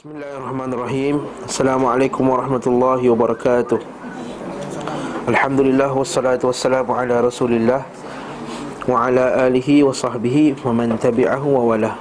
Bismillahirrahmanirrahim. 0.00 1.28
Assalamualaikum 1.44 2.24
warahmatullahi 2.24 3.04
wabarakatuh. 3.12 3.76
Alhamdulillah 5.28 5.92
wassalatu 5.92 6.48
wassalamu 6.48 6.96
ala 6.96 7.20
rasulillah 7.20 7.84
Wa 8.88 9.12
ala 9.12 9.44
alihi 9.44 9.84
wa 9.84 9.92
sahbihi 9.92 10.56
Wa 10.64 10.72
man 10.72 10.96
tabi'ahu 10.96 11.44
wa 11.52 11.76
wala 11.76 11.92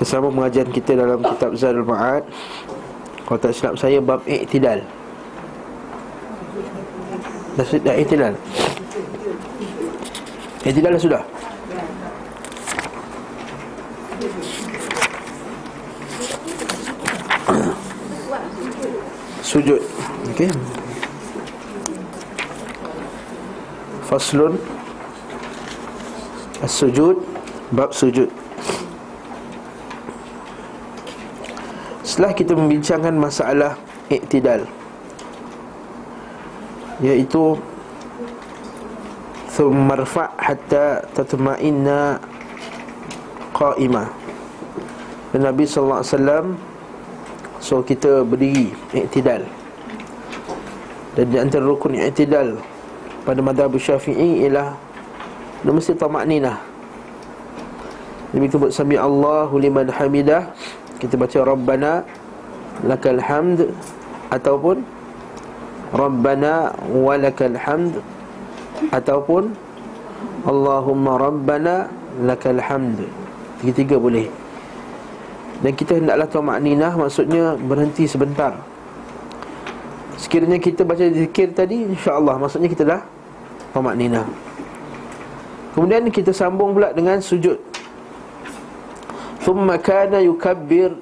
Kita 0.00 0.16
mengajian 0.24 0.72
kita 0.72 0.96
dalam 0.96 1.20
kitab 1.20 1.52
Zadul 1.52 1.84
Ma'ad. 1.84 2.24
Kalau 3.28 3.36
tak 3.36 3.52
silap 3.52 3.76
saya 3.76 4.00
bab 4.00 4.24
i'tidal 4.24 4.88
Dah 7.60 7.66
sudah 7.68 7.92
i'tidal 7.92 8.32
I'tidal 10.64 10.96
dah 10.96 11.02
sudah 11.04 11.35
sujud. 19.56 19.80
Okey. 20.36 20.52
Faslun. 24.04 24.60
As-sujud. 26.60 27.16
Bab 27.72 27.96
sujud. 27.96 28.28
Setelah 32.04 32.36
kita 32.36 32.52
membincangkan 32.52 33.16
masalah 33.16 33.80
iktidal 34.12 34.68
iaitu 37.04 37.60
thumma 39.52 40.00
rfa' 40.00 40.32
hatta 40.40 41.04
tatma'inna 41.12 42.16
Nabi 45.36 45.68
sallallahu 45.68 46.00
alaihi 46.00 46.14
wasallam 46.16 46.46
So 47.66 47.82
kita 47.82 48.22
berdiri 48.22 48.70
Iktidal 48.94 49.42
Dan 51.18 51.34
di 51.34 51.36
antara 51.42 51.66
rukun 51.66 51.98
iktidal 51.98 52.62
Pada 53.26 53.42
madhab 53.42 53.74
syafi'i 53.74 54.46
ialah 54.46 54.70
Dia 55.66 55.74
mesti 55.74 55.98
tamakninah 55.98 56.62
Nabi 58.30 58.46
kita 58.46 58.58
buat 58.58 58.74
liman 59.58 59.86
hamidah. 59.90 60.54
Kita 61.02 61.18
baca 61.18 61.38
Rabbana 61.42 62.06
Lakal 62.86 63.18
hamd 63.18 63.74
Ataupun 64.30 64.86
Rabbana 65.90 66.70
walakal 66.94 67.58
hamd 67.58 67.98
Ataupun 68.94 69.58
Allahumma 70.46 71.18
Rabbana 71.18 71.90
Lakal 72.22 72.62
hamd 72.62 73.10
Tiga-tiga 73.58 73.98
boleh 73.98 74.45
dan 75.64 75.72
kita 75.72 75.96
hendaklah 75.96 76.28
tahu 76.28 76.44
makninah 76.44 76.92
Maksudnya 76.92 77.56
berhenti 77.56 78.04
sebentar. 78.04 78.52
Sekiranya 80.20 80.60
kita 80.60 80.84
baca 80.84 81.04
zikir 81.04 81.52
tadi 81.52 81.84
InsyaAllah 81.92 82.36
Maksudnya 82.40 82.68
kita 82.68 82.84
dah 82.84 83.00
tahu 83.72 83.84
makninah 83.84 84.24
Kemudian 85.76 86.08
kita 86.08 86.32
sambung 86.32 86.72
pula 86.72 86.92
dengan 86.96 87.20
sujud. 87.20 87.60
Thumma 89.44 89.76
kana 89.80 90.24
yukabbir 90.24 90.92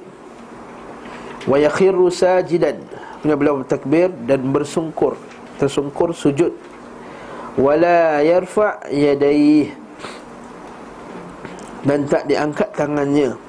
Wa 1.47 1.59
yakhiru 1.59 2.11
sajidan. 2.11 2.83
Kemudian 3.23 3.39
beliau 3.39 3.57
bertakbir 3.63 4.11
dan 4.27 4.43
bersungkur. 4.51 5.15
Tersungkur 5.63 6.11
sujud. 6.11 6.51
Wala 7.55 8.19
yarfa' 8.27 8.91
yadaih 8.91 9.71
Dan 11.87 12.11
tak 12.11 12.27
diangkat 12.27 12.75
tangannya 12.75 13.44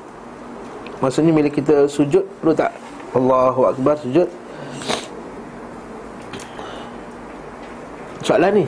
Maksudnya 1.06 1.32
bila 1.38 1.50
kita 1.54 1.86
sujud 1.86 2.26
Perlu 2.42 2.58
tak? 2.58 2.74
Allahu 3.16 3.72
Akbar 3.72 3.96
sujud. 4.02 4.28
Soalan 8.26 8.52
ni? 8.60 8.66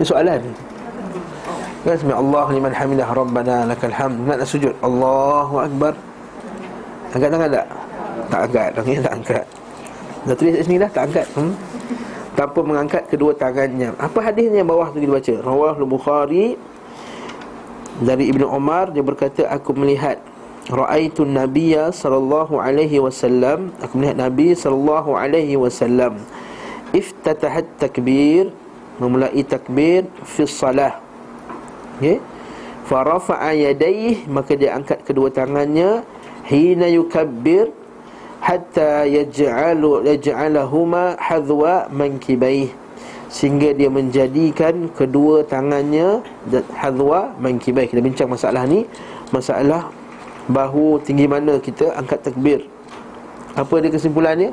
Ini 0.00 0.04
soalan 0.04 0.40
Kan 1.86 1.94
sami 1.94 2.10
Allah 2.10 2.46
liman 2.50 2.74
hamidah 2.74 3.06
Rabbana 3.14 3.70
lakal 3.70 3.94
hamd. 3.94 4.26
Nak 4.26 4.42
nak 4.42 4.48
sujud. 4.50 4.74
Allahu 4.82 5.62
Akbar. 5.62 5.94
Angkat 7.14 7.30
tangan 7.30 7.48
tak? 7.54 7.66
Tak 8.26 8.40
angkat. 8.50 8.68
Tangannya 8.74 9.02
tak 9.06 9.14
angkat. 9.14 9.44
Dah 10.26 10.34
tulis 10.34 10.52
kat 10.58 10.64
sini 10.66 10.76
dah 10.82 10.90
Tak 10.90 11.02
angkat. 11.06 11.26
Hmm? 11.38 11.52
Tanpa 12.34 12.60
mengangkat 12.66 13.02
kedua 13.06 13.30
tangannya. 13.38 13.94
Apa 14.02 14.18
hadisnya 14.18 14.66
yang 14.66 14.70
bawah 14.74 14.90
tu 14.90 14.98
kita 14.98 15.14
baca? 15.14 15.34
Rawah 15.46 15.74
Bukhari 15.86 16.58
Dari 18.02 18.28
Ibn 18.28 18.42
Umar 18.50 18.90
Dia 18.90 19.00
berkata 19.06 19.46
Aku 19.54 19.70
melihat 19.72 20.18
Ra'aitu 20.66 21.22
Nabiya 21.22 21.94
sallallahu 21.94 22.58
alaihi 22.58 22.98
wasallam. 22.98 23.70
Aku 23.78 24.02
melihat 24.02 24.18
Nabi 24.18 24.50
sallallahu 24.50 25.14
alaihi 25.14 25.54
wasallam. 25.54 26.18
Iftatahat 26.90 27.70
takbir 27.78 28.50
memulai 28.98 29.46
takbir 29.46 30.10
fi 30.26 30.42
salah. 30.42 30.98
Okey. 32.02 32.18
Fa 32.86 33.06
rafa'a 33.06 33.54
yadayhi 33.54 34.26
maka 34.26 34.58
dia 34.58 34.74
angkat 34.74 35.06
kedua 35.06 35.30
tangannya. 35.30 36.02
Hina 36.50 36.90
yukabbir 36.90 37.70
hatta 38.42 39.06
yaj'alu 39.06 40.06
yaj'alahuma 40.06 41.18
hadwa 41.18 41.90
mankibaih 41.90 42.70
sehingga 43.26 43.74
dia 43.74 43.90
menjadikan 43.90 44.86
kedua 44.94 45.42
tangannya 45.42 46.22
hadwa 46.78 47.34
mankibaih 47.42 47.90
kita 47.90 48.02
bincang 48.02 48.30
masalah 48.30 48.66
ni. 48.66 48.86
Masalah 49.34 49.90
bahu 50.46 51.02
tinggi 51.02 51.26
mana 51.26 51.58
kita 51.58 51.94
angkat 51.98 52.22
takbir 52.26 52.62
Apa 53.56 53.80
dia 53.80 53.90
kesimpulannya? 53.90 54.52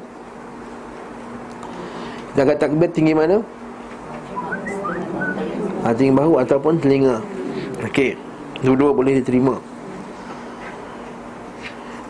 Kita 2.34 2.40
angkat 2.48 2.58
takbir 2.62 2.90
tinggi 2.90 3.14
mana? 3.14 3.44
Ha, 5.84 5.92
tinggi 5.94 6.16
bahu 6.16 6.40
ataupun 6.40 6.80
telinga 6.80 7.20
Okey 7.84 8.16
Dua-dua 8.64 8.96
boleh 8.96 9.20
diterima 9.20 9.60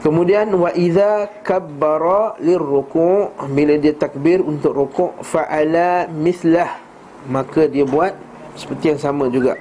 Kemudian 0.03 0.51
wa 0.59 0.67
idza 0.75 1.31
kabbara 1.47 2.35
lirruku' 2.43 3.31
bila 3.55 3.79
dia 3.79 3.95
takbir 3.95 4.43
untuk 4.43 4.75
rukuk 4.75 5.15
fa'ala 5.23 6.11
mislah 6.11 6.75
maka 7.23 7.71
dia 7.71 7.87
buat 7.87 8.11
seperti 8.59 8.91
yang 8.91 8.99
sama 8.99 9.31
juga 9.31 9.55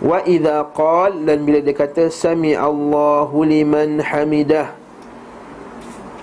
Wa 0.00 0.24
idza 0.24 0.64
qal 0.72 1.28
dan 1.28 1.44
bila 1.44 1.60
dia 1.60 1.76
kata 1.76 2.08
sami 2.08 2.56
Allahu 2.56 3.44
liman 3.44 4.00
hamidah. 4.00 4.72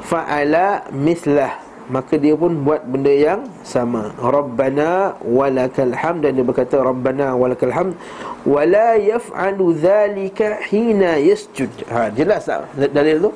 Fa'ala 0.08 0.88
mislah 0.90 1.62
maka 1.88 2.20
dia 2.20 2.36
pun 2.36 2.68
buat 2.68 2.84
benda 2.84 3.14
yang 3.14 3.48
sama. 3.64 4.12
Rabbana 4.20 5.16
walakal 5.24 5.96
hamd. 5.96 6.26
Dan 6.26 6.42
dia 6.42 6.44
berkata 6.44 6.84
rabbana 6.84 7.38
walakal 7.38 7.72
hamd. 7.72 7.96
Wala 8.44 9.00
yaf'alu 9.00 9.78
dhalika 9.78 10.60
hina 10.68 11.16
yasjud. 11.22 11.72
Ha 11.88 12.12
jelas 12.12 12.50
tak 12.50 12.68
dalil 12.76 13.30
tu? 13.30 13.32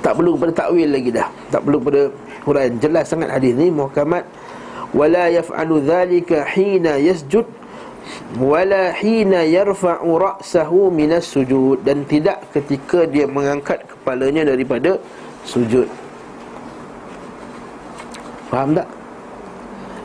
Tak 0.00 0.12
perlu 0.16 0.36
pada 0.36 0.52
takwil 0.52 0.88
lagi 0.92 1.10
dah. 1.12 1.28
Tak 1.52 1.60
perlu 1.64 1.78
pada 1.80 2.12
huraian 2.44 2.74
jelas 2.80 3.08
sangat 3.08 3.28
hadis 3.32 3.52
ni 3.52 3.68
muhkamat 3.68 4.24
wala 4.90 5.30
yaf'alu 5.30 5.84
dhalika 5.84 6.42
hina 6.50 6.98
yasjud 6.98 7.46
wala 8.38 8.94
hina 8.94 9.42
yarfa'u 9.42 10.08
ra'sahu 10.20 10.88
minas 10.90 11.26
sujud 11.26 11.82
dan 11.82 12.06
tidak 12.06 12.42
ketika 12.54 13.04
dia 13.06 13.26
mengangkat 13.26 13.82
kepalanya 13.86 14.54
daripada 14.54 14.96
sujud. 15.44 15.88
Faham 18.50 18.74
tak? 18.74 18.88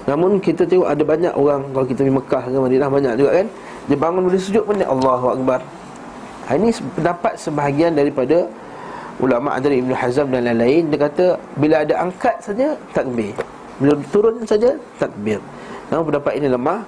Namun 0.05 0.37
kita 0.37 0.69
tengok 0.69 0.85
ada 0.85 1.01
banyak 1.01 1.33
orang 1.33 1.65
kalau 1.73 1.85
kita 1.89 2.05
pergi 2.05 2.13
Mekah 2.13 2.43
ke 2.45 2.57
Madinah 2.61 2.89
banyak 2.93 3.13
juga 3.17 3.31
kan. 3.41 3.47
Dia 3.85 3.97
bangun 3.97 4.21
dari 4.29 4.41
sujud 4.41 4.63
pun 4.65 4.75
dia 4.77 4.89
Allahu 4.89 5.25
Akbar. 5.33 5.59
Ha, 6.45 6.57
ini 6.57 6.69
pendapat 6.93 7.33
sebahagian 7.41 7.97
daripada 7.97 8.45
ulama 9.17 9.57
dari 9.57 9.81
Ibn 9.81 9.97
Hazm 9.97 10.29
dan 10.29 10.45
lain-lain 10.45 10.93
dia 10.93 10.99
kata 11.09 11.25
bila 11.57 11.81
ada 11.81 11.93
angkat 12.05 12.37
saja 12.37 12.77
takbir. 12.93 13.33
Bila 13.81 13.97
turun 14.13 14.45
saja 14.45 14.77
takbir. 15.01 15.41
Namun 15.89 16.13
pendapat 16.13 16.37
ini 16.37 16.47
lemah 16.53 16.85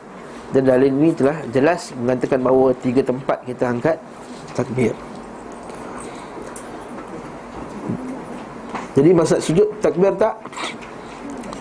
dan 0.56 0.64
dalil 0.64 0.92
ini 0.92 1.12
telah 1.12 1.38
jelas 1.52 1.92
mengatakan 2.00 2.40
bahawa 2.40 2.72
tiga 2.80 3.04
tempat 3.04 3.38
kita 3.44 3.64
angkat 3.68 3.98
takbir. 4.56 4.96
Jadi 8.98 9.10
masa 9.14 9.38
sujud 9.38 9.68
takbir 9.84 10.10
tak? 10.18 10.34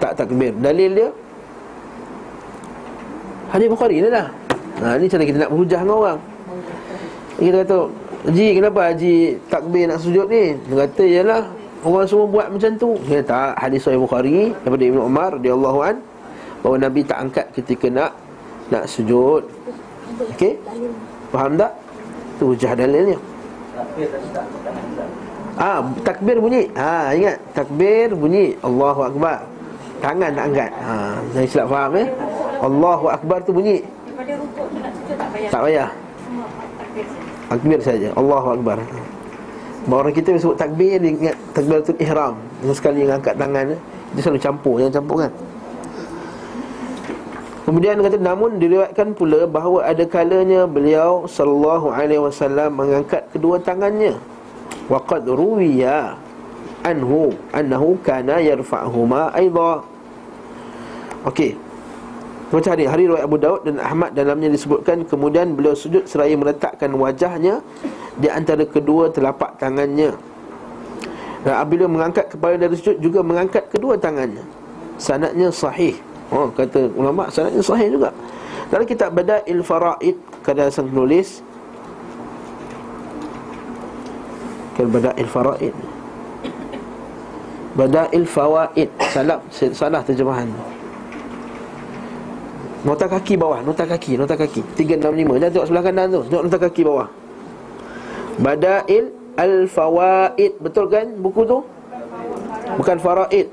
Tak 0.01 0.13
takbir. 0.17 0.57
Dalil 0.57 0.91
dia 0.97 1.09
Hadis 3.53 3.69
Bukhari 3.71 4.03
ni 4.03 4.09
dah. 4.11 4.27
Ha 4.83 5.01
ni 5.01 5.07
cara 5.09 5.23
kita 5.25 5.39
nak 5.47 5.51
berhujah 5.55 5.81
dengan 5.81 5.97
orang. 5.97 6.19
Kita 7.37 7.57
kata, 7.65 7.79
"Haji, 8.29 8.49
kenapa 8.57 8.81
Haji 8.93 9.15
takbir 9.49 9.85
nak 9.89 9.99
sujud 10.01 10.27
ni?" 10.29 10.57
Dia 10.67 10.75
kata, 10.85 11.03
"Yalah, 11.05 11.43
orang 11.85 12.05
semua 12.09 12.27
buat 12.27 12.47
macam 12.49 12.73
tu." 12.77 12.91
Dia 13.07 13.21
tak 13.23 13.57
hadis 13.61 13.85
Sahih 13.85 14.01
Bukhari 14.01 14.53
daripada 14.65 14.85
Ibnu 14.85 15.01
Umar 15.05 15.29
radhiyallahu 15.37 15.79
an 15.85 15.97
bahawa 16.61 16.77
Nabi 16.83 17.01
tak 17.07 17.19
angkat 17.23 17.47
ketika 17.55 17.87
nak 17.93 18.11
nak 18.73 18.85
sujud 18.89 19.43
Okey 20.35 20.59
Faham 21.31 21.59
tak? 21.59 21.73
Itu 22.37 22.55
hujah 22.55 22.73
dalilnya 22.77 23.19
Ah, 25.57 25.81
takbir 26.05 26.37
bunyi. 26.37 26.69
Ha, 26.77 27.17
ingat 27.17 27.41
takbir 27.57 28.13
bunyi. 28.13 28.53
Allahu 28.61 29.09
akbar. 29.09 29.41
Tangan 30.05 30.29
tak 30.37 30.45
angkat. 30.53 30.71
Ha, 30.85 30.93
saya 31.33 31.47
silap 31.49 31.67
faham 31.73 31.93
eh. 31.97 32.09
Allahu 32.61 33.09
akbar 33.09 33.41
tu 33.41 33.57
bunyi. 33.57 33.81
Daripada 33.81 34.33
rukuk 34.37 34.67
tu 34.69 34.77
nak 34.85 34.93
sujud 34.93 35.17
tak 35.17 35.29
payah. 35.33 35.49
Tak 35.49 35.61
payah. 35.65 35.89
Semua 36.21 36.47
takbir 36.77 37.05
saja. 37.09 37.49
Takbir 37.49 37.79
saja. 37.81 38.09
Allahu 38.21 38.49
akbar. 38.53 38.77
Bahawa 39.87 39.99
orang 40.03 40.15
kita 40.19 40.29
sebut 40.37 40.59
takbir 40.61 40.99
dia 41.01 41.11
ingat 41.15 41.37
takbiratul 41.57 41.97
ihram. 42.05 42.35
Dia 42.61 42.75
sekali 42.77 42.99
yang 43.07 43.17
angkat 43.17 43.35
tangan 43.41 43.65
eh. 43.73 43.81
dia 44.13 44.21
selalu 44.21 44.41
campur, 44.43 44.75
jangan 44.83 44.95
campur 44.99 45.17
kan. 45.25 45.33
Kemudian 47.67 47.99
kata 47.99 48.23
namun 48.23 48.63
diriwayatkan 48.63 49.19
pula 49.19 49.43
bahawa 49.43 49.91
ada 49.91 50.07
kalanya 50.07 50.71
beliau 50.71 51.27
sallallahu 51.27 51.91
alaihi 51.91 52.23
wasallam 52.23 52.79
mengangkat 52.79 53.27
kedua 53.35 53.59
tangannya. 53.59 54.15
Waqad 54.87 55.27
ruwiya 55.27 56.15
anhu 56.87 57.35
annahu 57.51 57.99
kana 58.07 58.39
yarfa'huma 58.39 59.35
aidha. 59.35 59.83
Okey. 61.27 61.59
Baca 62.55 62.79
hadis 62.79 62.87
hari 62.87 63.11
riwayat 63.11 63.27
Abu 63.27 63.43
Daud 63.43 63.67
dan 63.67 63.83
Ahmad 63.83 64.15
dalamnya 64.15 64.47
disebutkan 64.55 65.03
kemudian 65.03 65.59
beliau 65.59 65.75
sujud 65.75 66.07
seraya 66.07 66.39
meletakkan 66.39 66.95
wajahnya 66.95 67.59
di 68.15 68.31
antara 68.31 68.63
kedua 68.63 69.11
telapak 69.11 69.59
tangannya. 69.59 70.15
Dan 71.43 71.53
apabila 71.59 71.91
mengangkat 71.91 72.31
kepala 72.31 72.55
dari 72.55 72.79
sujud 72.79 73.03
juga 73.03 73.27
mengangkat 73.27 73.67
kedua 73.75 73.99
tangannya. 73.99 74.47
Sanadnya 75.03 75.51
sahih. 75.51 75.99
Oh 76.35 76.51
kata 76.51 76.91
ulama 76.99 77.31
sanadnya 77.31 77.63
sahih 77.63 77.93
juga. 77.93 78.11
Dalam 78.67 78.83
kitab 78.83 79.15
Bada'il 79.15 79.63
Faraid 79.63 80.17
kata 80.43 80.71
sang 80.75 80.91
penulis 80.91 81.43
Kal 84.77 84.93
Bada'il 84.93 85.29
Faraid. 85.31 85.75
Bada'il 87.77 88.27
Fawaid. 88.29 88.91
Salah 89.09 89.41
salah 89.53 90.05
terjemahan. 90.05 90.49
Nota 92.85 93.11
kaki 93.11 93.35
bawah, 93.35 93.67
nota 93.67 93.83
kaki, 93.83 94.15
nota 94.15 94.39
kaki 94.39 94.63
365, 94.79 95.43
jangan 95.43 95.51
tengok 95.51 95.67
sebelah 95.67 95.85
kanan 95.91 96.07
tu 96.07 96.21
Tengok 96.31 96.45
nota 96.47 96.59
kaki 96.63 96.83
bawah 96.87 97.09
Bada'il 98.39 99.11
Al-Fawaid 99.35 100.53
Betul 100.63 100.87
kan 100.87 101.11
buku 101.19 101.43
tu? 101.51 101.67
Bukan 102.79 102.97
Faraid 103.03 103.51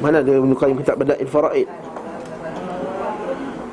Mana 0.00 0.24
dia 0.24 0.40
Ibn 0.40 0.52
Qayyim 0.56 0.76
kitab 0.80 0.96
Bada'il 1.00 1.28
Faraid 1.28 1.68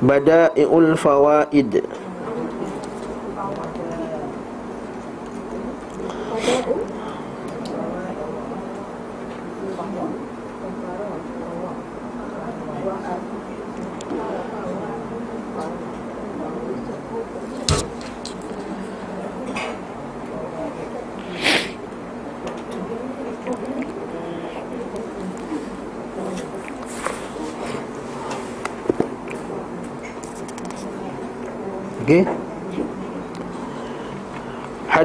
Bada'il 0.04 0.94
Fawaid 0.94 1.72
Okey. 6.38 6.87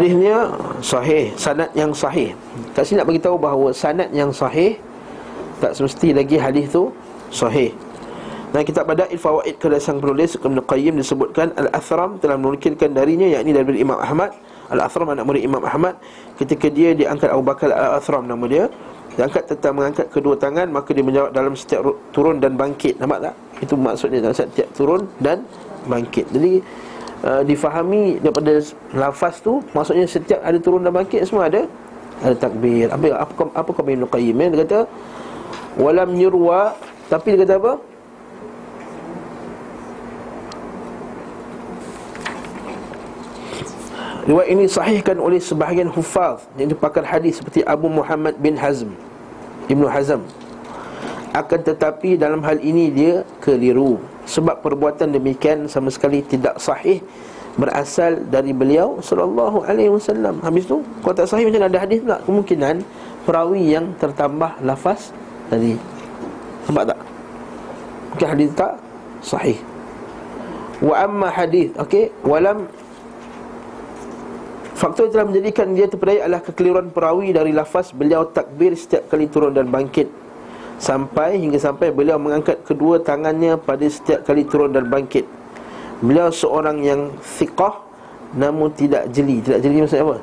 Hadisnya 0.04 0.52
sahih, 0.84 1.32
sanad 1.40 1.72
yang 1.80 1.96
sahih. 1.96 2.36
Kat 2.76 2.84
sini 2.84 3.00
nak 3.00 3.08
bagi 3.08 3.24
tahu 3.24 3.40
bahawa 3.40 3.72
sanad 3.72 4.12
yang 4.12 4.36
sahih 4.36 4.76
tak 5.64 5.80
semesti 5.80 6.12
lagi 6.12 6.36
hadis 6.36 6.68
tu 6.76 6.92
sahih. 7.32 7.72
Dan 8.52 8.68
kitab 8.68 8.84
Bada'il 8.84 9.16
Fawaid 9.16 9.64
kepada 9.64 9.80
sang 9.80 10.04
penulis 10.04 10.36
Ibn 10.36 10.60
Qayyim 10.60 11.00
disebutkan 11.00 11.56
Al-Athram 11.56 12.20
telah 12.20 12.36
menukilkan 12.36 12.92
darinya 12.92 13.32
yakni 13.32 13.56
dari 13.56 13.80
Imam 13.80 13.96
Ahmad. 13.96 14.36
Al-Athram 14.76 15.08
anak 15.08 15.24
murid 15.24 15.48
Imam 15.48 15.64
Ahmad. 15.64 15.96
Ketika 16.36 16.68
dia 16.68 16.92
diangkat 16.92 17.32
Abu 17.32 17.48
Bakar 17.48 17.72
Al-Athram 17.72 18.28
nama 18.28 18.44
dia 18.44 18.68
diangkat 19.16 19.56
tentang 19.56 19.80
mengangkat 19.80 20.12
kedua 20.12 20.36
tangan 20.36 20.68
maka 20.68 20.92
dia 20.92 21.08
menjawab 21.08 21.32
dalam 21.32 21.56
setiap 21.56 21.80
turun 22.12 22.44
dan 22.44 22.60
bangkit. 22.60 23.00
Nampak 23.00 23.32
tak? 23.32 23.36
Itu 23.64 23.80
maksudnya 23.80 24.20
dalam 24.20 24.36
setiap 24.36 24.68
turun 24.76 25.08
dan 25.24 25.48
bangkit. 25.88 26.28
Jadi 26.28 26.60
uh, 27.24 27.42
difahami 27.42 28.20
daripada 28.20 28.60
lafaz 28.94 29.40
tu 29.40 29.64
maksudnya 29.72 30.06
setiap 30.06 30.40
ada 30.44 30.58
turun 30.60 30.84
dan 30.84 30.94
bangkit 30.94 31.24
semua 31.26 31.48
ada 31.48 31.66
ada 32.24 32.36
takbir. 32.38 32.88
Apa 32.92 33.06
apa 33.20 33.34
apa 33.52 33.70
kau 33.74 33.84
Ibn 33.84 34.06
Qayyim 34.08 34.38
eh? 34.44 34.48
dia 34.54 34.60
kata 34.64 34.80
walam 35.80 36.14
yurwa 36.16 36.78
tapi 37.08 37.34
dia 37.36 37.48
kata 37.48 37.56
apa? 37.60 37.74
Riwayat 44.24 44.50
ini 44.56 44.64
sahihkan 44.72 45.20
oleh 45.20 45.36
sebahagian 45.36 45.92
hufaz 45.92 46.48
yang 46.56 46.72
pakar 46.80 47.04
hadis 47.04 47.44
seperti 47.44 47.60
Abu 47.68 47.92
Muhammad 47.92 48.40
bin 48.40 48.56
Hazm 48.56 48.96
Ibnu 49.68 49.84
Hazm 49.84 50.24
akan 51.34 51.60
tetapi 51.66 52.14
dalam 52.22 52.46
hal 52.46 52.62
ini 52.62 52.94
dia 52.94 53.26
keliru 53.42 53.98
sebab 54.30 54.62
perbuatan 54.62 55.10
demikian 55.18 55.66
sama 55.66 55.90
sekali 55.90 56.22
tidak 56.22 56.62
sahih 56.62 57.02
berasal 57.58 58.22
dari 58.30 58.54
beliau 58.54 59.02
sallallahu 59.02 59.66
alaihi 59.66 59.90
wasallam. 59.90 60.38
Habis 60.46 60.70
tu 60.70 60.86
kalau 61.02 61.16
tak 61.18 61.26
sahih 61.30 61.50
macam 61.50 61.66
ada 61.66 61.78
hadis 61.82 62.06
pula 62.06 62.18
kemungkinan 62.22 62.76
perawi 63.26 63.74
yang 63.74 63.86
tertambah 63.98 64.62
lafaz 64.62 65.10
tadi. 65.50 65.74
Nampak 66.70 66.94
tak? 66.94 67.00
Mungkin 68.14 68.28
hadis 68.30 68.50
tak 68.54 68.74
sahih. 69.26 69.58
Wa 70.86 71.06
amma 71.10 71.34
hadis, 71.34 71.74
okey, 71.82 72.14
walam 72.22 72.70
Faktor 74.74 75.08
yang 75.08 75.14
telah 75.16 75.28
menjadikan 75.32 75.68
dia 75.78 75.88
terpedaya 75.88 76.28
adalah 76.28 76.44
kekeliruan 76.44 76.92
perawi 76.92 77.32
dari 77.32 77.56
lafaz 77.56 77.96
beliau 77.96 78.28
takbir 78.28 78.76
setiap 78.76 79.08
kali 79.08 79.32
turun 79.32 79.56
dan 79.56 79.72
bangkit 79.72 80.23
Sampai 80.84 81.40
hingga 81.40 81.56
sampai 81.56 81.96
beliau 81.96 82.20
mengangkat 82.20 82.60
kedua 82.68 83.00
tangannya 83.00 83.56
pada 83.56 83.88
setiap 83.88 84.28
kali 84.28 84.44
turun 84.44 84.76
dan 84.76 84.92
bangkit 84.92 85.24
Beliau 86.04 86.28
seorang 86.28 86.84
yang 86.84 87.16
thiqah 87.24 87.80
namun 88.36 88.68
tidak 88.76 89.08
jeli 89.16 89.40
Tidak 89.40 89.64
jeli 89.64 89.80
maksudnya 89.80 90.04
apa? 90.04 90.18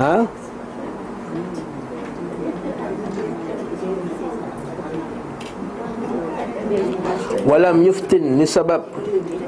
Ha? 0.00 0.16
Walam 7.44 7.84
yuftin 7.84 8.40
ni 8.40 8.48
sebab 8.48 8.88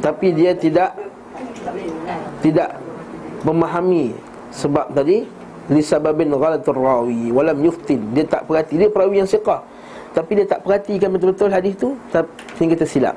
Tapi 0.05 0.37
dia 0.37 0.53
tidak 0.53 0.93
tidak 2.41 2.81
memahami 3.45 4.17
sebab 4.51 4.93
tadi 4.93 5.40
li 5.71 5.81
sababin 5.81 6.29
ghalatur 6.35 6.77
rawi 6.77 7.31
walam 7.31 7.59
yuftin. 7.63 8.03
Dia 8.13 8.27
tak 8.27 8.45
perhati 8.51 8.75
dia 8.77 8.91
perawi 8.91 9.23
yang 9.23 9.31
siqah. 9.31 9.63
Tapi 10.11 10.43
dia 10.43 10.47
tak 10.47 10.67
perhatikan 10.67 11.15
betul-betul 11.15 11.55
hadis 11.55 11.79
tu 11.79 11.95
sehingga 12.59 12.75
tersilap. 12.75 13.15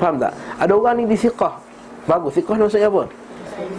Faham 0.00 0.16
tak? 0.16 0.32
Ada 0.56 0.72
orang 0.72 1.04
ni 1.04 1.04
disiqah. 1.12 1.60
Bagus 2.08 2.40
siqah 2.40 2.56
maksudnya 2.56 2.88
apa? 2.88 3.04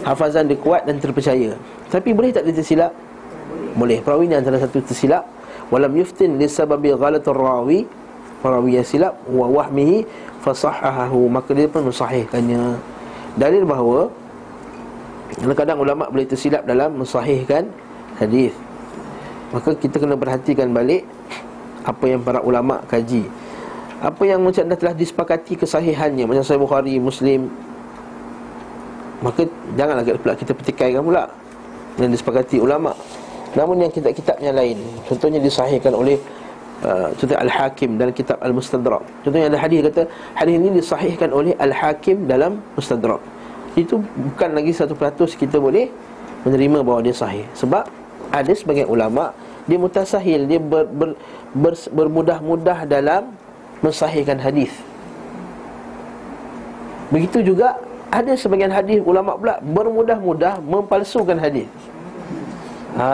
Hafazan 0.06 0.46
dia 0.46 0.56
kuat 0.56 0.86
dan 0.86 1.02
terpercaya. 1.02 1.58
Tapi 1.90 2.14
boleh 2.14 2.30
tak 2.30 2.46
dia 2.46 2.54
tersilap? 2.54 2.94
Boleh. 3.74 3.98
Perawi 3.98 4.30
ni 4.30 4.38
antara 4.38 4.56
satu 4.62 4.78
tersilap. 4.78 5.26
Walam 5.74 5.90
yuftin 5.98 6.38
li 6.38 6.46
sababi 6.46 6.94
ghalatur 6.94 7.34
rawi 7.34 7.82
perawi 8.44 8.76
yang 8.76 8.84
silap 8.84 9.16
wa 9.24 9.48
wahmihi 9.48 10.04
fasahahu 10.44 11.32
maka 11.32 11.56
dia 11.56 11.64
pun 11.64 11.88
mensahihkannya 11.88 12.76
dalil 13.40 13.64
bahawa 13.64 14.12
kadang-kadang 15.32 15.78
ulama 15.80 16.04
boleh 16.12 16.28
tersilap 16.28 16.62
dalam 16.68 17.00
mensahihkan 17.00 17.68
hadis. 18.20 18.52
Maka 19.54 19.70
kita 19.78 20.02
kena 20.02 20.18
perhatikan 20.18 20.74
balik 20.74 21.06
apa 21.84 22.04
yang 22.08 22.20
para 22.20 22.42
ulama 22.42 22.82
kaji. 22.90 23.28
Apa 24.02 24.22
yang 24.26 24.42
macam 24.42 24.66
dah 24.68 24.76
telah 24.76 24.94
disepakati 24.96 25.56
kesahihannya 25.56 26.28
macam 26.28 26.44
Sahih 26.44 26.60
Bukhari, 26.60 26.98
Muslim. 27.00 27.48
Maka 29.22 29.48
janganlah 29.78 30.04
pula 30.20 30.34
kita 30.36 30.52
petikaikan 30.52 31.00
pula 31.00 31.24
yang 31.96 32.10
disepakati 32.12 32.60
ulama. 32.60 32.92
Namun 33.54 33.86
yang 33.86 33.92
kitab-kitab 33.94 34.42
yang 34.42 34.58
lain 34.58 34.76
contohnya 35.06 35.38
disahihkan 35.38 35.94
oleh 35.94 36.18
uh, 36.82 37.14
contoh 37.14 37.38
Al-Hakim 37.38 37.96
dalam 37.96 38.12
kitab 38.12 38.36
Al-Mustadrak. 38.42 39.02
Contohnya 39.22 39.46
ada 39.48 39.58
hadis 39.62 39.86
kata 39.86 40.10
hadis 40.34 40.54
ini 40.58 40.68
disahihkan 40.82 41.30
oleh 41.30 41.54
Al-Hakim 41.56 42.26
dalam 42.26 42.58
Mustadrak 42.74 43.22
itu 43.74 43.98
bukan 43.98 44.50
lagi 44.54 44.70
satu 44.70 44.94
peratus 44.94 45.34
kita 45.34 45.58
boleh 45.58 45.90
menerima 46.46 46.82
bahawa 46.86 47.00
dia 47.02 47.14
sahih 47.14 47.46
sebab 47.58 47.86
ada 48.30 48.52
sebagian 48.54 48.86
ulama 48.86 49.34
dia 49.64 49.80
mutasahil 49.80 50.46
dia 50.46 50.60
ber, 50.60 50.86
ber, 50.86 51.10
ber, 51.56 51.74
bermudah-mudah 51.90 52.86
dalam 52.86 53.34
mensahihkan 53.82 54.38
hadis 54.38 54.70
begitu 57.10 57.54
juga 57.54 57.78
ada 58.14 58.32
sebagian 58.38 58.70
hadis 58.70 59.02
ulama 59.02 59.34
pula 59.34 59.58
bermudah-mudah 59.58 60.62
mempalsukan 60.62 61.34
hadis. 61.34 61.66
Ha, 62.94 63.06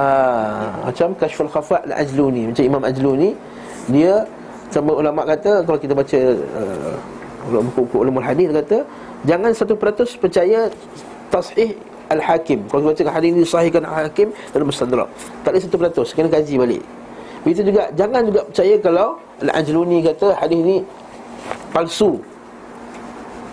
macam 0.85 1.17
Kashful 1.17 1.49
Khafa 1.49 1.81
Al-Ajluni, 1.88 2.52
macam 2.52 2.64
Imam 2.69 2.83
Ajluni, 2.85 3.33
dia 3.88 4.29
sama 4.69 4.93
ulama 4.93 5.25
kata 5.25 5.64
kalau 5.64 5.81
kita 5.81 5.97
baca 5.97 6.21
uh, 6.37 6.95
buku-buku 7.49 7.97
ulumul 7.97 8.23
hadis 8.23 8.52
kata 8.52 8.85
jangan 9.24 9.50
100% 9.52 10.20
percaya 10.20 10.70
tasih 11.30 11.76
Al-Hakim. 12.10 12.66
Kalau 12.66 12.90
baca 12.90 13.02
hadis 13.06 13.30
ini 13.30 13.42
sahihkan 13.46 13.86
Al-Hakim 13.86 14.34
dalam 14.50 14.66
Mustadrak. 14.66 15.08
Tak 15.46 15.54
ada 15.54 15.58
100%, 15.94 16.16
kena 16.18 16.28
kaji 16.28 16.54
balik. 16.58 16.82
Begitu 17.46 17.72
juga 17.72 17.88
jangan 17.96 18.20
juga 18.26 18.40
percaya 18.44 18.74
kalau 18.82 19.08
Al-Ajluni 19.40 19.98
kata 20.04 20.36
hadis 20.36 20.58
ini 20.60 20.76
palsu. 21.72 22.20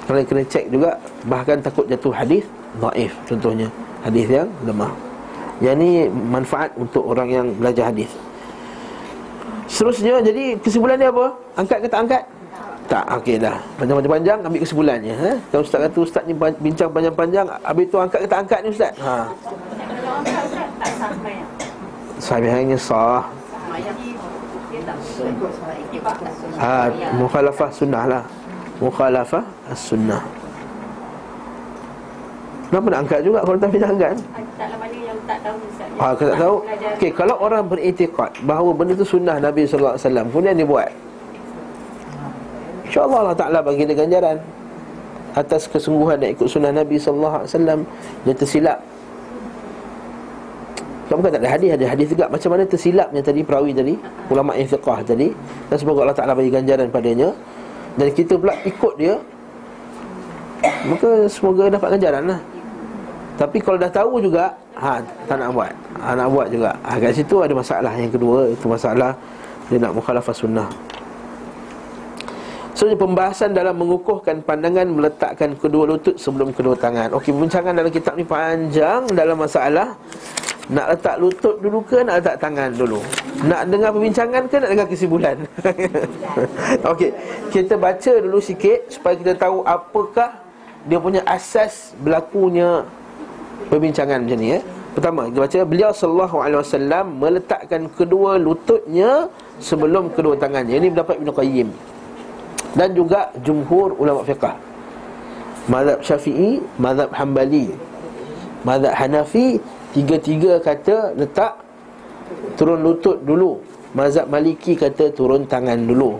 Kalau 0.09 0.23
kena 0.23 0.43
cek 0.43 0.65
juga 0.71 0.89
bahkan 1.27 1.59
takut 1.59 1.87
jatuh 1.87 2.11
hadis 2.11 2.43
dhaif 2.79 3.13
contohnya 3.27 3.67
hadis 4.03 4.27
yang 4.27 4.49
lemah. 4.67 4.91
Yang 5.63 5.75
ni 5.81 5.89
manfaat 6.11 6.69
untuk 6.77 7.01
orang 7.01 7.29
yang 7.31 7.47
belajar 7.57 7.89
hadis. 7.89 8.11
Seterusnya 9.67 10.23
jadi 10.23 10.55
kesimpulan 10.61 10.95
dia 10.95 11.09
apa? 11.11 11.33
Angkat 11.59 11.77
ke 11.83 11.87
tak 11.91 11.99
angkat? 12.07 12.23
Tak, 12.87 13.03
okey 13.19 13.35
dah. 13.35 13.59
Panjang-panjang 13.75 14.39
ambil 14.47 14.63
kesimpulannya, 14.63 15.11
ha? 15.19 15.31
Kalau 15.51 15.59
ustaz 15.59 15.79
kata 15.83 15.99
ustaz 15.99 16.23
ni 16.23 16.31
bincang 16.39 16.87
panjang-panjang, 16.87 17.43
habis 17.67 17.85
tu 17.91 17.99
angkat 17.99 18.23
ke 18.23 18.27
tak 18.31 18.39
angkat 18.47 18.59
ni 18.63 18.71
ustaz? 18.71 18.95
Ha. 19.03 19.27
Tak. 20.79 20.91
Sabihannya 22.23 22.79
sah. 22.79 23.27
Tak 24.87 24.95
Ha, 26.57 26.87
mukhalafah 27.19 27.69
sunnah 27.75 28.03
lah. 28.07 28.23
Mukhalafah 28.79 29.43
as-sunnah. 29.67 30.23
Kenapa 32.71 32.87
nak 32.87 32.99
angkat 33.03 33.19
juga 33.23 33.39
kalau 33.43 33.57
tak 33.59 33.69
boleh 33.71 33.87
angkat? 33.87 34.15
Dalam 34.57 34.77
mana 34.79 34.95
yang 34.95 35.19
tak 35.27 35.37
tahu 35.43 35.55
ustaz. 35.67 35.87
Ha, 35.99 36.05
tak 36.15 36.39
tahu. 36.39 36.55
Okey, 36.95 37.11
kalau 37.11 37.35
orang 37.43 37.63
beriktikad 37.67 38.31
bahawa 38.47 38.71
benda 38.71 38.95
tu 38.95 39.03
sunnah 39.03 39.43
Nabi 39.43 39.67
wasallam, 39.67 40.31
kemudian 40.31 40.55
dia 40.55 40.63
buat. 40.63 40.87
InsyaAllah 42.87 43.19
Allah 43.27 43.37
Ta'ala 43.37 43.59
bagi 43.59 43.83
dia 43.83 43.95
ganjaran. 43.95 44.39
Atas 45.37 45.69
kesungguhan 45.69 46.17
dan 46.17 46.33
ikut 46.33 46.49
sunnah 46.49 46.73
Nabi 46.73 46.97
Wasallam 46.97 47.85
Dia 48.25 48.33
tersilap. 48.33 48.81
Sebab 51.05 51.21
bukan 51.21 51.31
tak 51.37 51.41
ada 51.45 51.51
hadis 51.53 51.69
Ada 51.77 51.85
hadis 51.93 52.07
juga 52.09 52.25
Macam 52.25 52.49
mana 52.57 52.63
tersilapnya 52.65 53.21
tadi 53.21 53.45
Perawi 53.45 53.69
tadi 53.69 53.93
Ulama' 54.33 54.57
fiqah 54.57 55.05
tadi. 55.05 55.29
Dan 55.69 55.77
semoga 55.77 56.09
Allah 56.09 56.17
Ta'ala 56.17 56.33
bagi 56.33 56.49
ganjaran 56.49 56.89
padanya. 56.89 57.29
Dan 58.01 58.07
kita 58.17 58.33
pula 58.33 58.57
ikut 58.65 58.93
dia 58.97 59.13
Maka 60.89 61.29
semoga 61.29 61.69
dapat 61.69 61.99
ganjaran 61.99 62.23
lah. 62.33 62.41
Tapi 63.37 63.61
kalau 63.61 63.77
dah 63.77 63.91
tahu 63.93 64.17
juga 64.17 64.49
ha, 64.73 64.97
Tak 65.29 65.37
nak 65.37 65.53
buat. 65.53 65.73
Ha, 66.01 66.17
Nak 66.17 66.27
buat 66.33 66.47
juga. 66.49 66.73
Ha, 66.81 66.97
Kat 66.97 67.13
situ 67.13 67.45
ada 67.45 67.53
masalah. 67.53 67.93
Yang 67.93 68.17
kedua 68.17 68.49
Itu 68.49 68.65
masalah 68.65 69.13
Dia 69.69 69.77
nak 69.77 69.93
mukhalafah 69.93 70.33
sunnah 70.33 70.96
So 72.77 72.85
pembahasan 72.93 73.57
dalam 73.57 73.81
mengukuhkan 73.81 74.45
pandangan 74.45 74.85
meletakkan 74.85 75.57
kedua 75.57 75.89
lutut 75.89 76.13
sebelum 76.13 76.53
kedua 76.53 76.77
tangan. 76.77 77.09
Okey, 77.17 77.33
perbincangan 77.33 77.73
dalam 77.73 77.89
kitab 77.89 78.13
ni 78.13 78.21
panjang 78.21 79.01
dalam 79.17 79.33
masalah 79.33 79.97
nak 80.69 80.93
letak 80.93 81.17
lutut 81.17 81.57
dulu 81.57 81.81
ke 81.81 82.05
nak 82.05 82.21
letak 82.21 82.37
tangan 82.37 82.69
dulu. 82.77 83.01
Nak 83.49 83.73
dengar 83.73 83.89
perbincangan 83.97 84.45
ke 84.45 84.55
nak 84.61 84.69
dengar 84.69 84.87
kesimpulan? 84.93 85.41
Okey, 86.93 87.17
kita 87.49 87.81
baca 87.81 88.11
dulu 88.21 88.37
sikit 88.37 88.93
supaya 88.93 89.17
kita 89.17 89.33
tahu 89.33 89.65
apakah 89.65 90.37
dia 90.85 91.01
punya 91.01 91.25
asas 91.25 91.97
berlakunya 91.97 92.85
perbincangan 93.73 94.21
macam 94.21 94.37
ni 94.37 94.53
ya. 94.53 94.61
Pertama, 94.93 95.25
kita 95.33 95.39
baca 95.49 95.59
beliau 95.65 95.89
sallallahu 95.97 96.37
alaihi 96.45 96.61
wasallam 96.61 97.05
meletakkan 97.17 97.89
kedua 97.89 98.37
lututnya 98.37 99.33
sebelum 99.57 100.13
kedua 100.13 100.37
tangannya. 100.37 100.77
Ini 100.77 100.93
pendapat 100.93 101.25
Ibn 101.25 101.33
Qayyim 101.33 101.96
dan 102.73 102.91
juga 102.91 103.31
jumhur 103.45 103.95
ulama 103.95 104.25
fiqah 104.25 104.57
mazhab 105.71 105.99
syafi'i 106.03 106.59
mazhab 106.81 107.13
hambali 107.15 107.71
mazhab 108.67 108.91
hanafi 108.97 109.61
tiga-tiga 109.95 110.59
kata 110.59 111.15
letak 111.15 111.67
turun 112.59 112.81
lutut 112.83 113.17
dulu. 113.23 113.59
Mazhab 113.95 114.29
maliki 114.29 114.77
kata 114.77 115.09
turun 115.13 115.47
tangan 115.47 115.79
dulu. 115.87 116.19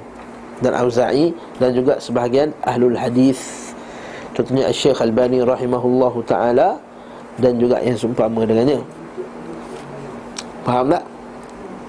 Dan 0.57 0.73
auza'i 0.73 1.29
dan 1.61 1.69
juga 1.75 2.01
sebahagian 2.01 2.49
ahlul 2.65 2.97
hadis. 2.97 3.69
Contohnya 4.33 4.73
Syekh 4.73 4.97
Albani 4.97 5.45
rahimahullahu 5.45 6.25
taala 6.25 6.81
dan 7.37 7.61
juga 7.61 7.77
yang 7.85 7.93
seumpama 7.93 8.41
dengannya. 8.45 8.81
Faham 10.65 10.89
tak? 10.89 11.03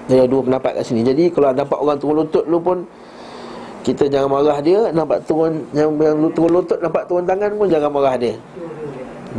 Ada 0.09 0.25
dua 0.25 0.41
pendapat 0.45 0.71
kat 0.81 0.83
sini. 0.85 1.01
Jadi 1.05 1.29
kalau 1.33 1.53
dapat 1.53 1.77
orang 1.77 1.97
turun 1.97 2.15
lutut 2.25 2.45
dulu 2.45 2.59
pun 2.61 2.77
kita 3.79 4.11
jangan 4.11 4.27
marah 4.27 4.59
dia 4.59 4.91
Nampak 4.91 5.23
turun 5.23 5.63
Yang, 5.71 5.89
yang 6.03 6.17
turun 6.35 6.51
lutut 6.59 6.79
Nampak 6.83 7.03
turun 7.07 7.23
tangan 7.23 7.51
pun 7.55 7.67
Jangan 7.71 7.89
marah 7.91 8.15
dia. 8.19 8.35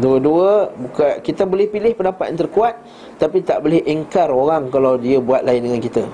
Dua-dua 0.01 0.73
bukan 0.73 1.21
Kita 1.21 1.45
boleh 1.45 1.67
pilih 1.69 1.93
pendapat 1.93 2.33
yang 2.33 2.39
terkuat 2.47 2.75
Tapi 3.21 3.45
tak 3.45 3.61
boleh 3.61 3.85
engkar 3.85 4.33
orang 4.33 4.73
Kalau 4.73 4.97
dia 4.97 5.21
buat 5.21 5.45
lain 5.45 5.69
dengan 5.69 5.81
kita. 5.83 6.05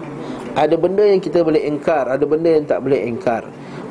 Ada 0.57 0.75
benda 0.75 1.05
yang 1.05 1.21
kita 1.23 1.45
boleh 1.47 1.63
engkar 1.69 2.11
Ada 2.11 2.25
benda 2.27 2.51
yang 2.51 2.65
tak 2.67 2.81
boleh 2.83 3.01
engkar 3.07 3.43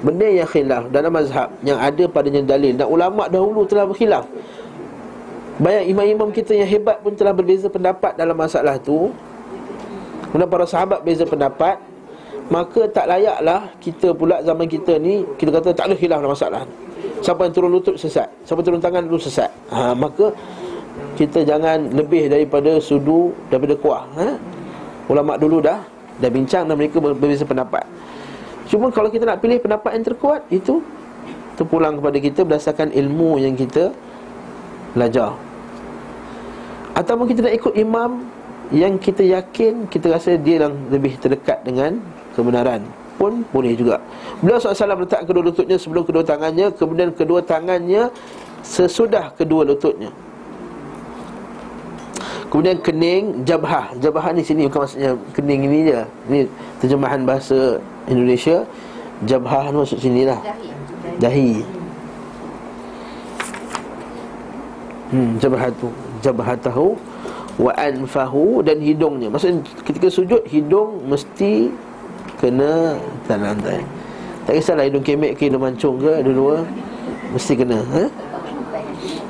Benda 0.04 0.28
yang 0.28 0.50
khilaf 0.50 0.84
dalam 0.92 1.12
mazhab 1.16 1.50
Yang 1.64 1.80
ada 1.80 2.04
padanya 2.12 2.42
dalil. 2.44 2.74
Dan 2.76 2.88
ulama' 2.92 3.32
dahulu 3.32 3.64
telah 3.66 3.88
berkhilaf. 3.88 4.28
Banyak 5.56 5.88
imam-imam 5.88 6.30
kita 6.36 6.52
yang 6.52 6.68
hebat 6.68 7.00
pun 7.00 7.16
telah 7.16 7.32
berbeza 7.32 7.72
pendapat 7.72 8.12
dalam 8.20 8.36
masalah 8.36 8.76
tu. 8.76 9.16
Kemudian 10.36 10.52
para 10.52 10.68
sahabat 10.68 11.00
beza 11.00 11.24
pendapat 11.24 11.80
Maka 12.46 12.86
tak 12.94 13.10
layaklah 13.10 13.74
kita 13.82 14.14
pula 14.14 14.38
zaman 14.46 14.70
kita 14.70 15.02
ni 15.02 15.26
Kita 15.34 15.50
kata 15.50 15.74
tak 15.74 15.90
ada 15.90 15.96
khilaf 15.98 16.22
dalam 16.22 16.34
masalah 16.38 16.62
Siapa 17.26 17.50
yang 17.50 17.54
turun 17.58 17.72
lutut 17.74 17.98
sesat 17.98 18.30
Siapa 18.46 18.62
turun 18.62 18.78
tangan 18.78 19.02
dulu 19.10 19.18
sesat. 19.18 19.50
Ha, 19.74 19.98
Maka 19.98 20.30
kita 21.18 21.42
jangan 21.42 21.90
lebih 21.90 22.30
daripada 22.30 22.78
sudu 22.78 23.34
Daripada 23.50 23.74
kuah 23.82 24.06
ha? 24.14 24.38
Ulama' 25.10 25.42
dulu 25.42 25.58
dah 25.58 25.82
Dah 26.22 26.30
bincang 26.32 26.64
dan 26.64 26.80
mereka 26.80 27.04
berbeza 27.04 27.44
pendapat. 27.44 27.84
Cuma 28.72 28.88
kalau 28.88 29.12
kita 29.12 29.28
nak 29.28 29.44
pilih 29.44 29.60
pendapat 29.60 29.98
yang 29.98 30.06
terkuat 30.06 30.46
Itu 30.54 30.86
Terpulang 31.58 31.98
kepada 31.98 32.18
kita 32.22 32.40
berdasarkan 32.46 32.94
ilmu 32.94 33.42
yang 33.42 33.58
kita 33.58 33.90
Belajar. 34.94 35.34
Ataupun 36.94 37.26
kita 37.26 37.50
nak 37.50 37.54
ikut 37.58 37.74
imam 37.74 38.22
Yang 38.70 38.94
kita 39.12 39.24
yakin 39.26 39.90
Kita 39.90 40.14
rasa 40.14 40.38
dia 40.38 40.62
yang 40.62 40.78
lebih 40.94 41.18
terdekat 41.18 41.66
dengan 41.66 42.00
kebenaran 42.36 42.84
pun 43.16 43.48
boleh 43.50 43.74
juga. 43.74 44.04
Beliau 44.44 44.60
SAW 44.60 45.08
letak 45.08 45.24
kedua 45.24 45.44
lututnya 45.48 45.80
sebelum 45.80 46.04
kedua 46.04 46.22
tangannya 46.28 46.68
Kemudian 46.76 47.16
kedua 47.16 47.40
tangannya 47.40 48.12
sesudah 48.60 49.32
kedua 49.40 49.64
lututnya. 49.64 50.12
Kemudian 52.52 52.80
kening 52.84 53.44
jabhah. 53.48 53.96
Jabhah 54.00 54.32
ni 54.36 54.44
sini 54.44 54.68
bukan 54.68 54.88
maksudnya 54.88 55.12
kening 55.32 55.62
ini 55.68 55.80
je. 55.92 56.00
Ini 56.28 56.40
terjemahan 56.84 57.24
bahasa 57.24 57.80
Indonesia. 58.08 58.68
Jabhah 59.24 59.72
ni 59.72 59.78
maksud 59.80 60.00
sini 60.00 60.22
lah. 60.28 60.40
Dahi. 61.20 61.64
Hmm, 65.12 65.40
jabhah 65.40 65.72
tu. 65.80 65.88
Tahu 66.26 66.98
Wa 67.56 67.72
anfahu 67.80 68.60
dan 68.60 68.84
hidungnya. 68.84 69.32
Maksudnya 69.32 69.64
ketika 69.88 70.12
sujud 70.12 70.44
Hidung 70.44 71.08
mesti 71.08 71.72
kena 72.40 73.00
tak 73.26 73.40
lantai 73.42 73.82
Tak 74.46 74.54
kisahlah 74.62 74.86
hidung 74.86 75.02
kemek 75.02 75.36
ke 75.40 75.50
hidung 75.50 75.64
mancung 75.64 75.98
ke 75.98 76.22
Dua-dua 76.22 76.62
Mesti 77.34 77.54
kena 77.58 77.80
ha? 77.82 78.04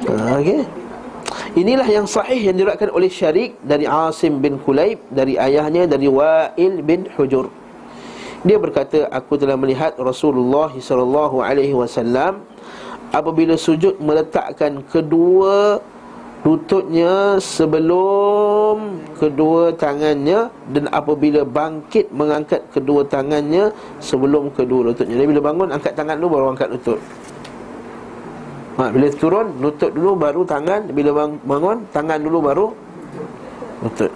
ha 0.10 0.38
okay. 0.38 0.66
Inilah 1.56 1.88
yang 1.88 2.04
sahih 2.04 2.52
yang 2.52 2.60
diriwayatkan 2.60 2.92
oleh 2.92 3.08
Syarik 3.08 3.56
dari 3.64 3.88
Asim 3.88 4.44
bin 4.44 4.60
Kulaib 4.60 5.00
dari 5.08 5.40
ayahnya 5.40 5.88
dari 5.88 6.12
Wa'il 6.12 6.84
bin 6.84 7.08
Hujur. 7.16 7.48
Dia 8.44 8.60
berkata, 8.60 9.08
aku 9.08 9.40
telah 9.40 9.56
melihat 9.56 9.96
Rasulullah 9.96 10.68
sallallahu 10.76 11.40
alaihi 11.40 11.72
wasallam 11.72 12.44
apabila 13.16 13.56
sujud 13.56 13.96
meletakkan 14.04 14.84
kedua 14.92 15.80
lututnya 16.46 17.42
sebelum 17.42 19.02
kedua 19.18 19.74
tangannya 19.74 20.46
dan 20.70 20.86
apabila 20.94 21.42
bangkit 21.42 22.14
mengangkat 22.14 22.62
kedua 22.70 23.02
tangannya 23.02 23.74
sebelum 23.98 24.54
kedua 24.54 24.94
lututnya. 24.94 25.18
Jadi 25.18 25.26
bila 25.34 25.42
bangun 25.42 25.74
angkat 25.74 25.98
tangan 25.98 26.22
dulu 26.22 26.38
baru 26.38 26.46
angkat 26.54 26.70
lutut. 26.70 27.02
Ha, 28.78 28.94
bila 28.94 29.10
turun 29.18 29.58
lutut 29.58 29.90
dulu 29.90 30.14
baru 30.14 30.46
tangan, 30.46 30.86
bila 30.94 31.34
bangun 31.42 31.82
tangan 31.90 32.22
dulu 32.22 32.38
baru 32.46 32.66
lutut. 33.82 34.14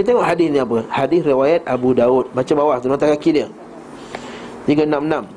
Kita 0.00 0.12
tengok 0.12 0.24
hadis 0.24 0.48
ni 0.48 0.58
apa? 0.60 0.80
Hadis 0.88 1.20
riwayat 1.24 1.60
Abu 1.68 1.92
Daud. 1.92 2.32
Baca 2.32 2.52
bawah 2.56 2.76
tu 2.80 2.88
nota 2.88 3.04
kaki 3.04 3.30
dia. 3.36 3.48
366. 4.64 5.35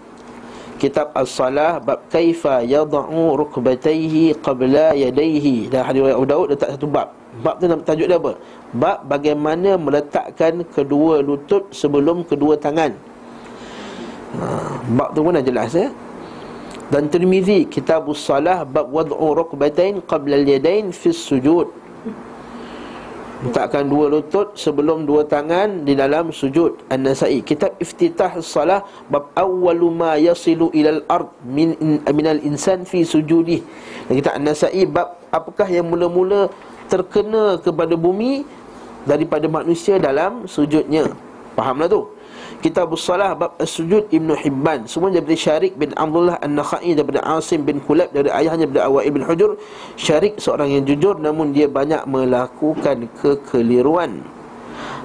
Kitab 0.80 1.12
as-salah 1.12 1.84
bab 1.84 2.08
kaifa 2.08 2.64
yad'u 2.64 3.36
rukbatayhi 3.36 4.40
qabla 4.40 4.96
yadayhi. 4.96 5.68
Dan 5.68 5.84
hadis 5.84 6.02
Abu 6.08 6.26
Daud 6.26 6.48
letak 6.56 6.74
satu 6.74 6.88
bab. 6.88 7.12
Bab 7.44 7.60
tu 7.60 7.68
nama 7.68 7.84
tajuk 7.84 8.08
dia 8.08 8.18
apa? 8.18 8.34
Bab 8.74 8.98
bagaimana 9.06 9.76
meletakkan 9.76 10.64
kedua 10.72 11.20
lutut 11.20 11.70
sebelum 11.76 12.24
kedua 12.24 12.56
tangan. 12.58 12.96
Ha, 14.40 14.46
bab 14.96 15.10
tu 15.14 15.20
pun 15.22 15.36
dah 15.36 15.44
jelas 15.44 15.76
ya. 15.76 15.92
Dan 16.90 17.06
Tirmizi 17.12 17.70
kitab 17.70 18.10
as-salah 18.10 18.66
bab 18.66 18.90
wad'u 18.90 19.38
rukbatain 19.38 20.02
qabla 20.10 20.42
al-yadain 20.42 20.90
fi 20.90 21.14
sujud 21.14 21.70
Letakkan 23.40 23.88
dua 23.88 24.12
lutut 24.12 24.60
sebelum 24.60 25.08
dua 25.08 25.24
tangan 25.24 25.88
di 25.88 25.96
dalam 25.96 26.36
sujud 26.36 26.84
An-Nasai. 26.92 27.40
Kitab 27.40 27.80
Iftitah 27.80 28.36
Salah 28.44 28.84
Bab 29.08 29.32
awwalu 29.32 29.88
ma 29.96 30.20
yasilu 30.20 30.68
ilal 30.76 31.08
ard 31.08 31.32
min, 31.48 31.72
minal 32.12 32.44
insan 32.44 32.84
fi 32.84 33.08
sujudi. 33.08 33.64
Dan 34.12 34.14
kitab 34.20 34.36
An-Nasai 34.36 34.84
Bab 34.84 35.24
apakah 35.32 35.72
yang 35.72 35.88
mula-mula 35.88 36.52
terkena 36.92 37.56
kepada 37.64 37.96
bumi 37.96 38.44
Daripada 39.08 39.48
manusia 39.48 39.96
dalam 39.96 40.44
sujudnya. 40.44 41.08
Fahamlah 41.56 41.88
tu 41.88 42.19
Kitab 42.60 42.92
Salah 43.00 43.32
Bab 43.40 43.56
As-Sujud 43.56 44.12
Ibn 44.12 44.36
Hibban. 44.36 44.84
Semua 44.84 45.08
daripada 45.08 45.32
Syarik 45.32 45.80
bin 45.80 45.96
Abdullah 45.96 46.36
An-Nakhai 46.44 46.92
Daripada 46.92 47.24
Asim 47.24 47.64
bin 47.64 47.80
Kulab 47.80 48.12
Dari 48.12 48.28
ayahnya 48.28 48.68
daripada 48.68 48.92
Awal 48.92 49.04
Ibn 49.08 49.22
Hujur 49.24 49.56
Syarik 49.96 50.36
seorang 50.44 50.76
yang 50.76 50.84
jujur 50.84 51.16
Namun 51.24 51.56
dia 51.56 51.72
banyak 51.72 52.04
melakukan 52.04 53.08
kekeliruan. 53.24 54.20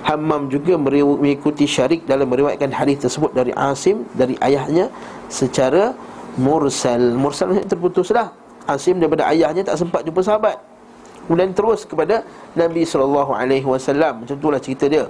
Hammam 0.02 0.50
juga 0.50 0.74
mengikuti 0.74 1.70
Syarik 1.70 2.02
Dalam 2.10 2.26
meriwayatkan 2.26 2.74
hadis 2.74 3.06
tersebut 3.06 3.30
Dari 3.30 3.54
Asim 3.54 4.02
Dari 4.18 4.34
ayahnya 4.42 4.90
Secara 5.30 5.94
mursal. 6.34 7.14
Mursal 7.14 7.54
maksudnya 7.54 7.70
terputuslah. 7.70 8.28
Asim 8.66 8.98
daripada 8.98 9.30
ayahnya 9.30 9.62
tak 9.62 9.78
sempat 9.78 10.02
jumpa 10.02 10.26
sahabat. 10.26 10.58
Kemudian 11.30 11.54
terus 11.54 11.86
kepada 11.86 12.26
Nabi 12.58 12.82
SAW 12.82 13.30
Macam 13.30 14.34
itulah 14.34 14.58
cerita 14.58 14.90
dia 14.90 15.06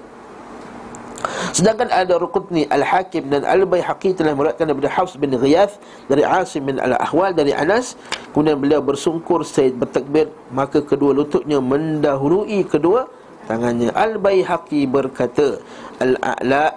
Sedangkan 1.54 1.88
ada 1.88 2.19
Rukutni 2.21 2.69
Al-Hakim 2.69 3.31
dan 3.33 3.47
Al-Bayhaqi 3.47 4.16
telah 4.16 4.37
meriwayatkan 4.37 4.69
daripada 4.69 4.90
Hafs 4.93 5.14
bin 5.16 5.33
Ghiyath 5.33 5.81
dari 6.11 6.23
Asim 6.26 6.69
bin 6.69 6.76
Al-Ahwal 6.83 7.33
dari 7.33 7.54
Anas 7.54 7.97
kemudian 8.33 8.61
beliau 8.61 8.81
bersungkur 8.85 9.47
Said 9.47 9.78
bertakbir 9.78 10.28
maka 10.52 10.83
kedua 10.83 11.14
lututnya 11.16 11.62
mendahului 11.62 12.66
kedua 12.69 13.09
tangannya 13.49 13.95
Al-Bayhaqi 13.95 14.88
berkata 14.88 15.61
Al-A'la 16.02 16.75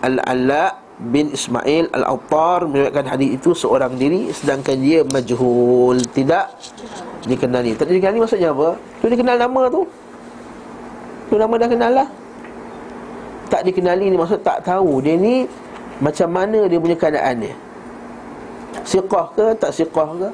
Al-A'la 0.00 0.64
bin 1.00 1.32
Ismail 1.32 1.88
Al-Awtar 1.96 2.68
meriwayatkan 2.68 3.06
hadis 3.08 3.40
itu 3.40 3.56
seorang 3.56 3.96
diri 3.96 4.28
sedangkan 4.32 4.76
dia 4.76 5.00
majhul 5.08 5.96
tidak 6.12 6.52
dikenali. 7.24 7.72
Tak 7.72 7.88
dikenali 7.88 8.20
maksudnya 8.20 8.52
apa? 8.52 8.76
Tu 9.00 9.08
dikenal 9.08 9.36
nama 9.40 9.62
tu. 9.72 9.88
Tu 11.32 11.34
nama 11.40 11.54
dah 11.56 11.68
kenal 11.68 11.92
lah 12.04 12.08
tak 13.50 13.66
dikenali 13.66 14.08
ni 14.08 14.16
maksud 14.16 14.40
tak 14.46 14.62
tahu. 14.62 15.02
Dia 15.02 15.18
ni 15.18 15.44
macam 15.98 16.30
mana 16.30 16.70
dia 16.70 16.78
punya 16.78 16.96
keadaan 16.96 17.42
dia? 17.42 17.54
Siqah 18.86 19.26
ke 19.34 19.46
tak 19.58 19.74
siqah 19.74 20.08
ke? 20.16 20.28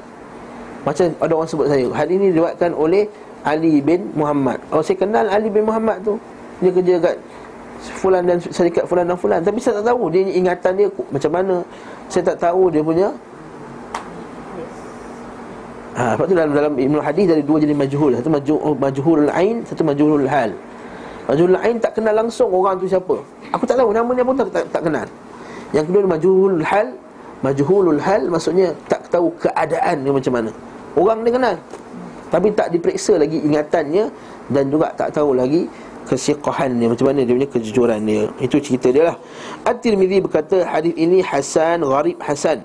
Macam 0.85 1.05
ada 1.19 1.33
orang 1.35 1.49
sebut 1.49 1.67
saya 1.67 1.83
hari 1.91 2.15
ni 2.15 2.31
diriwayatkan 2.31 2.71
oleh 2.71 3.09
Ali 3.43 3.83
bin 3.83 4.07
Muhammad. 4.13 4.61
Oh 4.71 4.79
saya 4.79 4.95
kenal 4.95 5.25
Ali 5.27 5.49
bin 5.51 5.65
Muhammad 5.67 5.99
tu. 6.05 6.15
Dia 6.61 6.71
kerja 6.71 6.95
kat 7.01 7.15
fulan 7.99 8.23
dan 8.23 8.37
syarikat 8.39 8.85
fulan 8.87 9.03
dan 9.09 9.17
fulan. 9.19 9.41
Tapi 9.41 9.59
saya 9.59 9.81
tak 9.81 9.91
tahu 9.91 10.07
dia 10.13 10.23
ingatan 10.23 10.71
dia 10.77 10.87
macam 11.11 11.31
mana? 11.33 11.55
Saya 12.07 12.23
tak 12.31 12.37
tahu 12.39 12.69
dia 12.69 12.85
punya 12.85 13.09
Ha, 15.97 16.13
sebab 16.13 16.29
tu 16.29 16.37
dalam, 16.37 16.53
dalam 16.53 16.73
Ibn 16.77 17.01
Hadis 17.01 17.25
dari 17.25 17.41
dua 17.41 17.57
jenis 17.57 17.73
majhul. 17.73 18.13
Satu 18.21 18.29
majhul, 18.29 18.77
majhulul 18.77 19.33
ain, 19.33 19.65
satu 19.65 19.81
majhulul 19.81 20.29
hal 20.29 20.53
Majhul 21.27 21.51
lain 21.51 21.75
tak 21.83 21.99
kenal 21.99 22.15
langsung 22.15 22.47
orang 22.47 22.79
tu 22.79 22.87
siapa. 22.87 23.19
Aku 23.51 23.67
tak 23.67 23.75
tahu 23.75 23.91
nama 23.91 24.07
dia 24.15 24.23
pun 24.23 24.35
tak, 24.39 24.47
tak, 24.47 24.63
tak 24.71 24.81
kenal. 24.87 25.07
Yang 25.75 25.85
kedua 25.91 26.01
majhulul 26.07 26.63
hal. 26.63 26.87
Majhulul 27.43 27.99
hal 27.99 28.31
maksudnya 28.31 28.71
tak 28.87 29.11
tahu 29.11 29.35
keadaan 29.35 30.07
dia 30.07 30.11
macam 30.15 30.33
mana. 30.39 30.49
Orang 30.95 31.27
dia 31.27 31.35
kenal. 31.35 31.55
Tapi 32.31 32.47
tak 32.55 32.71
diperiksa 32.71 33.19
lagi 33.19 33.43
ingatannya 33.43 34.07
dan 34.47 34.71
juga 34.71 34.95
tak 34.95 35.11
tahu 35.15 35.35
lagi 35.35 35.67
kesiqahan 36.07 36.79
dia 36.79 36.87
macam 36.87 37.11
mana 37.11 37.27
dia 37.27 37.35
punya 37.35 37.49
kejujuran 37.51 37.99
dia. 38.07 38.31
Itu 38.39 38.63
cerita 38.63 38.87
dia 38.87 39.11
lah. 39.11 39.17
At-Tirmizi 39.67 40.23
berkata 40.23 40.63
hadis 40.63 40.95
ini 40.95 41.19
hasan 41.19 41.83
gharib 41.83 42.15
hasan 42.23 42.63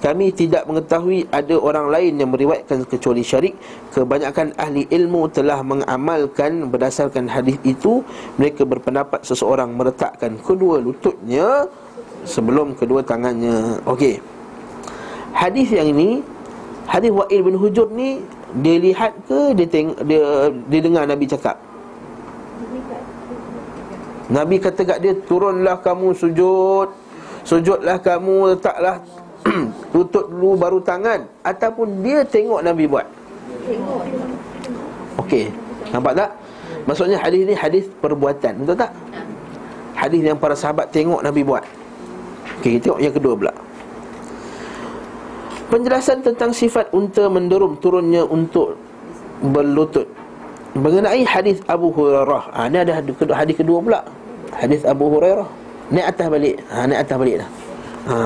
kami 0.00 0.32
tidak 0.32 0.64
mengetahui 0.64 1.28
ada 1.28 1.60
orang 1.60 1.92
lain 1.92 2.16
yang 2.16 2.32
meriwayatkan 2.32 2.88
kecuali 2.88 3.20
syarik. 3.20 3.52
Kebanyakan 3.92 4.56
ahli 4.56 4.88
ilmu 4.88 5.28
telah 5.28 5.60
mengamalkan 5.60 6.72
berdasarkan 6.72 7.28
hadis 7.28 7.60
itu. 7.68 8.00
Mereka 8.40 8.64
berpendapat 8.64 9.20
seseorang 9.28 9.76
meletakkan 9.76 10.40
kedua 10.40 10.80
lututnya 10.80 11.68
sebelum 12.24 12.72
kedua 12.72 13.04
tangannya. 13.04 13.76
Okey. 13.84 14.24
Hadis 15.36 15.68
yang 15.68 15.92
ini 15.92 16.24
hadis 16.88 17.12
Wa'il 17.12 17.44
bin 17.44 17.60
Hujur 17.60 17.92
ni 17.92 18.24
dia 18.64 18.80
lihat 18.80 19.12
ke 19.28 19.52
dia 19.52 19.68
tengok 19.68 20.00
dia 20.08 20.48
dia 20.48 20.80
dengar 20.80 21.04
Nabi 21.04 21.28
cakap? 21.28 21.60
Nabi 24.32 24.56
kata 24.56 24.80
kat 24.80 24.98
dia 25.04 25.12
turunlah 25.28 25.76
kamu 25.84 26.16
sujud. 26.16 26.88
Sujudlah 27.44 28.00
kamu 28.00 28.56
letaklah 28.56 29.00
Tutup 29.92 30.30
dulu 30.30 30.54
baru 30.54 30.78
tangan 30.78 31.26
Ataupun 31.42 32.06
dia 32.06 32.22
tengok 32.22 32.62
Nabi 32.62 32.86
buat. 32.86 33.06
Okey 35.26 35.50
Nampak 35.90 36.12
tak? 36.14 36.30
Maksudnya 36.86 37.18
hadis 37.18 37.42
ni 37.44 37.54
hadis 37.54 37.84
perbuatan 37.98 38.62
Betul 38.62 38.78
tak? 38.78 38.92
Hadis 40.00 40.24
yang 40.24 40.40
para 40.40 40.56
sahabat 40.56 40.88
tengok 40.88 41.20
Nabi 41.20 41.44
buat. 41.44 41.60
Okey, 42.60 42.80
kita 42.80 42.88
tengok 42.88 43.00
yang 43.04 43.12
kedua 43.12 43.34
pula. 43.36 43.52
Penjelasan 45.68 46.24
tentang 46.24 46.56
sifat 46.56 46.88
unta 46.96 47.28
menderum 47.28 47.76
turunnya 47.78 48.24
untuk 48.24 48.80
berlutut. 49.44 50.08
Mengenai 50.72 51.20
hadis 51.28 51.60
Abu 51.68 51.92
Hurairah. 51.92 52.42
Ha, 52.56 52.60
Ini 52.72 52.82
ada 52.82 52.92
hadis 53.36 53.54
kedua 53.54 53.78
pula. 53.84 54.00
Hadis 54.56 54.82
Abu 54.88 55.12
Hurairah. 55.12 55.46
Naik 55.92 56.06
atas 56.16 56.26
balik. 56.32 56.56
Ha, 56.72 56.86
Naik 56.88 57.00
atas 57.04 57.16
balik 57.20 57.36
dah. 57.44 57.48
Ha. 58.08 58.16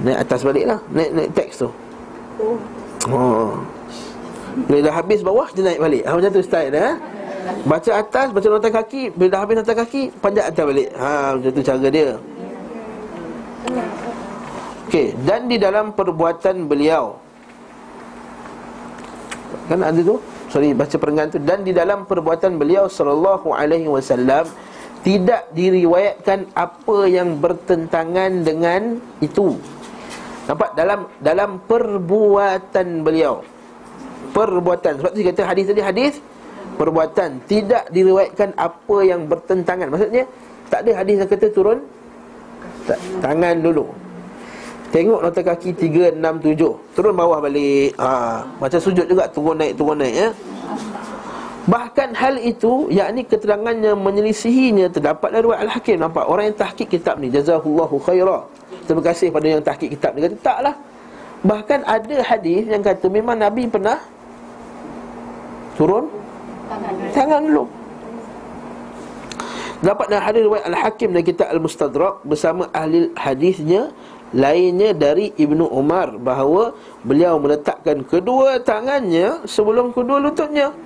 Naik 0.00 0.18
atas 0.24 0.40
balik 0.42 0.64
lah. 0.64 0.80
Naik, 0.92 1.10
naik 1.12 1.30
teks 1.36 1.54
tu. 1.60 1.68
Oh, 2.40 2.56
oh. 3.12 3.52
Bila 4.66 4.90
dah 4.90 4.94
habis 4.96 5.20
bawah 5.22 5.48
Dia 5.52 5.62
naik 5.62 5.80
balik. 5.80 6.02
Ha, 6.08 6.10
Macam 6.16 6.30
tu 6.32 6.42
style 6.42 6.74
ha? 6.74 6.88
Baca 7.68 7.90
atas 8.00 8.26
Baca 8.32 8.46
nota 8.48 8.68
kaki. 8.72 9.02
Bila 9.14 9.28
dah 9.30 9.40
habis 9.44 9.54
nota 9.60 9.72
kaki 9.76 10.02
Panjat 10.18 10.44
atas 10.50 10.64
balik. 10.64 10.88
Ha, 10.96 11.36
Macam 11.36 11.50
tu 11.52 11.62
cara 11.62 11.88
dia. 11.88 12.10
Okey 14.88 15.06
Dan 15.22 15.46
di 15.46 15.56
dalam 15.60 15.94
perbuatan 15.94 16.66
beliau. 16.66 17.14
Kan 19.70 19.86
ada 19.86 20.00
tu? 20.02 20.18
Sorry 20.50 20.74
baca 20.74 20.96
perenggan 20.98 21.30
tu. 21.30 21.38
Dan 21.38 21.62
di 21.62 21.70
dalam 21.70 22.02
perbuatan 22.08 22.58
beliau 22.58 22.90
Sallallahu 22.90 23.54
alaihi 23.54 23.86
wasallam 23.86 24.50
tidak 25.00 25.48
diriwayatkan 25.56 26.52
apa 26.52 27.08
yang 27.08 27.40
bertentangan 27.40 28.44
dengan 28.44 29.00
itu 29.24 29.56
Nampak 30.48 30.70
dalam 30.78 31.00
dalam 31.20 31.50
perbuatan 31.64 32.86
beliau. 33.04 33.44
Perbuatan. 34.30 35.02
Sebab 35.02 35.10
tu 35.12 35.18
dia 35.20 35.34
kata 35.34 35.42
hadis 35.48 35.64
tadi 35.68 35.82
hadis 35.82 36.14
perbuatan 36.80 37.44
tidak 37.44 37.90
diriwayatkan 37.92 38.56
apa 38.56 38.96
yang 39.04 39.28
bertentangan. 39.28 39.92
Maksudnya 39.92 40.24
tak 40.72 40.86
ada 40.86 40.90
hadis 41.02 41.20
yang 41.20 41.28
kata 41.28 41.46
turun 41.52 41.78
tak, 42.88 42.98
tangan 43.20 43.60
dulu. 43.60 43.84
Tengok 44.90 45.22
nota 45.22 45.40
kaki 45.46 45.70
3 45.70 46.18
6 46.18 46.18
7. 46.18 46.98
Turun 46.98 47.14
bawah 47.14 47.38
balik. 47.38 47.94
Ha, 47.94 48.42
macam 48.58 48.80
sujud 48.82 49.06
juga 49.06 49.30
turun 49.30 49.54
naik 49.54 49.78
turun 49.78 50.02
naik 50.02 50.14
ya. 50.14 50.28
Bahkan 51.70 52.16
hal 52.18 52.40
itu 52.42 52.90
yakni 52.90 53.22
keterangannya 53.22 53.94
menyelisihinya 53.94 54.90
terdapat 54.90 55.30
dari 55.30 55.46
Al-Hakim 55.46 56.02
nampak 56.02 56.26
orang 56.26 56.50
yang 56.50 56.58
tahqiq 56.58 56.88
kitab 56.88 57.22
ni 57.22 57.30
jazahullahu 57.30 58.00
khaira 58.02 58.42
terima 58.90 59.06
kasih 59.06 59.30
pada 59.30 59.46
yang 59.46 59.62
tahqiq 59.62 59.94
kitab 59.94 60.18
dia 60.18 60.26
kata 60.26 60.38
taklah 60.42 60.74
bahkan 61.46 61.86
ada 61.86 62.16
hadis 62.26 62.66
yang 62.66 62.82
kata 62.82 63.06
memang 63.06 63.38
nabi 63.38 63.70
pernah 63.70 64.02
turun 65.78 66.10
tangan 67.14 67.46
dulu 67.46 67.64
Dapat 69.80 70.12
dalam 70.12 70.24
hadis 70.28 70.44
riwayat 70.44 70.64
Al-Hakim 70.68 71.08
dan 71.16 71.24
kitab 71.24 71.48
Al-Mustadrak 71.48 72.20
bersama 72.20 72.68
ahli 72.68 73.08
hadisnya 73.16 73.88
lainnya 74.28 74.92
dari 74.92 75.32
Ibnu 75.40 75.72
Umar 75.72 76.20
bahawa 76.20 76.76
beliau 77.00 77.40
meletakkan 77.40 78.04
kedua 78.04 78.60
tangannya 78.60 79.40
sebelum 79.48 79.88
kedua 79.96 80.20
lututnya 80.20 80.76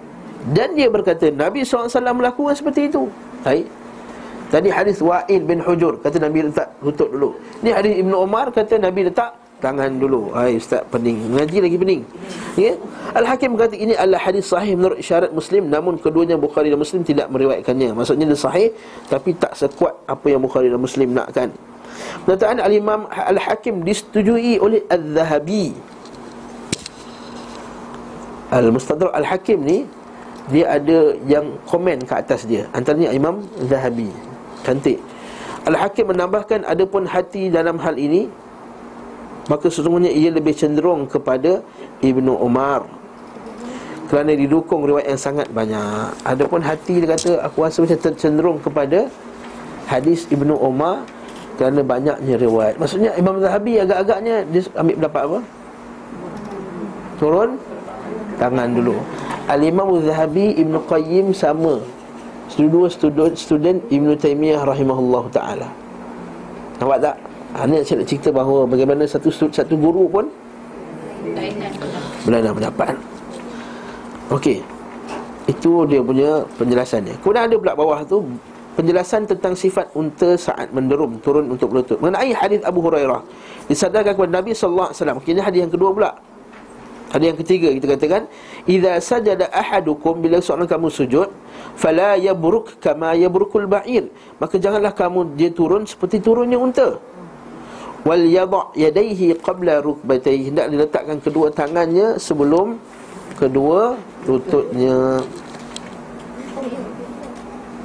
dan 0.55 0.79
dia 0.79 0.87
berkata 0.87 1.27
Nabi 1.33 1.67
SAW 1.67 1.91
melakukan 1.91 2.55
seperti 2.55 2.93
itu. 2.93 3.11
Baik. 3.43 3.67
Tadi 4.55 4.71
hadis 4.71 5.03
Wa'il 5.03 5.43
bin 5.43 5.59
Hujur 5.67 5.99
kata 5.99 6.23
Nabi 6.23 6.47
letak 6.47 6.71
lutut 6.79 7.11
dulu. 7.11 7.35
Ni 7.59 7.75
hadis 7.75 7.99
Ibnu 7.99 8.15
Umar 8.23 8.55
kata 8.55 8.79
Nabi 8.79 9.11
letak 9.11 9.35
tangan 9.59 9.99
dulu. 9.99 10.31
Hai 10.31 10.55
ustaz 10.63 10.87
pening. 10.95 11.19
Mengaji 11.27 11.59
lagi 11.59 11.75
pening. 11.75 12.01
Ya. 12.55 12.79
Al-Hakim 13.19 13.59
berkata 13.59 13.75
ini 13.75 13.99
adalah 13.99 14.23
hadis 14.23 14.47
sahih 14.47 14.79
menurut 14.79 15.03
syarat 15.03 15.35
Muslim 15.35 15.67
namun 15.75 15.99
keduanya 15.99 16.39
Bukhari 16.39 16.71
dan 16.71 16.79
Muslim 16.79 17.03
tidak 17.03 17.27
meriwayatkannya. 17.35 17.99
Maksudnya 17.99 18.31
dia 18.31 18.39
sahih 18.39 18.71
tapi 19.11 19.35
tak 19.35 19.59
sekuat 19.59 19.91
apa 20.07 20.27
yang 20.31 20.39
Bukhari 20.39 20.71
dan 20.71 20.79
Muslim 20.79 21.11
nakkan. 21.19 21.51
Perkataan 22.23 22.63
Al-Imam 22.63 23.11
Al-Hakim 23.11 23.83
disetujui 23.83 24.63
oleh 24.63 24.87
Al-Zahabi. 24.87 25.75
Al-Mustadrak 28.55 29.11
Al-Hakim 29.19 29.67
ni 29.67 29.83
dia 30.55 30.79
ada 30.79 31.19
yang 31.27 31.59
komen 31.67 32.07
ke 32.07 32.15
atas 32.15 32.45
dia 32.45 32.69
antaranya 32.77 33.09
Imam 33.17 33.41
Zahabi 33.65 34.13
cantik. 34.65 34.99
Al-Hakim 35.65 36.13
menambahkan 36.13 36.65
ada 36.65 36.85
pun 36.85 37.05
hati 37.09 37.49
dalam 37.53 37.77
hal 37.81 37.97
ini 37.97 38.29
maka 39.49 39.69
sesungguhnya 39.69 40.09
ia 40.09 40.33
lebih 40.33 40.57
cenderung 40.57 41.05
kepada 41.05 41.61
Ibnu 42.01 42.33
Umar. 42.41 42.89
Kerana 44.09 44.37
didukung 44.37 44.85
riwayat 44.85 45.17
yang 45.17 45.21
sangat 45.21 45.49
banyak. 45.53 46.13
Ada 46.25 46.45
pun 46.49 46.61
hati 46.61 47.01
dia 47.01 47.09
kata 47.17 47.41
aku 47.45 47.65
rasa 47.65 47.85
macam 47.85 48.13
cenderung 48.17 48.59
kepada 48.61 49.09
hadis 49.89 50.29
Ibnu 50.29 50.55
Umar 50.57 51.05
kerana 51.57 51.81
banyaknya 51.81 52.35
riwayat. 52.37 52.77
Maksudnya 52.81 53.17
Imam 53.17 53.41
Zahabi 53.41 53.81
agak-agaknya 53.81 54.45
dia 54.49 54.63
ambil 54.77 54.95
pendapat 55.01 55.23
apa? 55.25 55.41
Turun 57.21 57.51
tangan 58.37 58.69
dulu. 58.75 58.97
Al-Imam 59.45 59.89
Zahabi 60.03 60.57
Ibn 60.57 60.75
Qayyim 60.89 61.27
sama 61.37 61.85
Dua 62.55 62.87
student, 62.87 63.33
student 63.35 63.79
Ibn 63.91 64.09
Taymiyah 64.15 64.63
rahimahullah 64.63 65.25
ta'ala. 65.33 65.69
Nampak 66.79 66.99
tak? 67.01 67.17
Ha, 67.55 67.67
ni 67.71 67.83
saya 67.87 68.03
nak 68.03 68.09
cerita 68.11 68.29
bahawa 68.35 68.67
bagaimana 68.67 69.07
satu 69.07 69.31
satu 69.31 69.75
guru 69.79 70.11
pun 70.11 70.27
Benar 72.27 72.53
pendapat. 72.53 72.95
Okey. 74.33 74.59
Itu 75.45 75.85
dia 75.85 76.01
punya 76.01 76.41
penjelasannya. 76.57 77.21
Kemudian 77.21 77.45
ada 77.53 77.57
pula 77.61 77.77
bawah 77.77 78.01
tu 78.09 78.25
Penjelasan 78.75 79.29
tentang 79.29 79.53
sifat 79.53 79.87
unta 79.93 80.35
saat 80.41 80.73
menderum 80.73 81.21
Turun 81.21 81.53
untuk 81.53 81.69
berlutut 81.71 82.01
Mengenai 82.01 82.33
hadis 82.33 82.65
Abu 82.65 82.81
Hurairah. 82.81 83.21
Disadarkan 83.69 84.17
kepada 84.17 84.41
Nabi 84.41 84.57
SAW 84.57 84.91
Ini 85.29 85.41
hadis 85.45 85.69
yang 85.69 85.73
kedua 85.73 85.93
pula 85.93 86.11
ada 87.15 87.31
yang 87.31 87.39
ketiga 87.39 87.71
kita 87.71 87.95
katakan 87.95 88.23
idza 88.67 88.99
sajada 88.99 89.47
ahadukum 89.55 90.19
bila 90.19 90.43
seorang 90.43 90.67
kamu 90.67 90.91
sujud 90.91 91.31
fala 91.79 92.19
yabruk 92.19 92.75
kama 92.83 93.15
yabrukul 93.15 93.71
ba'ir. 93.71 94.11
Maka 94.43 94.59
janganlah 94.59 94.91
kamu 94.91 95.39
dia 95.39 95.55
turun 95.55 95.87
seperti 95.87 96.19
turunnya 96.19 96.59
unta. 96.59 96.99
Wal 98.03 98.27
yadha 98.27 98.67
yadayhi 98.75 99.39
qabla 99.39 99.79
rukbatayhi. 99.87 100.51
Hendak 100.51 100.75
diletakkan 100.75 101.23
kedua 101.23 101.55
tangannya 101.55 102.19
sebelum 102.19 102.83
kedua 103.39 103.95
lututnya. 104.27 105.23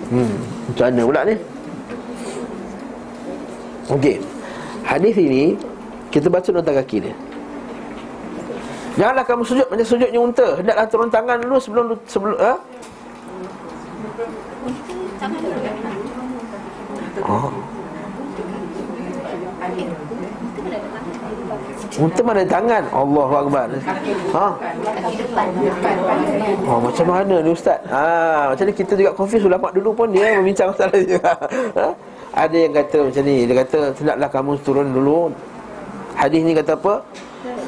Hmm 0.10 0.34
macam 0.70 0.86
mana 0.90 1.02
pula 1.06 1.22
ni? 1.26 1.36
Okey. 3.94 4.18
Hadis 4.86 5.16
ini 5.22 5.54
kita 6.10 6.34
baca 6.34 6.50
nota 6.50 6.74
kaki 6.74 6.98
dia 7.06 7.29
Janganlah 9.00 9.24
kamu 9.24 9.44
sujud 9.48 9.68
macam 9.72 9.88
sujudnya 9.88 10.20
unta. 10.20 10.48
Hendaklah 10.60 10.86
turun 10.92 11.08
tangan 11.08 11.40
dulu 11.40 11.56
sebelum 11.56 11.86
sebelum 12.04 12.36
ha? 12.36 12.54
Oh. 17.24 17.48
Unta 22.00 22.22
mana 22.28 22.44
tangan? 22.44 22.84
Allahu 22.92 23.34
akbar. 23.40 23.68
Ha? 24.36 24.48
Oh, 26.68 26.80
macam 26.84 27.06
mana 27.08 27.36
ni 27.40 27.50
ustaz? 27.56 27.80
Ha, 27.88 28.52
macam 28.52 28.64
ni 28.68 28.74
kita 28.76 28.94
juga 29.00 29.16
confuse 29.16 29.48
ulama 29.48 29.72
dulu 29.72 29.96
pun 29.96 30.08
dia 30.12 30.36
membincang 30.44 30.76
masalah 30.76 31.00
dia. 31.00 31.20
Ha? 31.80 31.88
Ada 32.36 32.56
yang 32.56 32.74
kata 32.76 32.98
macam 33.10 33.24
ni, 33.26 33.36
dia 33.48 33.56
kata 33.64 33.78
hendaklah 33.96 34.30
kamu 34.30 34.52
turun 34.62 34.88
dulu. 34.92 35.32
Hadis 36.20 36.44
ni 36.44 36.52
kata 36.52 36.76
apa? 36.76 37.00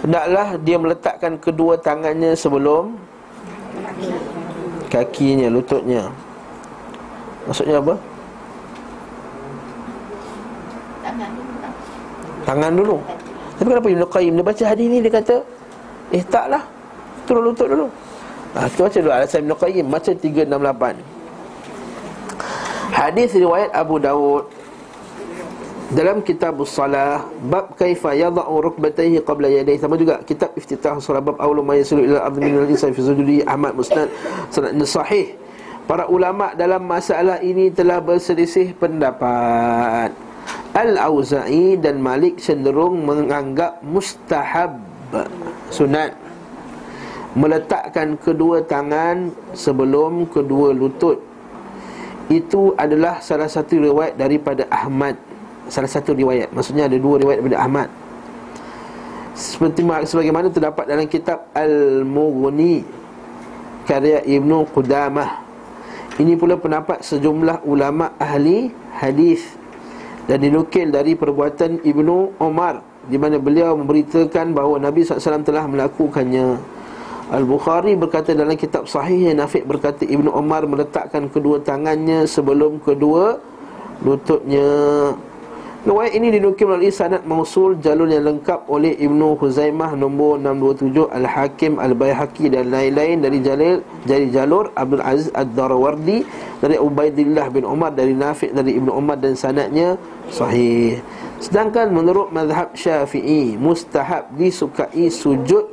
Hendaklah 0.02 0.48
dia 0.64 0.78
meletakkan 0.80 1.36
kedua 1.38 1.76
tangannya 1.78 2.34
sebelum 2.34 2.96
Kakinya, 4.92 5.48
lututnya. 5.48 6.12
Maksudnya 7.48 7.80
apa? 7.80 7.96
Tangan 12.42 12.72
dulu 12.74 12.98
Tapi 13.56 13.68
kenapa 13.70 13.88
Ibn 13.88 14.04
Qayyim? 14.10 14.34
Dia 14.36 14.46
baca 14.46 14.64
hadis 14.66 14.86
ni 14.90 14.98
dia 15.00 15.14
kata 15.14 15.36
Eh 16.12 16.24
taklah 16.26 16.64
Turun 17.30 17.54
lutut 17.54 17.70
dulu. 17.70 17.88
Ha, 18.58 18.66
Kita 18.68 18.82
baca 18.90 18.98
dulu 19.00 19.12
alasan 19.14 19.40
Ibn 19.48 19.54
Qayyim 19.56 19.86
Baca 19.88 20.12
368 20.12 21.00
Hadis 22.92 23.30
riwayat 23.38 23.72
Abu 23.72 23.96
Dawud 24.02 24.44
dalam 25.92 26.24
kitab 26.24 26.56
salah 26.64 27.28
bab 27.52 27.76
kaifa 27.76 28.16
yadha'u 28.16 28.64
rukbatayhi 28.64 29.20
qabla 29.28 29.52
yadayhi 29.52 29.76
sama 29.76 30.00
juga 30.00 30.24
kitab 30.24 30.56
iftitah 30.56 30.96
salat 31.04 31.20
bab 31.20 31.36
awal 31.44 31.60
ma 31.60 31.76
yasilu 31.76 32.08
ila 32.08 32.24
al-ardh 32.24 32.40
min 32.40 32.64
al-insan 32.64 32.96
fi 32.96 33.02
sujudi 33.04 33.44
Ahmad 33.44 33.76
Musnad 33.76 34.08
sanad 34.48 34.80
sahih. 34.88 35.36
Para 35.90 36.08
ulama 36.08 36.56
dalam 36.56 36.88
masalah 36.88 37.44
ini 37.44 37.68
telah 37.68 38.00
berselisih 38.00 38.72
pendapat. 38.80 40.16
Al-Auza'i 40.72 41.76
dan 41.76 42.00
Malik 42.00 42.40
cenderung 42.40 43.04
menganggap 43.04 43.84
mustahab 43.84 44.80
sunat. 45.68 46.16
Meletakkan 47.36 48.16
kedua 48.16 48.64
tangan 48.64 49.36
sebelum 49.52 50.24
kedua 50.32 50.72
lutut. 50.72 51.20
Itu 52.32 52.72
adalah 52.80 53.20
salah 53.20 53.52
satu 53.52 53.76
riwayat 53.76 54.16
daripada 54.16 54.64
Ahmad 54.72 55.31
salah 55.72 55.88
satu 55.88 56.12
riwayat. 56.12 56.52
Maksudnya 56.52 56.92
ada 56.92 57.00
dua 57.00 57.16
riwayat 57.16 57.40
daripada 57.40 57.64
Ahmad. 57.64 57.88
Seperti 59.32 59.88
sebagaimana 59.88 60.52
terdapat 60.52 60.84
dalam 60.92 61.08
kitab 61.08 61.48
Al-Mughni 61.56 62.84
Karya 63.88 64.20
Ibnu 64.28 64.68
Qudamah. 64.76 65.48
Ini 66.20 66.36
pula 66.36 66.60
pendapat 66.60 67.08
sejumlah 67.08 67.64
ulama 67.64 68.12
ahli 68.20 68.68
hadis 69.00 69.48
Dan 70.28 70.44
dinukil 70.44 70.92
dari 70.92 71.16
perbuatan 71.16 71.88
Ibnu 71.88 72.36
Omar 72.36 72.84
Di 73.08 73.16
mana 73.16 73.40
beliau 73.40 73.80
memberitakan 73.80 74.52
bahawa 74.52 74.76
Nabi 74.78 75.08
SAW 75.08 75.48
telah 75.48 75.64
melakukannya. 75.72 76.60
Al-Bukhari 77.32 77.96
berkata 77.96 78.36
dalam 78.36 78.60
kitab 78.60 78.92
sahih 78.92 79.32
Nafiq 79.32 79.64
berkata 79.64 80.04
Ibnu 80.04 80.36
Omar 80.36 80.68
meletakkan 80.68 81.32
kedua 81.32 81.64
tangannya 81.64 82.28
sebelum 82.28 82.84
kedua 82.84 83.40
lututnya 84.04 84.68
Riwayat 85.82 86.14
ini 86.14 86.30
dinukil 86.30 86.70
melalui 86.70 86.94
sanad 86.94 87.26
mausul 87.26 87.74
jalur 87.82 88.06
yang 88.06 88.22
lengkap 88.22 88.70
oleh 88.70 88.94
Ibnu 89.02 89.34
Huzaimah 89.34 89.98
nombor 89.98 90.38
627 90.38 91.10
Al-Hakim 91.10 91.82
Al-Baihaqi 91.82 92.54
dan 92.54 92.70
lain-lain 92.70 93.18
dari 93.18 93.42
jalil 93.42 93.82
dari 94.06 94.30
jalur 94.30 94.70
Abdul 94.78 95.02
Aziz 95.02 95.34
Ad-Darawardi 95.34 96.22
dari 96.62 96.78
Ubaidillah 96.78 97.50
bin 97.50 97.66
Umar 97.66 97.98
dari 97.98 98.14
Nafi' 98.14 98.54
dari 98.54 98.78
Ibnu 98.78 98.94
Umar 98.94 99.18
dan 99.26 99.34
sanadnya 99.34 99.98
sahih. 100.30 101.02
Sedangkan 101.42 101.90
menurut 101.90 102.30
mazhab 102.30 102.78
Syafi'i 102.78 103.58
mustahab 103.58 104.30
disukai 104.38 105.10
sujud 105.10 105.66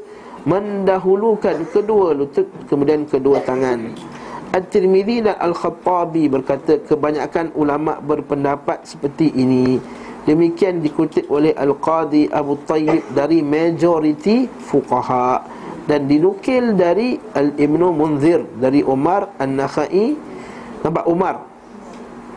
mendahulukan 0.49 1.69
kedua 1.69 2.17
lutut 2.17 2.49
kemudian 2.65 3.05
kedua 3.05 3.45
tangan. 3.45 3.93
At-Tirmidzi 4.49 5.29
dan 5.29 5.37
Al-Khattabi 5.37 6.33
berkata 6.33 6.81
kebanyakan 6.81 7.53
ulama 7.53 8.01
berpendapat 8.01 8.89
seperti 8.89 9.29
ini. 9.37 9.77
Demikian 10.25 10.81
dikutip 10.81 11.29
oleh 11.29 11.53
Al-Qadi 11.53 12.33
Abu 12.33 12.57
Tayyib 12.65 13.13
dari 13.13 13.45
majoriti 13.45 14.49
fuqaha 14.49 15.45
dan 15.85 16.09
dinukil 16.09 16.77
dari 16.77 17.17
Al-Ibnu 17.17 17.93
Munzir 17.93 18.45
dari 18.57 18.81
Umar 18.85 19.37
An-Nakhai. 19.37 20.17
Nampak 20.81 21.05
Umar? 21.05 21.45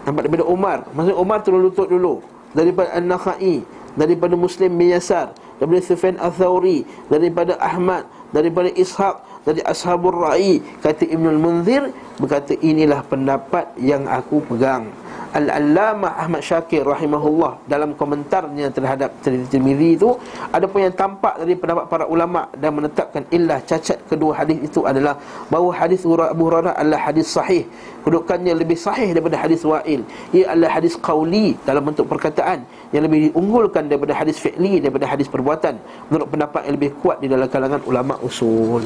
Nampak 0.04 0.22
daripada 0.28 0.46
Umar. 0.48 0.78
Maksud 0.92 1.16
Umar 1.16 1.38
turun 1.48 1.64
lutut 1.64 1.88
dulu. 1.88 2.20
Daripada 2.52 2.92
An-Nakhai, 2.96 3.64
daripada 3.96 4.36
Muslim 4.36 4.76
bin 4.76 4.92
Yasar, 4.92 5.32
daripada 5.60 5.80
Sufyan 5.84 6.20
Ats-Tsauri, 6.20 6.84
daripada 7.08 7.56
Ahmad, 7.60 8.04
daripada 8.36 8.68
Ishaq 8.72 9.31
dari 9.42 9.62
Ashabur 9.66 10.14
Ra'i 10.22 10.62
kata 10.86 11.06
Ibn 11.10 11.26
Al-Munzir 11.34 11.90
berkata 12.22 12.54
inilah 12.62 13.02
pendapat 13.06 13.74
yang 13.82 14.06
aku 14.06 14.46
pegang. 14.46 14.94
Al-Allamah 15.32 16.20
Ahmad 16.20 16.44
Syakir 16.44 16.84
rahimahullah 16.84 17.64
dalam 17.64 17.96
komentarnya 17.96 18.68
terhadap 18.68 19.16
Tirmizi 19.24 19.96
itu 19.96 20.20
ada 20.52 20.68
pun 20.68 20.84
yang 20.84 20.92
tampak 20.92 21.40
dari 21.40 21.56
pendapat 21.56 21.88
para 21.88 22.04
ulama 22.04 22.52
dan 22.60 22.76
menetapkan 22.76 23.24
illah 23.32 23.64
cacat 23.64 23.96
kedua 24.12 24.36
hadis 24.36 24.60
itu 24.60 24.84
adalah 24.84 25.16
bahawa 25.48 25.72
hadis 25.72 26.04
Abu 26.04 26.52
Hurairah 26.52 26.76
adalah 26.76 27.00
hadis 27.00 27.32
sahih. 27.32 27.64
Kedudukannya 28.04 28.60
lebih 28.60 28.76
sahih 28.76 29.16
daripada 29.16 29.40
hadis 29.40 29.64
Wa'il. 29.64 30.04
Ia 30.36 30.52
adalah 30.52 30.72
hadis 30.76 31.00
qauli 31.00 31.56
dalam 31.64 31.88
bentuk 31.88 32.12
perkataan 32.12 32.68
yang 32.92 33.08
lebih 33.08 33.32
diunggulkan 33.32 33.88
daripada 33.88 34.12
hadis 34.12 34.36
fi'li 34.36 34.84
daripada 34.84 35.08
hadis 35.08 35.32
perbuatan. 35.32 35.80
Menurut 36.12 36.28
pendapat 36.28 36.68
yang 36.68 36.76
lebih 36.76 36.92
kuat 37.00 37.24
di 37.24 37.32
dalam 37.32 37.48
kalangan 37.48 37.80
ulama 37.88 38.20
usul 38.20 38.84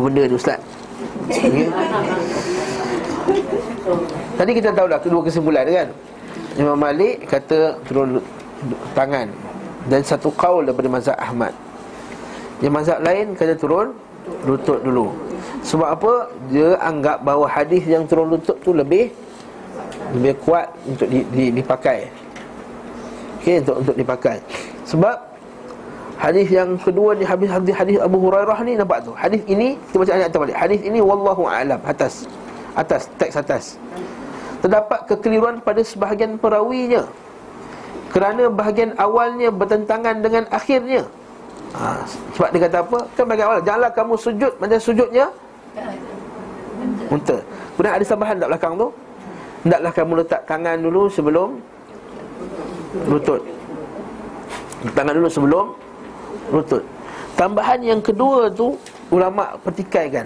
benda 0.00 0.22
ni 0.24 0.34
ustaz? 0.36 0.60
Okay. 1.28 1.68
Tadi 4.38 4.50
kita 4.56 4.70
tahu 4.72 4.86
dah 4.88 5.00
kedua 5.02 5.20
kesimpulan 5.26 5.66
kan? 5.68 5.88
Imam 6.56 6.76
Malik 6.76 7.24
kata 7.28 7.80
turun 7.88 8.20
tangan 8.92 9.28
Dan 9.88 10.04
satu 10.04 10.30
kaul 10.36 10.68
daripada 10.68 10.88
mazhab 10.88 11.18
Ahmad. 11.18 11.50
Yang 12.62 12.72
mazhab 12.72 12.98
lain 13.02 13.34
kata 13.34 13.54
turun 13.58 13.90
lutut 14.46 14.78
dulu. 14.86 15.10
Sebab 15.66 15.88
apa? 15.98 16.12
Dia 16.54 16.78
anggap 16.78 17.26
bahawa 17.26 17.50
hadis 17.50 17.82
yang 17.86 18.06
turun 18.06 18.38
lutut 18.38 18.54
tu 18.62 18.70
lebih 18.70 19.10
Lebih 20.14 20.38
kuat 20.44 20.70
untuk 20.86 21.08
di, 21.10 21.26
di, 21.34 21.44
dipakai. 21.50 22.06
Okay, 23.42 23.58
untuk, 23.58 23.82
untuk 23.82 23.96
dipakai. 23.98 24.38
Sebab 24.86 25.31
Hadis 26.20 26.46
yang 26.52 26.78
kedua 26.78 27.16
ni 27.16 27.24
hadis 27.26 27.48
hadis 27.50 27.74
hadis 27.74 27.96
Abu 27.98 28.18
Hurairah 28.20 28.58
ni 28.62 28.78
nampak 28.78 29.02
tu. 29.02 29.12
Hadis 29.16 29.42
ini 29.48 29.74
kita 29.90 29.96
baca 30.02 30.12
ayat 30.14 30.30
balik. 30.32 30.56
Hadis 30.56 30.80
ini 30.84 30.98
wallahu 31.02 31.48
a'lam 31.48 31.80
atas. 31.82 32.28
Atas 32.72 33.08
teks 33.18 33.36
atas. 33.36 33.64
Terdapat 34.62 35.08
kekeliruan 35.10 35.58
pada 35.60 35.82
sebahagian 35.82 36.38
perawinya. 36.38 37.04
Kerana 38.12 38.52
bahagian 38.52 38.92
awalnya 39.00 39.48
bertentangan 39.48 40.20
dengan 40.20 40.44
akhirnya. 40.52 41.02
Ha, 41.72 42.04
sebab 42.36 42.48
dia 42.52 42.60
kata 42.68 42.78
apa? 42.84 42.98
Kan 43.16 43.24
bahagian 43.24 43.46
awal 43.48 43.60
janganlah 43.64 43.90
kamu 43.96 44.14
sujud 44.20 44.52
macam 44.60 44.78
sujudnya 44.78 45.26
unta. 47.08 47.36
Kemudian 47.74 47.94
ada 47.96 48.04
tambahan 48.04 48.36
tak 48.36 48.48
belakang 48.52 48.72
tu? 48.76 48.88
Hendaklah 49.62 49.92
kamu 49.94 50.12
letak 50.20 50.40
tangan 50.44 50.76
dulu 50.82 51.02
sebelum 51.08 51.48
lutut. 53.08 53.42
Tangan 54.92 55.14
dulu 55.14 55.28
sebelum 55.30 55.64
lutut. 56.50 56.82
Tambahan 57.38 57.80
yang 57.84 58.00
kedua 58.02 58.50
tu 58.50 58.74
Ulama' 59.12 59.60
pertikaikan. 59.60 60.24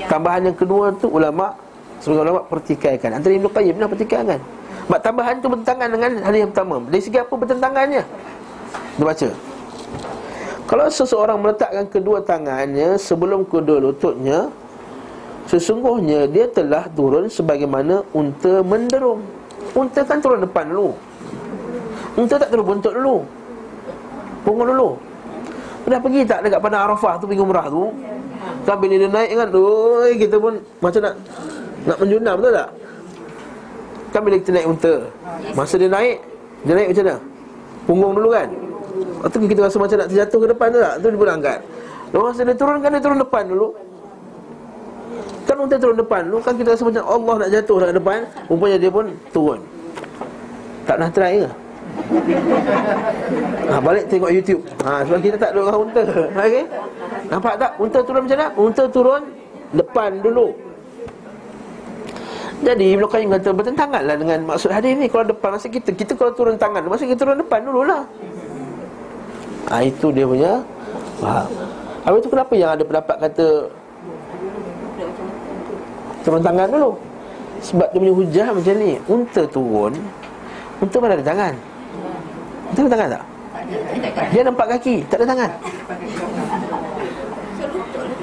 Ya. 0.00 0.08
Tambahan 0.08 0.48
yang 0.48 0.56
kedua 0.56 0.88
tu 0.96 1.12
ulama' 1.12 1.52
Sebagai 2.00 2.28
ulama' 2.28 2.44
pertikaikan. 2.48 3.20
Antara 3.20 3.36
Ibn 3.36 3.48
Qayyim 3.52 3.72
pernah 3.76 3.90
pertikaikan. 3.92 4.40
Sebab 4.88 5.00
tambahan 5.04 5.34
tu 5.44 5.48
bertentangan 5.52 5.88
dengan 5.92 6.10
hadis 6.24 6.38
yang 6.44 6.50
pertama. 6.52 6.74
Dari 6.88 7.02
segi 7.04 7.18
apa 7.20 7.34
bertentangannya? 7.36 8.02
Dia 8.96 9.04
baca. 9.04 9.28
Kalau 10.66 10.86
seseorang 10.90 11.38
meletakkan 11.38 11.86
kedua 11.86 12.18
tangannya 12.26 12.98
Sebelum 12.98 13.46
kedua 13.46 13.78
lututnya 13.78 14.50
Sesungguhnya 15.46 16.26
dia 16.26 16.50
telah 16.50 16.90
turun 16.90 17.30
sebagaimana 17.30 18.02
unta 18.10 18.66
menderung 18.66 19.22
Unta 19.78 20.02
kan 20.02 20.18
turun 20.18 20.42
depan 20.42 20.66
dulu. 20.66 20.90
Unta 22.18 22.34
tak 22.34 22.50
turun 22.50 22.66
buntut 22.66 22.98
dulu 22.98 23.22
Punggung 24.46 24.70
dulu. 24.70 24.94
Pernah 25.86 26.02
pergi 26.02 26.20
tak 26.26 26.42
dekat 26.42 26.58
Padang 26.58 26.82
Arafah 26.90 27.14
tu 27.22 27.30
Pergi 27.30 27.42
umrah 27.46 27.70
tu? 27.70 27.94
Kan 28.66 28.76
bila 28.82 28.94
dia 28.98 29.06
naik 29.06 29.30
kan 29.38 29.48
Oi, 29.54 30.18
Kita 30.18 30.34
pun 30.34 30.58
macam 30.82 31.00
nak 31.06 31.14
Nak 31.86 31.96
menjunam 32.02 32.34
betul 32.42 32.52
tak? 32.58 32.68
Kan 34.10 34.20
bila 34.26 34.34
kita 34.42 34.50
naik 34.50 34.66
unta? 34.66 34.94
Masa 35.54 35.78
dia 35.78 35.86
naik 35.86 36.18
Dia 36.66 36.74
naik 36.74 36.88
macam 36.90 37.04
mana? 37.06 37.16
Punggung 37.86 38.12
dulu 38.18 38.28
kan? 38.34 38.48
Lepas 39.22 39.46
kita 39.46 39.60
rasa 39.62 39.76
macam 39.78 39.96
nak 40.02 40.08
terjatuh 40.10 40.38
ke 40.42 40.46
depan 40.50 40.66
tu 40.74 40.78
tak? 40.82 40.94
Tu 40.98 41.06
dia 41.06 41.18
pun 41.20 41.28
angkat. 41.30 41.58
Lepas 42.10 42.24
masa 42.26 42.40
dia 42.42 42.56
turun 42.58 42.76
kan 42.82 42.90
dia 42.90 43.02
turun 43.02 43.18
depan 43.22 43.42
dulu. 43.46 43.68
Kan 45.46 45.54
unta 45.62 45.76
turun 45.78 45.94
depan 45.94 46.20
dulu 46.26 46.38
Kan 46.42 46.52
kita 46.58 46.74
rasa 46.74 46.82
macam 46.82 47.04
Allah 47.06 47.34
nak 47.38 47.48
jatuh 47.54 47.76
dekat 47.78 47.94
depan 48.02 48.18
Rupanya 48.50 48.76
dia 48.82 48.90
pun 48.90 49.06
turun. 49.30 49.60
Tak 50.90 50.96
nak 50.98 51.10
try 51.14 51.46
ke 51.46 51.50
ha, 53.70 53.74
Balik 53.82 54.04
tengok 54.08 54.30
YouTube. 54.30 54.62
Ha, 54.84 55.02
Sebab 55.04 55.20
kita 55.20 55.36
tak 55.36 55.50
duduk 55.56 55.74
unta. 55.74 56.02
Okay? 56.36 56.64
Nampak 57.28 57.54
tak? 57.58 57.70
Unta 57.80 57.98
turun 58.04 58.20
macam 58.24 58.36
mana? 58.38 58.48
Unta 58.54 58.84
turun 58.88 59.22
depan 59.74 60.10
dulu. 60.22 60.54
Jadi 62.56 62.96
Ibn 62.96 63.04
Qayyim 63.04 63.28
kata 63.36 63.52
Bertentangan 63.52 64.00
lah 64.00 64.16
dengan 64.16 64.38
maksud 64.48 64.72
hadis 64.72 64.96
ni. 64.96 65.12
Kalau 65.12 65.28
depan 65.28 65.60
masa 65.60 65.68
kita 65.68 65.92
Kita 65.92 66.16
kalau 66.16 66.32
turun 66.32 66.56
tangan 66.56 66.88
Masa 66.88 67.04
kita 67.04 67.20
turun 67.20 67.36
depan 67.36 67.60
dululah 67.68 68.08
ha, 69.68 69.84
Itu 69.84 70.08
dia 70.08 70.24
punya 70.24 70.64
Faham. 71.20 71.52
Habis 72.08 72.20
tu 72.24 72.30
kenapa 72.32 72.52
yang 72.56 72.72
ada 72.72 72.80
pendapat 72.80 73.16
kata 73.28 73.46
Turun 76.24 76.40
tangan 76.40 76.66
dulu? 76.72 76.90
Sebab 77.60 77.88
dia 77.92 77.98
punya 78.00 78.14
hujah 78.16 78.46
macam 78.56 78.74
ni. 78.80 78.92
Unta 79.04 79.42
turun 79.52 79.92
Unta 80.80 80.96
mana 80.96 81.12
ada 81.20 81.26
tangan 81.28 81.52
dia 82.74 82.80
ada 82.82 82.90
tangan 82.90 83.08
tak? 83.14 83.24
Dia 84.30 84.40
nampak 84.46 84.66
kaki, 84.78 84.94
tak 85.10 85.16
ada 85.22 85.26
tangan 85.34 85.50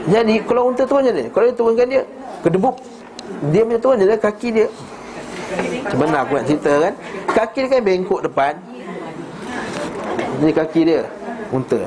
Jadi 0.08 0.36
kalau 0.48 0.62
unta 0.72 0.84
turun 0.88 1.02
macam 1.04 1.16
ni 1.20 1.26
Kalau 1.32 1.46
dia 1.48 1.56
turunkan 1.56 1.88
dia 1.90 2.04
Kedebuk 2.44 2.76
Dia 3.52 3.62
punya 3.64 3.80
turun 3.80 3.96
je 4.00 4.18
kaki 4.20 4.50
dia 4.52 4.68
mana 5.94 6.26
aku 6.26 6.34
nak 6.34 6.46
cerita 6.50 6.72
kan 6.82 6.94
Kaki 7.30 7.58
dia 7.66 7.70
kan 7.78 7.82
bengkok 7.86 8.22
depan 8.26 8.54
Ini 10.42 10.50
kaki 10.50 10.82
dia 10.82 11.02
Unta 11.54 11.78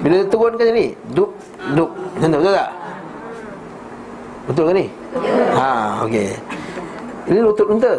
Bila 0.00 0.14
dia 0.24 0.28
turunkan 0.32 0.66
ni 0.72 0.96
Duk 1.12 1.36
Duk 1.76 1.90
Macam 2.16 2.28
tu 2.32 2.38
betul 2.40 2.54
tak? 2.56 2.70
Betul 4.46 4.70
ke 4.70 4.72
ni? 4.78 4.86
Ha, 5.58 6.06
okey. 6.06 6.30
Ini 7.26 7.38
lutut 7.42 7.66
unta. 7.66 7.98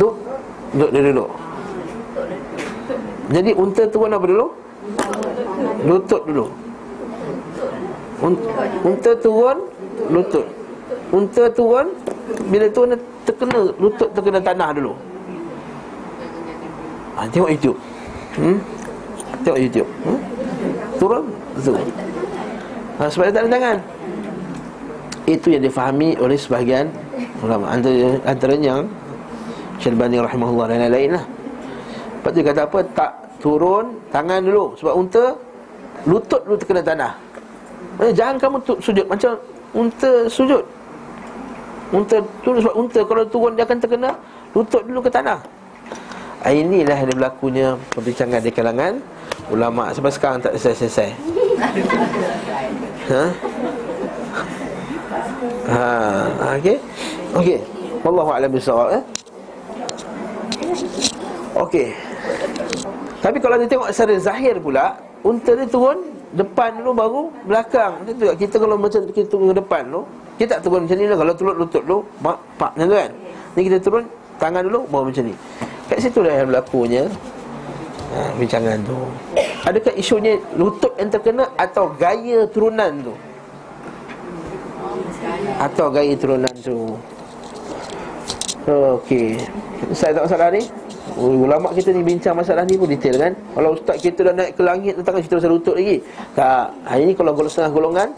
Duk 0.00 0.16
Duk 0.72 0.88
dia 0.88 1.00
duduk 1.04 1.28
jadi 3.26 3.50
unta 3.58 3.82
turun 3.90 4.14
apa 4.14 4.26
dulu? 4.26 4.46
Lutut 5.82 6.22
dulu. 6.30 6.46
Unta 8.86 9.12
turun 9.18 9.58
Lutut. 10.08 10.46
Unta 11.10 11.44
turun 11.50 11.86
Bila 12.48 12.66
turun 12.70 12.94
terkena 13.26 13.60
Lutut 13.82 14.08
terkena 14.14 14.38
tanah 14.38 14.70
dulu. 14.78 14.92
Ha, 17.18 17.26
Tengok 17.32 17.50
YouTube. 17.50 17.78
Hmm? 18.38 18.56
Tengok 19.42 19.58
YouTube. 19.58 19.88
Hmm? 20.06 20.18
Turun? 21.02 21.24
Zoom 21.58 21.80
ha, 23.00 23.08
Sebab 23.10 23.24
dia 23.26 23.34
tak 23.34 23.42
ada 23.48 23.50
tangan. 23.50 23.78
Itu 25.26 25.46
yang 25.50 25.66
difahami 25.66 26.14
oleh 26.22 26.38
sebahagian 26.38 26.86
ulama. 27.42 27.74
Antara, 27.74 28.22
antaranya 28.22 28.86
Syalbani 29.82 30.22
rahimahullah 30.22 30.70
dan 30.70 30.86
lain-lain 30.86 31.10
lah 31.18 31.24
Lepas 32.26 32.34
tu 32.34 32.42
dia 32.42 32.50
kata 32.50 32.62
apa 32.66 32.78
Tak 32.90 33.10
turun 33.38 33.84
tangan 34.10 34.42
dulu 34.42 34.74
Sebab 34.82 34.94
unta 34.98 35.24
Lutut 36.10 36.42
dulu 36.42 36.58
terkena 36.58 36.82
tanah 36.82 37.12
jangan 38.18 38.34
kamu 38.34 38.56
tu, 38.66 38.74
sujud 38.82 39.06
Macam 39.06 39.38
unta 39.70 40.26
sujud 40.26 40.66
Unta 41.94 42.18
turun 42.42 42.58
sebab 42.66 42.74
unta 42.74 43.00
Kalau 43.06 43.22
turun 43.30 43.54
dia 43.54 43.62
akan 43.62 43.78
terkena 43.78 44.10
Lutut 44.58 44.82
dulu 44.90 45.06
ke 45.06 45.10
tanah 45.14 45.38
ah, 46.42 46.50
Inilah 46.50 46.98
yang 46.98 47.14
berlakunya 47.14 47.78
Perbincangan 47.94 48.42
di 48.42 48.50
kalangan 48.50 48.98
Ulama' 49.46 49.94
Sampai 49.94 50.10
sekarang 50.10 50.42
tak 50.42 50.58
selesai-selesai 50.58 51.14
Ha? 53.06 53.24
Ha, 55.70 56.58
okey. 56.58 56.76
Okey. 57.38 57.58
Wallahu 58.02 58.34
a'lam 58.34 58.50
bissawab 58.50 58.98
eh. 58.98 59.02
Okey. 61.54 61.88
Tapi 63.26 63.42
kalau 63.42 63.58
kita 63.58 63.74
tengok 63.74 63.90
secara 63.90 64.14
zahir 64.22 64.54
pula, 64.62 64.94
unta 65.26 65.58
dia 65.58 65.66
turun 65.66 66.14
depan 66.30 66.78
dulu 66.78 66.90
baru 66.94 67.22
belakang. 67.42 68.06
Kita 68.06 68.38
kita 68.38 68.54
kalau 68.62 68.78
macam 68.78 69.02
kita 69.10 69.26
turun 69.26 69.50
ke 69.50 69.56
depan 69.58 69.82
tu, 69.90 70.06
kita 70.38 70.48
tak 70.54 70.60
turun 70.62 70.86
macam 70.86 70.94
ni 70.94 71.10
lah. 71.10 71.18
Kalau 71.18 71.32
turun 71.34 71.54
lutut 71.58 71.82
dulu, 71.82 72.06
mak 72.22 72.38
pak 72.54 72.70
macam 72.78 72.86
tu 72.86 72.96
kan. 73.02 73.10
Ni 73.58 73.60
kita 73.66 73.78
turun 73.82 74.06
tangan 74.38 74.62
dulu 74.70 74.80
baru 74.86 75.04
macam 75.10 75.24
ni. 75.26 75.34
Kat 75.90 75.98
situ 75.98 76.22
lah 76.22 76.38
yang 76.38 76.46
berlakunya 76.54 77.02
ha, 78.14 78.18
bincangan 78.38 78.78
tu. 78.86 78.98
Adakah 79.66 79.92
isunya 79.98 80.38
lutut 80.54 80.94
yang 80.94 81.10
terkena 81.10 81.50
atau 81.58 81.90
gaya 81.98 82.46
turunan 82.46 83.10
tu? 83.10 83.14
Atau 85.58 85.90
gaya 85.90 86.14
turunan 86.14 86.54
tu? 86.62 86.94
Okey. 88.70 89.42
Saya 89.90 90.14
tak 90.14 90.30
masalah 90.30 90.54
ni. 90.54 90.85
Ulama 91.16 91.72
kita 91.72 91.96
ni 91.96 92.04
bincang 92.04 92.36
masalah 92.36 92.68
ni 92.68 92.76
pun 92.76 92.84
detail 92.92 93.16
kan 93.16 93.32
Kalau 93.56 93.72
ustaz 93.72 93.96
kita 94.04 94.20
dah 94.30 94.34
naik 94.36 94.52
ke 94.52 94.62
langit 94.62 94.94
Tentang 95.00 95.16
cerita 95.24 95.34
pasal 95.40 95.52
lutut 95.56 95.74
lagi 95.74 95.96
Tak 96.36 96.76
Hari 96.84 97.02
ni 97.08 97.12
kalau 97.16 97.32
golongan 97.32 97.52
setengah 97.56 97.72
golongan 97.72 98.08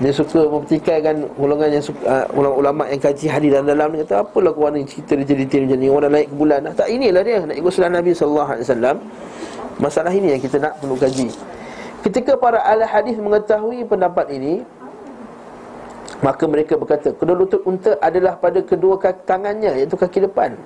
Dia 0.00 0.12
suka 0.16 0.40
mempertikaikan 0.48 1.16
golongan 1.36 1.76
yang 1.76 1.84
suka, 1.84 2.00
uh, 2.04 2.24
ulama-ulama 2.32 2.88
yang 2.88 3.00
kaji 3.04 3.26
hadis 3.28 3.52
dan 3.52 3.68
dalam 3.68 3.92
dia 3.92 4.00
kata 4.08 4.24
apalah 4.24 4.48
kau 4.56 4.72
ni 4.72 4.80
cerita 4.88 5.12
detail-detail 5.12 5.68
macam 5.68 5.76
ni 5.76 5.88
orang 5.92 6.02
dah 6.08 6.10
naik 6.16 6.28
ke 6.32 6.34
bulan. 6.40 6.60
Tak 6.72 6.88
inilah 6.88 7.20
dia 7.20 7.36
nak 7.44 7.56
ikut 7.60 7.68
sunnah 7.68 7.92
Nabi 8.00 8.10
wasallam. 8.16 8.96
Masalah 9.76 10.12
ini 10.16 10.32
yang 10.32 10.40
kita 10.40 10.56
nak 10.56 10.80
perlu 10.80 10.96
kaji. 10.96 11.28
Ketika 12.00 12.32
para 12.40 12.64
ahli 12.64 12.88
hadis 12.88 13.20
mengetahui 13.20 13.84
pendapat 13.84 14.32
ini, 14.32 14.64
maka 16.24 16.48
mereka 16.48 16.80
berkata 16.80 17.12
kedua 17.12 17.36
lutut 17.36 17.60
unta 17.68 17.92
adalah 18.00 18.40
pada 18.40 18.64
kedua 18.64 18.96
kaki 18.96 19.28
tangannya 19.28 19.84
iaitu 19.84 20.00
kaki 20.00 20.24
depan. 20.24 20.56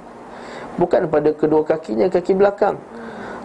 Bukan 0.75 1.07
pada 1.07 1.31
kedua 1.31 1.63
kakinya 1.63 2.11
kaki 2.11 2.35
belakang 2.35 2.75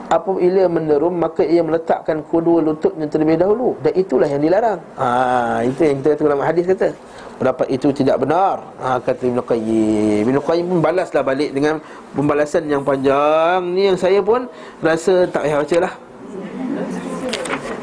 apabila 0.10 0.65
menderum 0.65 1.13
maka 1.13 1.46
ia 1.46 1.62
meletakkan 1.62 2.26
kedua 2.26 2.65
lututnya 2.65 3.06
terlebih 3.06 3.38
dahulu 3.38 3.78
dan 3.86 3.94
itulah 3.94 4.26
yang 4.26 4.42
dilarang. 4.42 4.82
Ha 4.98 5.62
itu 5.62 5.86
yang 5.86 6.02
kita 6.02 6.18
kata 6.18 6.22
dalam 6.26 6.42
hadis 6.42 6.65
kata. 6.65 6.89
Pendapat 7.38 7.68
itu 7.72 7.88
tidak 7.94 8.18
benar. 8.20 8.58
Ha 8.82 8.98
kata 9.00 9.22
Ibnu 9.30 9.42
Qayyim. 9.46 10.24
Ibnu 10.28 10.42
Qayyim 10.42 10.65
pun 10.65 10.80
balaslah 10.82 11.22
balik 11.22 11.54
dengan 11.54 11.78
pembalasan 12.18 12.65
yang 12.65 12.82
panjang. 12.82 13.62
Ni 13.70 13.94
yang 13.94 13.98
saya 14.02 14.20
pun 14.20 14.50
rasa 14.82 15.30
tak 15.30 15.46
payah 15.46 15.62
bacalah. 15.62 15.94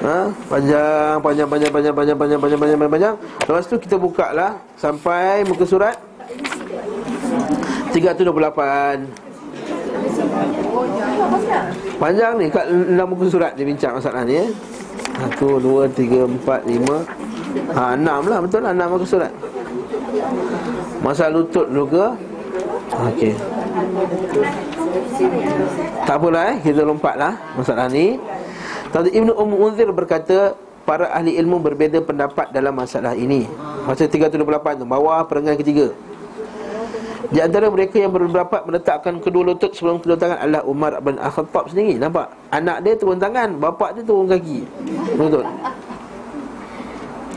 Ha 0.03 0.19
panjang 0.51 1.17
panjang 1.23 1.49
panjang 1.49 1.71
panjang 1.73 1.95
panjang 1.95 2.19
panjang 2.19 2.39
panjang 2.43 2.59
panjang 2.59 2.79
panjang. 2.83 2.91
panjang. 2.91 3.15
Lepas 3.47 3.65
tu 3.71 3.79
kita 3.79 3.97
buka 3.97 4.35
lah 4.35 4.59
sampai 4.75 5.47
muka 5.47 5.63
surat 5.63 5.97
328. 7.95 9.26
Panjang 11.97 12.33
ni 12.39 12.47
kat 12.53 12.65
dalam 12.69 13.07
buku 13.15 13.27
surat 13.33 13.53
dia 13.57 13.65
bincang 13.65 13.97
masalah 13.97 14.23
ni 14.23 14.35
eh. 14.45 14.49
Satu, 15.17 15.57
dua, 15.57 15.89
tiga, 15.89 16.29
empat, 16.29 16.69
lima. 16.69 17.01
Ha, 17.73 17.97
enam 17.97 18.29
lah 18.29 18.39
betul 18.45 18.61
lah 18.61 18.77
enam 18.77 18.97
buku 18.97 19.07
surat. 19.09 19.33
Masa 21.01 21.33
lutut 21.33 21.67
dulu 21.71 21.85
ke 21.89 22.05
Okey. 22.87 23.35
Tak 26.07 26.17
apalah 26.17 26.55
eh 26.55 26.57
Kita 26.63 26.87
lompat 26.87 27.15
lah 27.19 27.35
masalah 27.59 27.91
ni. 27.91 28.17
Tadi 28.95 29.11
Ibn 29.13 29.29
Umm 29.35 29.53
Unzir 29.59 29.91
berkata 29.91 30.55
Para 30.87 31.11
ahli 31.11 31.35
ilmu 31.35 31.59
berbeza 31.59 31.99
pendapat 31.99 32.55
dalam 32.55 32.71
masalah 32.71 33.19
ini. 33.19 33.51
Masa 33.85 34.07
328 34.07 34.83
tu 34.83 34.87
Bawah 34.87 35.27
perenggan 35.27 35.59
ketiga 35.59 35.91
di 37.31 37.41
antara 37.43 37.71
mereka 37.71 37.99
yang 37.99 38.13
berpendapat 38.15 38.67
meletakkan 38.67 39.19
kedua 39.19 39.53
lutut 39.53 39.75
sebelum 39.75 39.99
kedua 40.03 40.19
tangan 40.19 40.39
adalah 40.43 40.63
Umar 40.67 40.93
bin 41.03 41.19
Al-Khattab 41.19 41.73
sendiri. 41.73 41.99
Nampak? 41.99 42.31
Anak 42.51 42.83
dia 42.87 42.95
turun 42.95 43.19
tangan, 43.19 43.59
bapak 43.59 43.99
dia 43.99 44.03
turun 44.07 44.31
kaki. 44.31 44.63
Lutut. 45.19 45.47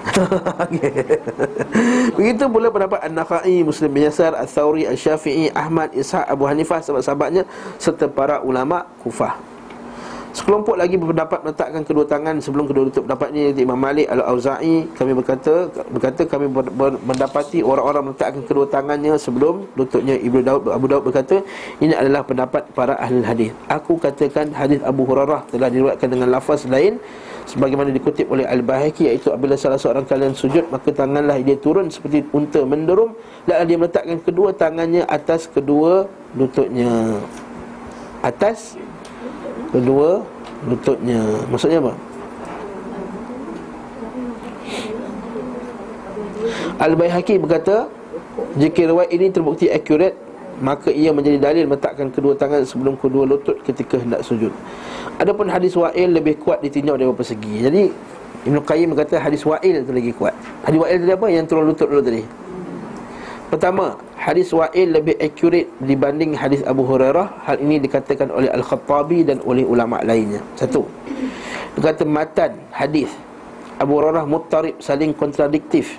Begitu 2.18 2.44
pula 2.50 2.74
pendapat 2.74 3.00
An-Nakhai, 3.06 3.64
Muslim 3.64 3.94
bin 3.94 4.04
Yasar, 4.10 4.34
Al-Thawri, 4.36 4.90
Al-Syafi'i, 4.90 5.54
Ahmad, 5.54 5.94
Ishaq, 5.94 6.26
Abu 6.26 6.50
Hanifah, 6.50 6.82
sahabat-sahabatnya 6.82 7.46
serta 7.78 8.10
para 8.10 8.42
ulama 8.42 8.90
Kufah. 9.00 9.38
Sekelompok 10.30 10.78
lagi 10.78 10.94
berpendapat 10.94 11.42
meletakkan 11.42 11.82
kedua 11.82 12.06
tangan 12.06 12.38
sebelum 12.38 12.70
kedua 12.70 12.86
lutut. 12.86 13.02
Pendapat 13.02 13.34
ini 13.34 13.50
Imam 13.66 13.82
Malik 13.82 14.06
Al-Auza'i 14.14 14.86
kami 14.94 15.18
berkata 15.18 15.66
berkata 15.90 16.22
kami 16.22 16.46
mendapati 17.02 17.66
orang-orang 17.66 18.14
meletakkan 18.14 18.46
kedua 18.46 18.70
tangannya 18.70 19.18
sebelum 19.18 19.66
lututnya. 19.74 20.22
Ibnu 20.22 20.46
Daud 20.46 20.70
Abu 20.70 20.86
Daud 20.86 21.02
berkata 21.10 21.42
ini 21.82 21.98
adalah 21.98 22.22
pendapat 22.22 22.62
para 22.78 22.94
ahli 23.02 23.26
hadis. 23.26 23.52
Aku 23.74 23.98
katakan 23.98 24.54
hadis 24.54 24.78
Abu 24.86 25.02
Hurairah 25.10 25.50
telah 25.50 25.66
diriwayatkan 25.66 26.10
dengan 26.14 26.30
lafaz 26.30 26.70
lain 26.70 27.02
sebagaimana 27.50 27.90
dikutip 27.90 28.30
oleh 28.30 28.46
Al-Bahaki 28.46 29.10
iaitu 29.10 29.34
apabila 29.34 29.58
salah 29.58 29.82
seorang 29.82 30.06
kalian 30.06 30.38
sujud 30.38 30.70
maka 30.70 30.94
tanganlah 30.94 31.42
dia 31.42 31.58
turun 31.58 31.90
seperti 31.90 32.22
unta 32.30 32.62
menderum 32.62 33.18
lalu 33.50 33.64
dia 33.66 33.78
meletakkan 33.82 34.22
kedua 34.22 34.54
tangannya 34.54 35.10
atas 35.10 35.50
kedua 35.50 36.06
lututnya. 36.38 37.18
Atas 38.22 38.78
kedua 39.70 40.24
lututnya. 40.66 41.22
Maksudnya 41.48 41.80
apa? 41.82 41.94
Al-Baihaqi 46.80 47.36
berkata 47.44 47.92
jika 48.56 48.88
riwayat 48.88 49.12
ini 49.12 49.28
terbukti 49.30 49.68
akurat 49.68 50.16
maka 50.60 50.92
ia 50.92 51.12
menjadi 51.16 51.40
dalil 51.40 51.64
meletakkan 51.72 52.12
kedua 52.12 52.36
tangan 52.36 52.68
sebelum 52.68 53.00
kedua 53.00 53.24
lutut 53.24 53.60
ketika 53.64 54.00
hendak 54.00 54.24
sujud. 54.24 54.52
Adapun 55.20 55.48
hadis 55.48 55.76
wa'il 55.76 56.12
lebih 56.12 56.40
kuat 56.40 56.60
ditinjau 56.64 57.00
dari 57.00 57.08
beberapa 57.08 57.28
segi. 57.28 57.64
Jadi 57.64 57.84
Ibn 58.48 58.58
Qayyim 58.64 58.96
berkata 58.96 59.20
hadis 59.20 59.44
wa'il 59.44 59.84
itu 59.84 59.92
lagi 59.92 60.12
kuat. 60.16 60.36
Hadis 60.64 60.80
wa'il 60.80 60.98
tadi 61.04 61.12
apa? 61.16 61.28
Yang 61.32 61.46
turun 61.52 61.64
lutut 61.72 61.88
dulu 61.88 62.04
tadi 62.04 62.24
Pertama, 63.50 63.98
hadis 64.14 64.54
Wa'il 64.54 64.94
lebih 64.94 65.18
akurat 65.18 65.66
dibanding 65.82 66.38
hadis 66.38 66.62
Abu 66.70 66.86
Hurairah. 66.86 67.50
Hal 67.50 67.58
ini 67.58 67.82
dikatakan 67.82 68.30
oleh 68.30 68.46
Al-Khattabi 68.54 69.26
dan 69.26 69.42
oleh 69.42 69.66
ulama 69.66 69.98
lainnya. 70.06 70.38
Satu. 70.54 70.86
Kata 71.74 72.06
matan 72.06 72.62
hadis 72.70 73.10
Abu 73.82 73.98
Hurairah 73.98 74.30
muttarib 74.30 74.78
saling 74.78 75.18
kontradiktif. 75.18 75.98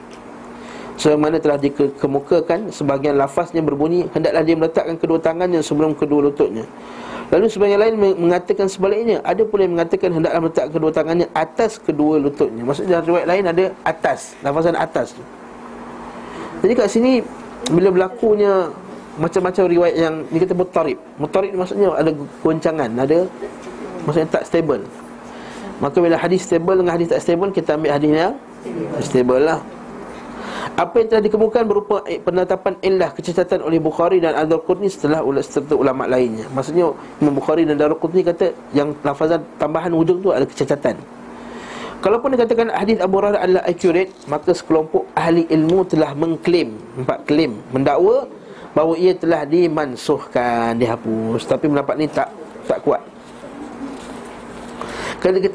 Sebagaimana 0.94 1.42
telah 1.42 1.58
dikemukakan 1.58 2.70
sebahagian 2.70 3.16
lafaznya 3.16 3.64
berbunyi 3.64 4.06
hendaklah 4.12 4.44
dia 4.44 4.54
meletakkan 4.54 4.94
kedua 5.00 5.18
tangannya 5.18 5.58
sebelum 5.64 5.96
kedua 5.98 6.30
lututnya. 6.30 6.62
Lalu 7.34 7.50
sebagian 7.50 7.80
lain 7.82 7.94
mengatakan 8.20 8.70
sebaliknya. 8.70 9.18
Ada 9.26 9.42
pula 9.42 9.66
yang 9.66 9.74
mengatakan 9.74 10.14
hendaklah 10.14 10.38
meletakkan 10.46 10.70
kedua 10.70 10.92
tangannya 10.94 11.26
atas 11.34 11.82
kedua 11.82 12.14
lututnya. 12.22 12.62
Maksudnya 12.62 13.02
dalam 13.02 13.06
riwayat 13.10 13.26
lain 13.26 13.44
ada 13.50 13.64
atas, 13.82 14.38
lafazan 14.44 14.78
atas 14.78 15.18
tu. 15.18 15.22
Jadi 16.60 16.72
kat 16.76 16.88
sini 16.92 17.24
bila 17.70 17.88
berlakunya 17.94 18.68
macam-macam 19.20 19.64
riwayat 19.68 19.96
yang 19.98 20.14
dikata 20.32 20.54
mutarib 20.54 20.98
Mutarib 21.20 21.52
maksudnya 21.52 21.92
ada 21.92 22.10
goncangan 22.40 22.88
Ada 22.94 23.26
Maksudnya 24.08 24.28
tak 24.32 24.44
stable 24.48 24.84
Maka 25.82 25.96
bila 26.00 26.16
hadis 26.16 26.40
stable 26.46 26.80
dengan 26.80 26.96
hadis 26.96 27.12
tak 27.12 27.20
stable 27.20 27.50
Kita 27.52 27.76
ambil 27.76 27.92
hadis 28.00 28.10
yang 28.16 28.34
Stable 29.04 29.44
lah 29.44 29.60
apa 30.78 31.02
yang 31.02 31.08
telah 31.12 31.24
dikemukakan 31.28 31.66
berupa 31.68 31.96
penetapan 32.04 32.72
illah 32.80 33.12
kecacatan 33.12 33.60
oleh 33.60 33.76
Bukhari 33.76 34.16
dan 34.16 34.32
Al-Qurni 34.32 34.88
setelah 34.88 35.20
serta 35.44 35.76
ulama 35.76 36.08
lainnya. 36.08 36.48
Maksudnya 36.56 36.88
Imam 37.20 37.36
Bukhari 37.36 37.68
dan 37.68 37.76
Al-Qurni 37.76 38.24
kata 38.24 38.48
yang 38.72 38.96
lafazan 39.04 39.44
tambahan 39.60 39.92
wujud 39.92 40.24
tu 40.24 40.32
ada 40.32 40.46
kecacatan. 40.48 40.96
Kalaupun 42.00 42.32
dikatakan 42.32 42.72
hadis 42.72 42.96
Abu 42.96 43.20
Hurairah 43.20 43.44
adalah 43.44 43.62
accurate, 43.68 44.08
maka 44.24 44.56
sekelompok 44.56 45.04
ahli 45.12 45.44
ilmu 45.52 45.84
telah 45.84 46.16
mengklaim, 46.16 46.80
empat 46.96 47.28
klaim, 47.28 47.60
mendakwa 47.76 48.24
bahawa 48.72 48.96
ia 48.96 49.12
telah 49.12 49.44
dimansuhkan, 49.44 50.80
dihapus. 50.80 51.44
Tapi 51.44 51.68
pendapat 51.68 51.94
ni 52.00 52.08
tak 52.08 52.32
tak 52.64 52.80
kuat. 52.80 53.04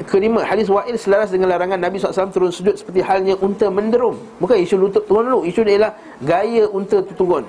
Kelima, 0.05 0.45
hadis 0.45 0.69
Wa'il 0.69 0.93
selaras 0.93 1.33
dengan 1.33 1.49
larangan 1.49 1.81
Nabi 1.81 1.97
SAW 1.97 2.29
turun 2.29 2.53
sujud 2.53 2.77
seperti 2.77 3.01
halnya 3.01 3.33
unta 3.41 3.65
menderum. 3.65 4.13
Bukan 4.37 4.61
isu 4.61 4.77
lutut 4.77 5.01
turun 5.09 5.25
dulu, 5.25 5.41
isu 5.49 5.65
dia 5.65 5.81
ialah 5.81 5.91
gaya 6.21 6.69
unta 6.69 7.01
tu 7.01 7.17
turun. 7.17 7.41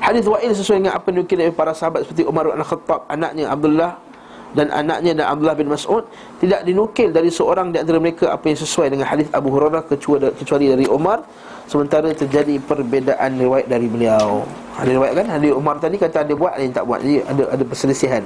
Hadis 0.00 0.24
Wa'il 0.24 0.56
sesuai 0.56 0.80
dengan 0.80 0.96
apa 0.96 1.12
yang 1.12 1.28
oleh 1.28 1.52
para 1.52 1.76
sahabat 1.76 2.08
seperti 2.08 2.24
Umar 2.24 2.48
bin 2.48 2.56
Al-Khattab, 2.56 3.04
anaknya 3.12 3.52
Abdullah 3.52 4.00
dan 4.56 4.72
anaknya 4.72 5.12
dan 5.12 5.26
Abdullah 5.28 5.56
bin 5.58 5.68
Mas'ud 5.68 6.08
tidak 6.40 6.64
dinukil 6.64 7.12
dari 7.12 7.28
seorang 7.28 7.68
di 7.68 7.76
antara 7.82 8.00
mereka 8.00 8.32
apa 8.32 8.48
yang 8.48 8.58
sesuai 8.58 8.88
dengan 8.96 9.04
hadis 9.04 9.28
Abu 9.36 9.52
Hurairah 9.52 9.84
kecuali, 9.84 10.72
dari 10.72 10.86
Umar 10.88 11.20
sementara 11.68 12.08
terjadi 12.16 12.56
perbezaan 12.64 13.36
riwayat 13.36 13.68
dari 13.68 13.88
beliau. 13.92 14.48
Ada 14.80 14.90
riwayat 14.96 15.12
kan 15.20 15.26
hadis 15.36 15.52
Umar 15.52 15.76
tadi 15.76 16.00
kata 16.00 16.24
ada 16.24 16.32
buat 16.32 16.56
ada 16.56 16.64
yang 16.64 16.72
tak 16.72 16.84
buat. 16.88 17.00
Jadi 17.04 17.16
ada 17.28 17.42
ada 17.52 17.64
perselisihan. 17.68 18.24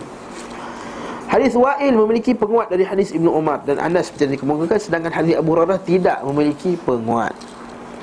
Hadis 1.26 1.56
Wa'il 1.56 1.96
memiliki 1.96 2.36
penguat 2.36 2.68
dari 2.68 2.84
hadis 2.84 3.08
Ibnu 3.16 3.32
Umar 3.32 3.64
dan 3.64 3.80
Anas 3.80 4.12
seperti 4.12 4.28
yang 4.28 4.34
dikemukakan 4.36 4.78
sedangkan 4.78 5.12
hadis 5.16 5.34
Abu 5.34 5.56
Hurairah 5.56 5.80
tidak 5.82 6.20
memiliki 6.28 6.76
penguat. 6.76 7.32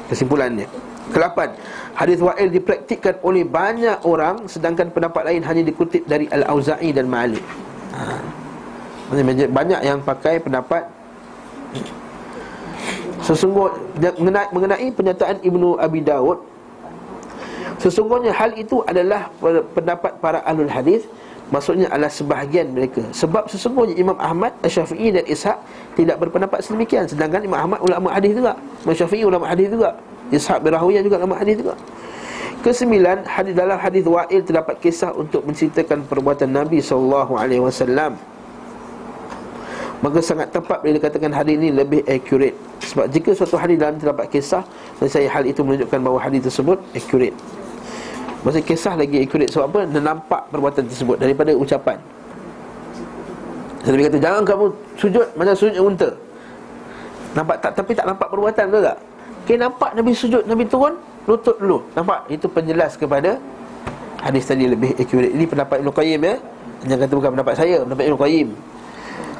Kesimpulannya 0.10 0.65
Kelapan 1.13 1.53
Hadis 1.93 2.17
Wa'il 2.17 2.49
dipraktikkan 2.49 3.21
oleh 3.21 3.45
banyak 3.45 4.01
orang 4.10 4.49
Sedangkan 4.49 4.89
pendapat 4.89 5.21
lain 5.21 5.45
hanya 5.45 5.62
dikutip 5.62 6.01
dari 6.10 6.25
Al-Auza'i 6.34 6.89
dan 6.89 7.05
Malik 7.05 7.68
ha. 7.93 8.17
Banyak 9.49 9.82
yang 9.82 9.99
pakai 10.06 10.38
pendapat 10.38 10.86
Sesungguhnya 13.25 14.13
mengenai, 14.17 14.47
mengenai 14.54 14.88
penyataan 14.93 15.38
Ibnu 15.41 15.78
Abi 15.82 16.02
Dawud 16.06 16.39
Sesungguhnya 17.82 18.36
hal 18.36 18.53
itu 18.53 18.86
adalah 18.86 19.30
pendapat 19.74 20.18
para 20.22 20.45
ahlul 20.45 20.70
hadis 20.70 21.05
Maksudnya 21.49 21.89
adalah 21.89 22.13
sebahagian 22.13 22.70
mereka. 22.78 23.01
Sebab 23.09 23.49
sesungguhnya 23.49 23.97
Imam 23.97 24.13
Ahmad, 24.22 24.53
Syafi'i 24.61 25.09
dan 25.09 25.26
Ishaq 25.26 25.57
Tidak 25.97 26.22
berpendapat 26.22 26.61
sedemikian. 26.61 27.09
Sedangkan 27.09 27.41
Imam 27.41 27.57
Ahmad 27.57 27.82
ulama 27.82 28.13
hadis 28.13 28.38
juga. 28.38 28.53
Imam 28.86 28.93
Syafi'i 28.93 29.26
ulama 29.26 29.49
hadis 29.49 29.66
juga. 29.66 29.97
Ishaq 30.30 30.61
bin 30.61 30.78
juga 31.09 31.18
ulama 31.18 31.41
hadis 31.41 31.57
juga 31.57 31.74
Kesembilan, 32.60 33.24
hadis 33.24 33.55
dalam 33.55 33.80
hadis 33.80 34.03
Wa'il 34.03 34.43
terdapat 34.43 34.76
kisah 34.84 35.16
untuk 35.16 35.47
menceritakan 35.47 36.03
perbuatan 36.12 36.51
Nabi 36.51 36.84
sallallahu 36.84 37.39
alaihi 37.39 37.64
wasallam. 37.64 38.20
Maka 39.99 40.20
sangat 40.24 40.47
tepat 40.51 40.80
bila 40.80 40.95
dikatakan 40.95 41.32
hadis 41.36 41.60
ini 41.60 41.76
lebih 41.76 41.99
accurate 42.07 42.55
Sebab 42.80 43.12
jika 43.12 43.36
suatu 43.36 43.60
hadis 43.60 43.76
dalam 43.76 43.99
terdapat 43.99 44.32
kisah 44.32 44.64
Dan 44.95 45.12
saya 45.12 45.28
hal 45.28 45.43
itu 45.43 45.60
menunjukkan 45.60 45.99
bahawa 45.99 46.24
hadis 46.24 46.47
tersebut 46.47 46.80
Accurate 46.95 47.36
Maksudnya 48.47 48.64
kisah 48.64 48.93
lagi 48.95 49.20
accurate 49.20 49.51
Sebab 49.51 49.66
apa? 49.68 49.80
Nampak 49.91 50.41
perbuatan 50.55 50.88
tersebut 50.88 51.20
Daripada 51.20 51.51
ucapan 51.51 51.99
Nabi 53.84 54.01
kata 54.07 54.18
jangan 54.24 54.43
kamu 54.47 54.66
sujud 54.95 55.28
Macam 55.36 55.55
sujud 55.60 55.76
unta 55.84 56.10
Nampak 57.36 57.55
tak? 57.60 57.72
Tapi 57.76 57.91
tak 57.91 58.05
nampak 58.07 58.28
perbuatan 58.32 58.66
betul 58.72 58.84
tak? 58.88 58.97
Okay, 59.43 59.55
nampak 59.60 59.91
Nabi 59.99 60.12
sujud 60.16 60.43
Nabi 60.47 60.64
turun 60.64 60.95
Lutut 61.28 61.55
dulu. 61.59 61.84
Nampak? 61.97 62.30
Itu 62.32 62.47
penjelas 62.47 62.95
kepada 62.95 63.41
Hadis 64.20 64.43
tadi 64.51 64.67
lebih 64.67 64.99
accurate. 64.99 65.32
Ini 65.32 65.45
pendapat 65.47 65.80
Ibn 65.80 65.89
Qayyim 65.95 66.20
ya. 66.28 66.36
Jangan 66.84 66.99
kata 67.07 67.13
bukan 67.15 67.30
pendapat 67.36 67.55
saya 67.55 67.76
Pendapat 67.88 68.03
Ibn 68.11 68.17
Qayyim. 68.20 68.49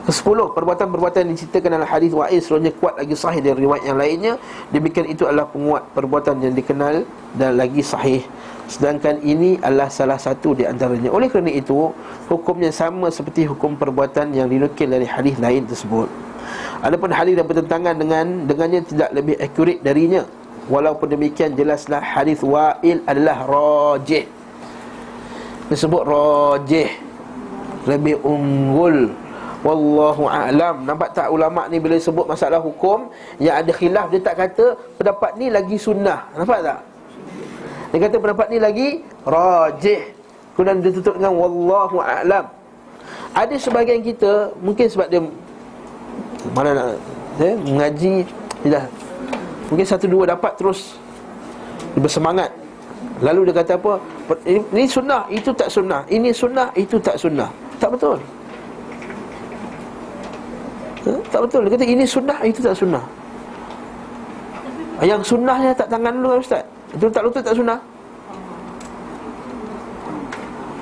Kesepuluh, 0.08 0.56
perbuatan-perbuatan 0.56 1.28
yang 1.28 1.36
diceritakan 1.38 1.70
dalam 1.78 1.86
hadis 1.86 2.10
Wa'is 2.16 2.50
Sebenarnya 2.50 2.74
kuat 2.82 2.98
lagi 2.98 3.14
sahih 3.14 3.44
dari 3.44 3.68
riwayat 3.68 3.84
yang 3.86 4.00
lainnya. 4.00 4.34
Demikian 4.72 5.06
itu 5.12 5.28
adalah 5.28 5.52
penguat 5.52 5.84
perbuatan 5.92 6.40
yang 6.40 6.56
dikenal 6.56 7.04
Dan 7.36 7.60
lagi 7.60 7.84
sahih. 7.84 8.24
Sedangkan 8.72 9.20
ini 9.20 9.60
adalah 9.60 9.92
salah 9.92 10.16
satu 10.16 10.56
di 10.56 10.64
antaranya. 10.64 11.12
Oleh 11.12 11.28
kerana 11.28 11.52
itu 11.52 11.92
Hukumnya 12.32 12.72
sama 12.72 13.12
seperti 13.12 13.44
hukum 13.50 13.76
perbuatan 13.76 14.32
yang 14.32 14.48
dinukil 14.48 14.88
dari 14.88 15.06
hadis 15.06 15.36
lain 15.38 15.68
tersebut. 15.68 16.08
Adapun 16.80 17.12
hadis 17.12 17.36
yang 17.36 17.46
bertentangan 17.46 18.00
dengan 18.00 18.48
Dengannya 18.48 18.82
tidak 18.88 19.10
lebih 19.12 19.36
akurat 19.38 19.78
darinya 19.84 20.24
Walaupun 20.70 21.10
demikian 21.10 21.58
jelaslah 21.58 21.98
hadis 21.98 22.46
Wa'il 22.46 23.02
adalah 23.10 23.44
rajih 23.50 24.30
Disebut 25.74 26.06
rajih 26.06 26.94
Lebih 27.90 28.22
unggul 28.22 29.10
Wallahu 29.60 30.32
a'lam. 30.32 30.88
Nampak 30.88 31.12
tak 31.12 31.28
ulama 31.28 31.68
ni 31.68 31.84
bila 31.84 32.00
sebut 32.00 32.24
masalah 32.24 32.64
hukum 32.64 33.12
yang 33.44 33.60
ada 33.60 33.72
khilaf 33.76 34.08
dia 34.08 34.24
tak 34.24 34.40
kata 34.40 34.80
pendapat 34.96 35.36
ni 35.36 35.52
lagi 35.52 35.76
sunnah. 35.76 36.32
Nampak 36.32 36.64
tak? 36.64 36.80
Dia 37.92 37.98
kata 38.08 38.16
pendapat 38.24 38.48
ni 38.56 38.58
lagi 38.62 38.88
rajih. 39.28 40.16
Kemudian 40.56 40.80
dia 40.80 40.92
tutup 40.96 41.20
dengan 41.20 41.36
wallahu 41.36 42.00
a'lam. 42.00 42.48
Ada 43.36 43.56
sebahagian 43.60 44.00
kita 44.00 44.56
mungkin 44.64 44.88
sebab 44.88 45.08
dia 45.12 45.22
mana 46.56 46.70
nak 46.72 46.88
eh, 47.44 47.56
mengaji 47.60 48.14
dia 48.64 48.70
dah 48.80 48.86
mungkin 49.70 49.86
satu 49.86 50.06
dua 50.10 50.30
dapat 50.30 50.54
terus 50.60 51.00
bersemangat. 51.96 52.52
Lalu 53.24 53.52
dia 53.52 53.64
kata 53.64 53.76
apa? 53.80 54.00
Ini 54.48 54.88
sunnah, 54.88 55.28
itu 55.32 55.52
tak 55.56 55.68
sunnah. 55.72 56.04
Ini 56.08 56.30
sunnah, 56.32 56.68
itu 56.76 56.96
tak 57.00 57.16
sunnah. 57.16 57.48
Tak 57.80 57.96
betul 57.96 58.20
ha? 61.08 61.14
Tak 61.32 61.40
betul 61.48 61.62
Dia 61.66 61.72
kata 61.74 61.86
ini 61.88 62.04
sunnah 62.06 62.40
Itu 62.44 62.60
tak 62.60 62.76
sunnah 62.76 63.04
Yang 65.02 65.22
sunnahnya 65.36 65.72
tak 65.72 65.88
tangan 65.88 66.14
dulu 66.20 66.28
kan 66.36 66.40
Ustaz 66.44 66.64
Itu 66.94 67.06
tak 67.08 67.24
lutut 67.24 67.44
tak 67.44 67.56
sunnah 67.56 67.80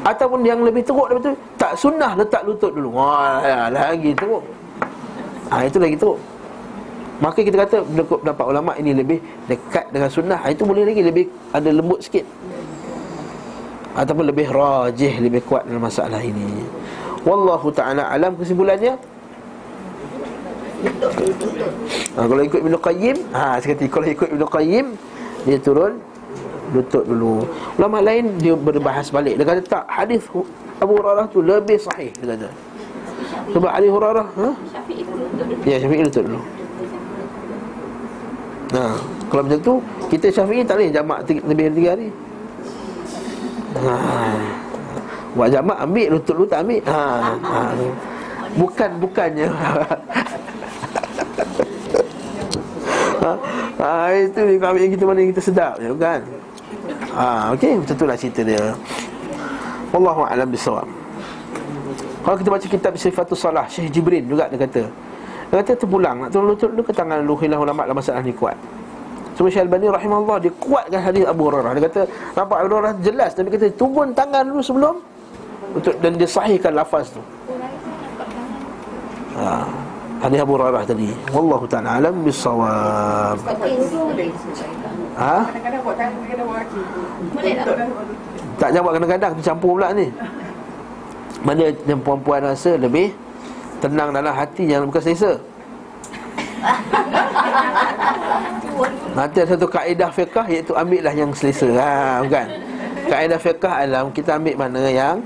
Ataupun 0.07 0.39
yang 0.47 0.63
lebih 0.63 0.81
teruk 0.87 1.11
daripada 1.11 1.35
itu 1.35 1.39
Tak 1.59 1.71
sunnah 1.75 2.11
letak 2.15 2.41
lutut 2.47 2.71
dulu 2.73 2.89
Wah 2.97 3.69
lagi 3.69 4.11
teruk 4.15 4.43
ha, 5.51 5.67
Itu 5.67 5.77
lagi 5.77 5.95
teruk 5.99 6.17
Maka 7.17 7.41
kita 7.41 7.65
kata 7.65 7.77
Dapat 8.21 8.45
ulama' 8.45 8.77
ini 8.77 8.93
lebih 8.93 9.17
dekat 9.49 9.89
dengan 9.89 10.09
sunnah 10.09 10.39
ha, 10.41 10.53
Itu 10.53 10.69
boleh 10.69 10.85
lagi 10.85 11.01
lebih 11.01 11.25
ada 11.49 11.69
lembut 11.73 12.05
sikit. 12.05 12.25
Ataupun 13.97 14.29
lebih 14.29 14.53
rajih 14.53 15.17
Lebih 15.21 15.41
kuat 15.45 15.65
dalam 15.65 15.81
masalah 15.81 16.21
ini. 16.21 16.61
Wallahu 17.25 17.73
ta'ala 17.73 18.07
alam 18.13 18.37
kesimpulannya. 18.37 18.95
Ha, 22.13 22.19
Kalau 22.29 22.41
ikut 22.45 22.59
Ibn 22.61 22.73
Qayyim 22.77 23.17
ha, 23.33 23.57
kata 23.57 23.85
kalau 23.89 24.05
ikut 24.05 24.29
Ibn 24.29 24.43
Qayyim 24.45 24.85
Dia 25.49 25.57
turun 25.57 25.97
Lutut 26.67 27.07
dulu. 27.07 27.47
Ulama 27.79 28.03
lain 28.03 28.27
dia 28.43 28.51
berbahas 28.51 29.07
balik. 29.07 29.39
Dia 29.39 29.47
kata 29.47 29.61
tak 29.63 29.83
Hadis 29.87 30.27
Abu 30.83 30.99
Hurairah 30.99 31.25
tu 31.31 31.39
lebih 31.41 31.79
sahih 31.79 32.11
Dia 32.21 32.35
kata. 32.37 32.49
Sebab 33.55 33.71
Ali 33.71 33.89
Hurairah 33.89 34.27
ha? 34.37 34.47
Ya 35.65 35.81
Syafi'i 35.81 36.05
lutut 36.05 36.27
dulu 36.27 36.56
Nah, 38.67 38.99
kalau 39.31 39.41
macam 39.47 39.59
tu 39.63 39.73
kita 40.11 40.27
Syafi'i 40.31 40.63
tak 40.67 40.75
boleh 40.81 40.91
jamak 40.91 41.19
lebih 41.27 41.63
dari 41.71 41.75
tiga 41.75 41.89
hari. 41.95 42.09
Ha. 43.77 43.93
Buat 45.37 45.49
jamak 45.53 45.77
ambil 45.85 46.07
lutut 46.17 46.35
lu 46.35 46.45
tak 46.49 46.65
ambil. 46.65 46.81
Ha. 46.89 47.01
ha. 47.39 47.59
Bukan 48.57 48.89
bukannya. 48.99 49.47
ha, 53.27 53.31
ha, 53.79 53.89
itu 54.15 54.41
kami 54.59 54.77
yang 54.87 54.91
kita 54.93 55.03
mana 55.03 55.19
yang 55.23 55.31
kita 55.35 55.43
sedap 55.43 55.75
ya 55.81 55.91
kan 55.97 56.21
ha, 57.13 57.25
okey 57.55 57.73
macam 57.81 57.95
itulah 57.95 58.17
cerita 58.17 58.41
dia 58.45 58.63
wallahu 59.91 60.23
alam 60.27 60.47
bisawab 60.47 60.87
kalau 62.23 62.35
kita 62.35 62.49
baca 62.51 62.67
kitab 62.67 62.91
sifatus 62.99 63.39
salah 63.39 63.65
Syekh 63.71 63.91
Jibrin 63.91 64.27
juga 64.27 64.51
dia 64.51 64.59
kata 64.59 64.83
dia 65.47 65.55
kata 65.63 65.73
terpulang 65.79 66.15
nak 66.27 66.29
turun 66.35 66.51
lutut 66.51 66.69
dulu 66.75 66.83
ke 66.83 66.93
tangan 66.93 67.23
dulu 67.23 67.35
hilang 67.39 67.63
ulama 67.63 67.87
dalam 67.87 67.97
masalah 67.97 68.21
ni 68.23 68.35
kuat 68.35 68.57
Cuma 69.37 69.53
Syekh 69.53 69.69
Al-Bani 69.69 69.85
rahimahullah 69.85 70.37
Dia 70.41 70.49
kuatkan 70.57 70.97
hadis 70.97 71.21
Abu 71.29 71.45
Hurairah 71.45 71.77
Dia 71.77 71.83
kata 71.85 72.01
Nampak 72.33 72.57
Abu 72.57 72.73
Hurairah 72.73 72.93
jelas 73.05 73.31
Tapi 73.37 73.53
kata 73.53 73.69
turun 73.77 74.09
tangan 74.17 74.49
dulu 74.49 74.65
sebelum 74.65 74.95
untuk 75.77 75.93
Dan 76.01 76.17
dia 76.17 76.25
sahihkan 76.25 76.73
lafaz 76.73 77.13
tu 77.13 77.21
ha. 79.37 79.61
Hadis 80.17 80.41
Abu 80.41 80.57
Hurairah 80.57 80.81
tadi. 80.81 81.13
Wallahu 81.29 81.69
taala 81.69 82.01
alam 82.01 82.25
bisawab. 82.25 83.37
Ha? 85.13 85.35
Tak 88.57 88.69
jawab 88.73 88.97
kadang-kadang 88.97 89.31
tu 89.37 89.41
campur 89.45 89.77
pula 89.77 89.93
ni. 89.93 90.09
Mana 91.45 91.69
yang 91.85 92.01
perempuan 92.01 92.41
rasa 92.49 92.81
lebih 92.81 93.13
tenang 93.79 94.09
dalam 94.13 94.33
hati 94.33 94.63
yang 94.65 94.89
bukan 94.89 95.01
selesa. 95.01 95.33
Nanti 99.17 99.37
ada 99.41 99.49
satu 99.57 99.65
kaedah 99.65 100.09
fiqah 100.13 100.45
iaitu 100.45 100.73
ambillah 100.77 101.13
yang 101.13 101.33
selesa. 101.33 101.69
Ha, 101.73 102.21
bukan. 102.21 102.47
Kaedah 103.07 103.39
fiqah 103.39 103.73
alam 103.87 104.05
kita 104.13 104.37
ambil 104.37 104.55
mana 104.57 104.83
yang 104.89 105.17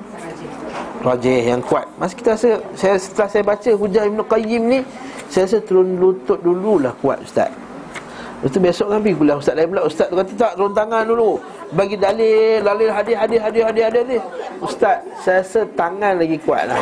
rajih 1.01 1.55
yang 1.55 1.61
kuat. 1.65 1.83
Masa 1.97 2.13
kita 2.13 2.29
rasa 2.37 2.51
saya 2.77 2.95
setelah 2.95 3.27
saya 3.27 3.43
baca 3.43 3.71
hujah 3.73 4.03
Ibn 4.05 4.19
Qayyim 4.21 4.63
ni, 4.69 4.79
saya 5.27 5.49
rasa 5.49 5.57
turun 5.65 5.97
lutut 5.97 6.39
dululah 6.39 6.93
kuat 7.01 7.19
ustaz. 7.25 7.49
Lepas 8.41 8.57
tu 8.57 8.59
besok 8.61 8.87
kan 8.89 8.99
pergi 9.05 9.17
pula 9.21 9.33
ustaz 9.37 9.53
lain 9.53 9.69
pula 9.69 9.85
Ustaz 9.85 10.09
tu 10.09 10.17
kata 10.17 10.33
tak 10.33 10.57
turun 10.57 10.73
tangan 10.73 11.05
dulu 11.05 11.37
Bagi 11.77 11.93
dalil, 11.93 12.57
dalil 12.65 12.89
hadis, 12.89 13.13
hadis, 13.13 13.37
hadis, 13.37 13.63
hadis, 13.69 13.83
hadis. 13.85 14.21
Ustaz, 14.65 14.97
saya 15.21 15.45
rasa 15.45 15.61
tangan 15.77 16.17
lagi 16.17 16.41
kuat 16.41 16.65
lah 16.65 16.81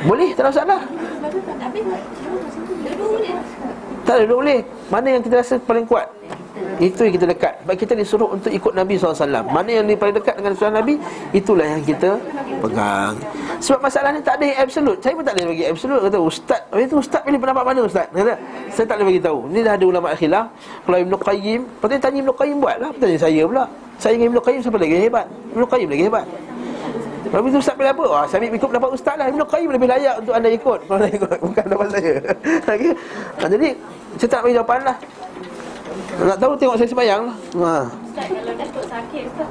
Boleh, 0.00 0.28
tak 0.32 0.42
ada 0.44 0.48
masalah. 0.48 0.80
Tak 4.08 4.14
ada, 4.16 4.24
boleh. 4.26 4.60
Mana 4.88 5.06
yang 5.18 5.22
kita 5.22 5.44
rasa 5.44 5.54
paling 5.60 5.84
kuat? 5.84 6.08
Itu 6.80 7.04
yang 7.04 7.12
kita 7.12 7.28
dekat. 7.28 7.54
Sebab 7.60 7.76
kita 7.76 7.92
disuruh 7.92 8.28
untuk 8.32 8.48
ikut 8.48 8.72
Nabi 8.72 8.96
SAW 8.96 9.44
Mana 9.52 9.68
yang 9.68 9.84
paling 10.00 10.16
dekat 10.16 10.40
dengan 10.40 10.52
sunnah 10.56 10.80
Nabi? 10.80 10.96
Itulah 11.36 11.76
yang 11.76 11.84
kita 11.84 12.16
pegang. 12.64 13.20
Sebab 13.60 13.84
masalah 13.84 14.16
ni 14.16 14.24
tak 14.24 14.40
ada 14.40 14.44
yang 14.48 14.58
absolut 14.64 14.96
Saya 15.04 15.12
pun 15.12 15.24
tak 15.24 15.36
boleh 15.36 15.48
bagi 15.52 15.64
absolut 15.68 16.00
Kata 16.08 16.18
ustaz 16.24 16.60
itu 16.80 16.96
ustaz 16.96 17.20
pilih 17.20 17.36
pendapat 17.36 17.64
mana 17.68 17.80
ustaz? 17.84 18.08
Kata 18.08 18.32
Saya 18.72 18.84
tak 18.88 18.96
boleh 18.96 19.06
bagi 19.12 19.20
tahu. 19.20 19.38
Ni 19.52 19.60
dah 19.60 19.76
ada 19.76 19.84
ulama 19.84 20.08
khilaf. 20.16 20.46
Kalau 20.88 20.98
Ibn 21.04 21.14
Qayyim 21.20 21.60
tu 21.68 21.84
tanya 22.00 22.18
Ibn 22.24 22.30
Qayyim 22.32 22.56
buat 22.56 22.76
lah 22.80 22.90
Tanya 22.96 23.18
saya 23.20 23.42
pula. 23.44 23.64
Saya 24.00 24.12
dengan 24.16 24.28
Ibn 24.32 24.38
Qayyim 24.40 24.60
siapa 24.64 24.78
lagi 24.80 24.96
hebat? 24.96 25.26
Ibn 25.52 25.64
Qayyim 25.68 25.88
lagi 25.92 26.04
hebat 26.08 26.26
Lepas 27.20 27.52
itu 27.52 27.58
ustaz 27.60 27.76
pilih 27.76 27.92
apa? 27.92 28.04
Wah, 28.08 28.24
saya 28.24 28.48
ikut 28.48 28.64
pendapat 28.64 28.90
ustaz 28.96 29.14
lah 29.20 29.28
Ibn 29.28 29.44
Qayyim 29.44 29.70
lebih 29.76 29.88
layak 29.92 30.14
untuk 30.24 30.32
anda 30.32 30.48
ikut 30.48 30.78
Kalau 30.88 30.96
anda 30.96 31.08
ikut 31.12 31.36
Bukan 31.44 31.62
pendapat 31.68 31.88
saya 31.92 32.12
okay? 32.72 32.92
ha, 33.36 33.44
Jadi 33.44 33.68
Saya 34.16 34.28
tak 34.32 34.40
bagi 34.40 34.54
jawapan 34.56 34.80
lah 34.88 34.96
nak 36.20 36.36
tahu 36.36 36.52
tengok 36.58 36.76
saya 36.76 36.88
sembahyang 36.90 37.22
lah. 37.24 37.36
Ha. 37.56 37.76
kalau 38.18 38.54
datuk 38.58 38.84
sakit 38.84 39.22
Ustaz 39.30 39.48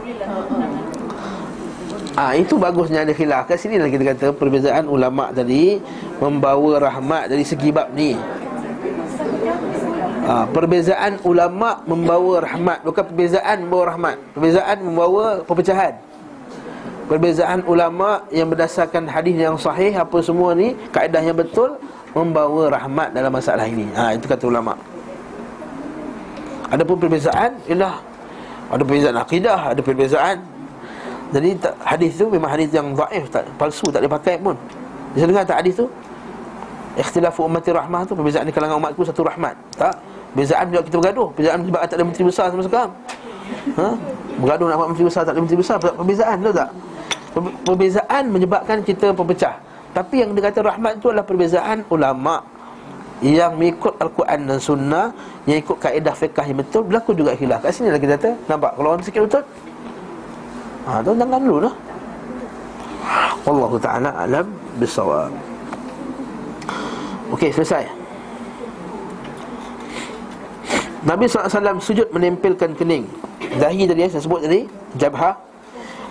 Ah 2.17 2.33
ha, 2.33 2.35
itu 2.35 2.59
bagusnya 2.59 3.07
ada 3.07 3.13
khilaf. 3.15 3.47
Kat 3.47 3.57
sini 3.63 3.79
lah 3.79 3.87
kita 3.87 4.03
kata 4.11 4.27
perbezaan 4.35 4.91
ulama 4.91 5.31
tadi 5.31 5.79
membawa 6.19 6.91
rahmat 6.91 7.31
dari 7.31 7.47
segi 7.47 7.71
bab 7.71 7.95
ni. 7.95 8.11
Ha, 10.27 10.45
perbezaan 10.51 11.23
ulama 11.23 11.79
membawa 11.87 12.43
rahmat 12.43 12.83
bukan 12.83 13.03
perbezaan 13.07 13.57
membawa 13.63 13.83
rahmat. 13.95 14.15
Perbezaan 14.35 14.77
membawa 14.83 15.47
perpecahan. 15.47 15.95
Perbezaan 17.09 17.65
ulama 17.65 18.21
yang 18.29 18.53
berdasarkan 18.53 19.09
hadis 19.09 19.33
yang 19.33 19.57
sahih 19.57 19.97
apa 19.97 20.21
semua 20.21 20.53
ni 20.53 20.77
kaedah 20.93 21.25
yang 21.25 21.33
betul 21.33 21.73
membawa 22.13 22.69
rahmat 22.69 23.17
dalam 23.17 23.33
masalah 23.33 23.65
ini. 23.65 23.89
Ha 23.97 24.13
itu 24.13 24.29
kata 24.29 24.45
ulama. 24.45 24.77
Ada 26.69 26.85
pun 26.85 27.01
perbezaan 27.01 27.57
ialah 27.65 27.97
ada 28.69 28.83
perbezaan 28.85 29.17
akidah, 29.17 29.73
ada 29.73 29.81
perbezaan. 29.81 30.37
Jadi 31.33 31.57
hadis 31.81 32.13
tu 32.13 32.29
memang 32.29 32.53
hadis 32.53 32.69
yang 32.69 32.93
dhaif 32.93 33.25
tak 33.33 33.49
palsu 33.57 33.89
tak 33.89 34.05
dipakai 34.05 34.37
pun. 34.37 34.53
Bisa 35.17 35.25
dengar 35.25 35.41
tak 35.49 35.65
hadis 35.65 35.81
tu? 35.81 35.89
Ikhtilafu 36.97 37.45
ummati 37.45 37.69
rahmah 37.71 38.03
tu 38.03 38.13
Perbezaan 38.17 38.43
di 38.43 38.51
kalangan 38.51 38.81
umatku 38.81 39.07
satu 39.07 39.23
rahmat 39.23 39.55
Tak 39.77 39.93
Perbezaan 40.35 40.67
juga 40.67 40.81
kita 40.83 40.95
bergaduh 40.99 41.27
Perbezaan 41.31 41.59
sebab 41.63 41.81
tak 41.85 41.95
ada 41.95 42.03
menteri 42.03 42.23
besar 42.27 42.45
sama 42.51 42.63
sekarang 42.65 42.91
ha? 43.79 43.87
Bergaduh 44.41 44.67
nak 44.67 44.77
buat 44.81 44.89
menteri 44.91 45.05
besar 45.07 45.21
Tak 45.23 45.33
ada 45.37 45.39
menteri 45.39 45.59
besar 45.61 45.75
Perbezaan 45.79 46.37
tu 46.43 46.51
tak 46.51 46.69
Perbezaan 47.37 48.23
menyebabkan 48.33 48.81
kita 48.81 49.13
berpecah 49.13 49.61
Tapi 49.93 50.25
yang 50.25 50.33
dikata 50.33 50.65
rahmat 50.65 50.97
tu 51.01 51.13
adalah 51.13 51.25
perbezaan 51.25 51.85
ulama' 51.89 52.41
Yang 53.19 53.51
mengikut 53.59 53.93
Al-Quran 53.99 54.39
dan 54.47 54.59
Sunnah 54.63 55.05
Yang 55.45 55.57
ikut 55.69 55.77
kaedah 55.77 56.15
fiqah 56.15 56.45
yang 56.47 56.59
betul 56.63 56.81
Berlaku 56.87 57.11
juga 57.13 57.35
khilaf. 57.35 57.61
Kat 57.61 57.71
sini 57.75 57.93
lagi 57.93 58.07
kata 58.07 58.33
Nampak 58.47 58.71
kalau 58.79 58.89
orang 58.95 59.03
sikit 59.05 59.21
betul? 59.27 59.43
Ha, 60.87 61.03
tu 61.05 61.11
jangan 61.13 61.41
dulu 61.43 61.59
lah 61.69 61.75
Wallahu 63.45 63.77
ta'ala 63.77 64.09
alam 64.15 64.45
bisawab 64.81 65.29
Okey, 67.29 67.53
selesai. 67.53 67.85
Nabi 71.05 71.29
SAW 71.29 71.77
sujud 71.77 72.09
menempelkan 72.09 72.73
kening. 72.73 73.05
Dahi 73.61 73.85
tadi 73.85 74.01
yang 74.05 74.11
saya 74.11 74.23
sebut 74.25 74.41
tadi 74.45 74.65
Jabha 74.97 75.37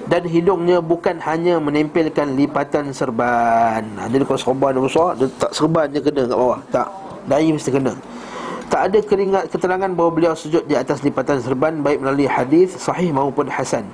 Dan 0.07 0.23
hidungnya 0.25 0.79
bukan 0.79 1.19
hanya 1.27 1.59
menempelkan 1.59 2.39
lipatan 2.39 2.95
serban. 2.95 3.83
Ha, 3.99 4.07
Jadi 4.07 4.23
kalau 4.25 4.41
serban 4.41 4.71
dia 4.73 4.83
besar 4.85 5.11
Dia 5.19 5.29
tak 5.37 5.53
serban 5.53 5.87
je 5.91 6.01
kena 6.01 6.23
kat 6.29 6.39
bawah. 6.39 6.61
Tak, 6.71 6.89
dahi 7.27 7.49
mesti 7.51 7.71
kena. 7.75 7.93
Tak 8.69 8.81
ada 8.93 8.99
keringat 9.01 9.45
keterangan 9.49 9.91
bahawa 9.97 10.11
beliau 10.13 10.35
sujud 10.37 10.69
di 10.69 10.77
atas 10.77 11.01
lipatan 11.01 11.41
serban 11.41 11.81
Baik 11.81 12.05
melalui 12.05 12.29
hadis 12.29 12.77
sahih 12.77 13.11
maupun 13.11 13.49
hasan. 13.49 13.89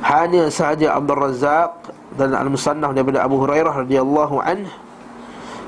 Hanya 0.00 0.48
sahaja 0.48 0.96
Abdul 0.96 1.20
Razak 1.20 1.92
dan 2.16 2.32
Al-Musannaf 2.32 2.96
daripada 2.96 3.20
Abu 3.20 3.36
Hurairah 3.38 3.84
radhiyallahu 3.84 4.40
anhu 4.40 4.72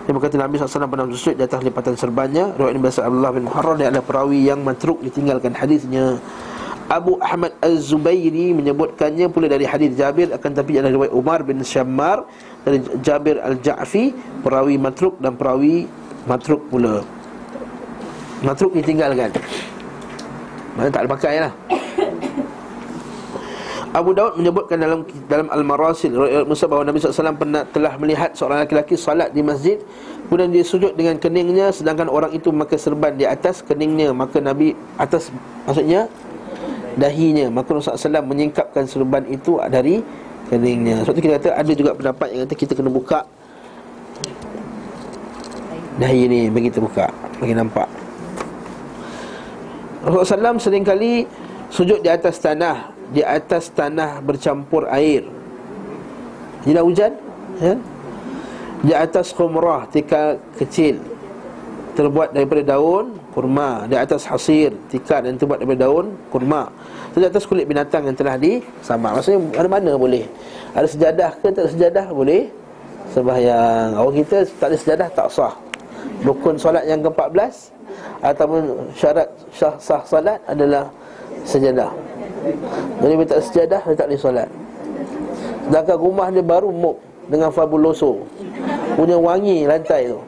dia 0.03 0.11
berkata 0.11 0.35
Nabi 0.35 0.59
SAW 0.59 0.91
pernah 0.91 1.07
bersujud 1.07 1.39
di 1.39 1.45
atas 1.47 1.63
lipatan 1.63 1.95
serbannya. 1.95 2.59
Ini 2.59 2.79
berasal 2.83 3.07
Abdullah 3.07 3.33
bin 3.39 3.47
Muharrar 3.47 3.79
Dia 3.79 3.87
adalah 3.87 4.03
perawi 4.03 4.51
yang 4.51 4.67
matruk 4.67 4.99
ditinggalkan 4.99 5.55
hadisnya 5.55 6.19
Abu 6.93 7.17
Ahmad 7.25 7.57
Az-Zubairi 7.65 8.53
menyebutkannya 8.53 9.33
pula 9.33 9.49
dari 9.49 9.65
hadis 9.65 9.97
Jabir 9.97 10.29
Akan 10.29 10.53
tapi 10.53 10.77
adalah 10.77 10.93
riwayat 10.93 11.15
Umar 11.17 11.41
bin 11.41 11.65
Syammar 11.65 12.29
Dari 12.69 12.85
Jabir 13.01 13.41
Al-Ja'fi 13.41 14.13
Perawi 14.45 14.77
matruk 14.77 15.17
dan 15.17 15.33
perawi 15.33 15.89
matruk 16.29 16.69
pula. 16.69 17.01
Matruk 18.45 18.77
ditinggalkan 18.77 19.33
Mana 20.77 20.89
tak 20.93 21.05
ada 21.05 21.09
pakai 21.09 21.37
lah. 21.49 21.53
Abu 23.93 24.17
Daud 24.17 24.41
menyebutkan 24.41 24.81
dalam 24.81 25.05
dalam 25.29 25.53
Al-Marasil 25.53 26.09
riwayat 26.17 26.49
Musa 26.49 26.65
bahawa 26.65 26.89
Nabi 26.89 26.97
SAW 26.97 27.37
pernah 27.37 27.61
telah 27.69 27.93
melihat 28.01 28.33
seorang 28.33 28.65
lelaki 28.65 28.97
salat 28.97 29.37
di 29.37 29.45
masjid 29.45 29.77
kemudian 30.33 30.49
dia 30.49 30.65
sujud 30.65 30.97
dengan 30.97 31.21
keningnya 31.21 31.69
sedangkan 31.77 32.09
orang 32.09 32.33
itu 32.33 32.49
memakai 32.49 32.81
serban 32.81 33.13
di 33.13 33.29
atas 33.29 33.61
keningnya. 33.61 34.17
Maka 34.17 34.41
Nabi 34.41 34.73
atas 34.97 35.29
maksudnya 35.69 36.09
dahinya. 36.99 37.49
Maka 37.49 37.79
Rasulullah 37.79 38.23
SAW 38.23 38.31
menyingkapkan 38.31 38.85
serban 38.89 39.25
itu 39.29 39.59
dari 39.71 40.03
keningnya 40.53 41.01
sebab 41.01 41.17
itu 41.17 41.23
kita 41.25 41.35
kata 41.41 41.49
ada 41.57 41.73
juga 41.73 41.91
pendapat 41.97 42.27
yang 42.29 42.41
kata 42.45 42.55
kita 42.61 42.73
kena 42.77 42.93
buka 42.93 43.25
dahi 45.97 46.29
ni 46.29 46.41
bagi 46.53 46.69
buka 46.77 47.09
bagi 47.41 47.55
nampak. 47.57 47.89
Rasulullah 50.05 50.53
SAW 50.53 50.61
seringkali 50.61 51.13
sujud 51.73 52.05
di 52.05 52.11
atas 52.13 52.37
tanah 52.43 52.93
di 53.13 53.25
atas 53.25 53.73
tanah 53.73 54.21
bercampur 54.25 54.89
air. 54.89 55.25
Tidak 56.65 56.85
hujan? 56.85 57.13
Ya? 57.61 57.75
Di 58.83 58.93
atas 58.97 59.31
khumrah 59.31 59.87
tikar 59.91 60.43
kecil 60.59 60.99
Terbuat 61.93 62.33
daripada 62.33 62.65
daun 62.65 63.15
kurma. 63.37 63.85
Di 63.85 64.01
atas 64.01 64.25
hasir 64.25 64.73
tikar 64.89 65.29
yang 65.29 65.37
terbuat 65.37 65.61
daripada 65.61 65.87
daun 65.87 66.17
kurma 66.33 66.73
Di 67.13 67.29
atas 67.29 67.45
kulit 67.45 67.69
binatang 67.69 68.09
yang 68.09 68.17
telah 68.17 68.41
disamak 68.41 69.21
Maksudnya 69.21 69.41
mana-mana 69.61 70.01
boleh? 70.01 70.25
Ada 70.73 70.89
sejadah 70.89 71.31
ke 71.45 71.53
tak 71.53 71.69
ada 71.69 71.71
sejadah? 71.71 72.07
Boleh. 72.09 72.49
Sebahyang 73.13 74.01
Orang 74.01 74.17
kita 74.25 74.49
tak 74.57 74.73
ada 74.73 74.77
sejadah 74.81 75.09
tak 75.13 75.29
sah. 75.29 75.55
Rukun 76.25 76.57
solat 76.57 76.89
yang 76.89 77.05
ke-14 77.05 77.53
Ataupun 78.25 78.89
syarat 78.97 79.29
sah, 79.53 79.77
sah 79.77 80.01
solat 80.09 80.41
adalah 80.49 80.89
sejadah. 81.45 81.93
Jadi 83.05 83.13
dia 83.13 83.27
tak 83.29 83.41
sejadah 83.45 83.81
Dia 83.85 83.97
tak 83.97 84.07
boleh 84.09 84.21
solat. 84.21 84.49
Sedangkan 85.69 85.97
rumah 86.01 86.27
dia 86.33 86.41
baru 86.41 86.73
muk 86.73 86.97
Dengan 87.29 87.53
fabuloso. 87.53 88.25
Punya 88.97 89.21
wangi 89.21 89.69
lantai 89.69 90.09
tu. 90.09 90.21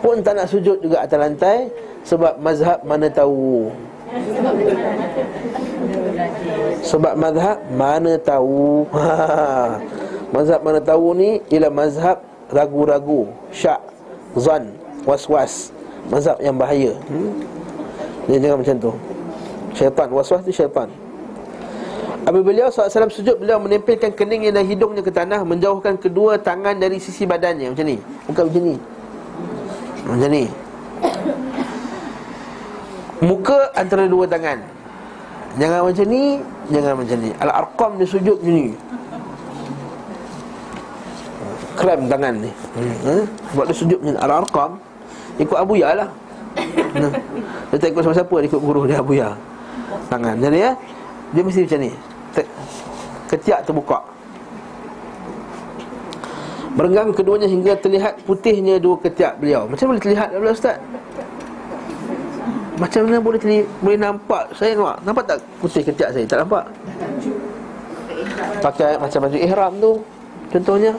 Pun 0.00 0.24
tak 0.24 0.40
nak 0.40 0.48
sujud 0.48 0.80
juga 0.80 1.04
atas 1.04 1.20
lantai 1.20 1.68
Sebab 2.08 2.40
mazhab 2.40 2.80
mana 2.88 3.12
tahu 3.12 3.68
Sebab 6.80 7.14
mazhab 7.20 7.58
mana 7.76 8.16
tahu? 8.16 8.88
Mazhab 10.28 10.60
mana 10.60 10.80
tahu 10.80 11.16
ni 11.16 11.40
Ialah 11.48 11.72
mazhab 11.72 12.18
ragu-ragu 12.52 13.28
Syak, 13.52 13.80
zan, 14.36 14.72
was-was. 15.04 15.72
Mazhab 16.08 16.40
yang 16.40 16.56
bahaya. 16.56 16.96
Hmm? 17.08 17.32
Dia 18.28 18.40
jangan 18.40 18.60
macam 18.64 18.76
tu. 18.80 18.92
Syaitan, 19.76 20.08
was-was 20.12 20.40
tu 20.44 20.52
syaitan. 20.52 20.88
Apabila 22.24 22.52
beliau 22.52 22.68
SAW 22.68 23.08
sujud 23.12 23.40
Beliau 23.40 23.56
menempelkan 23.60 24.12
keningnya 24.12 24.52
dan 24.52 24.68
hidungnya 24.68 25.00
ke 25.00 25.08
tanah 25.08 25.40
Menjauhkan 25.48 25.96
kedua 25.96 26.36
tangan 26.36 26.76
dari 26.76 27.00
sisi 27.00 27.24
badannya. 27.24 27.72
Macam 27.72 27.84
ni. 27.88 27.96
Bukan 28.28 28.42
macam 28.48 28.62
ni. 28.64 28.76
Macam 30.08 30.28
ni 30.32 30.44
Muka 33.18 33.74
antara 33.74 34.06
dua 34.06 34.24
tangan. 34.30 34.62
Jangan 35.58 35.90
macam 35.90 36.06
ni 36.06 36.38
Jangan 36.70 36.92
macam 37.00 37.16
ni. 37.18 37.30
Al-Arqam 37.40 37.90
dia 37.98 38.06
sujud 38.06 38.36
macam 38.38 38.54
ni. 38.54 38.66
Krem 41.74 42.00
tangan 42.06 42.34
ni. 42.38 42.50
Hmm. 42.78 43.24
Sebab 43.54 43.64
dia 43.66 43.74
sujud 43.74 43.98
macam 43.98 44.14
ni. 44.14 44.20
Al-Arqam 44.22 44.70
Ikut 45.38 45.56
Abu 45.58 45.78
Ya 45.78 45.94
lah 45.94 46.10
Dia 47.70 47.76
tak 47.78 47.94
ikut 47.94 48.02
siapa-siapa 48.02 48.34
Dia 48.42 48.48
ikut 48.50 48.62
guru 48.62 48.82
dia 48.86 48.98
Abu 49.02 49.14
Ya 49.18 49.34
Tangan. 50.12 50.38
Jadi 50.38 50.58
ya? 50.62 50.72
Dia 51.32 51.42
mesti 51.44 51.60
macam 51.68 51.80
ni. 51.84 51.92
Ketiak 53.28 53.60
terbuka. 53.68 54.00
Berenggang 56.72 57.12
keduanya 57.12 57.44
hingga 57.50 57.76
terlihat 57.76 58.22
putihnya 58.24 58.80
dua 58.80 58.96
ketiak 59.02 59.36
beliau. 59.36 59.68
Macam 59.68 59.92
boleh 59.92 60.00
terlihat 60.00 60.32
Ustaz? 60.32 60.80
Macam 62.78 63.00
mana 63.10 63.18
boleh 63.18 63.38
terlihat, 63.42 63.66
boleh 63.82 63.98
nampak? 63.98 64.44
Saya 64.54 64.78
nampak, 64.78 64.96
nampak 65.02 65.24
tak 65.26 65.38
putih 65.58 65.82
ketiak 65.82 66.10
saya? 66.14 66.24
Tak 66.30 66.38
nampak? 66.46 66.64
Pakai 68.62 68.94
macam 68.98 69.18
baju 69.26 69.38
ihram 69.38 69.72
tu 69.82 69.92
Contohnya. 70.48 70.92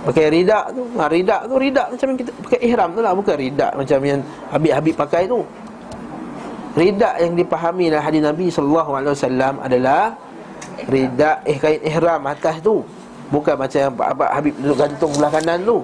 Pakai 0.00 0.26
ridak 0.32 0.64
tu 0.72 0.82
ha, 0.96 1.04
Ridak 1.10 1.40
tu, 1.50 1.54
ridak 1.60 1.86
macam 1.92 2.06
yang 2.14 2.18
kita 2.22 2.30
Pakai 2.46 2.60
ihram 2.62 2.88
tu 2.94 3.00
lah 3.02 3.12
Bukan 3.12 3.34
ridak 3.36 3.72
macam 3.74 3.98
yang 4.06 4.20
Habib-habib 4.54 4.94
pakai 4.94 5.22
tu. 5.26 5.42
Ridak 6.78 7.14
yang 7.18 7.34
dipahami 7.34 7.90
dalam 7.90 8.04
hadis 8.06 8.22
Nabi 8.22 8.46
SAW 8.46 9.58
adalah 9.58 10.14
Ridak 10.86 11.42
eh 11.42 11.58
kain 11.58 11.82
ihram 11.82 12.22
atas 12.30 12.62
tu. 12.62 12.86
Bukan 13.34 13.58
macam 13.58 13.78
yang 13.82 13.94
Abang 13.98 14.30
Habib 14.30 14.54
duduk 14.62 14.78
gantung 14.78 15.12
belah 15.18 15.30
kanan 15.34 15.58
tu 15.66 15.82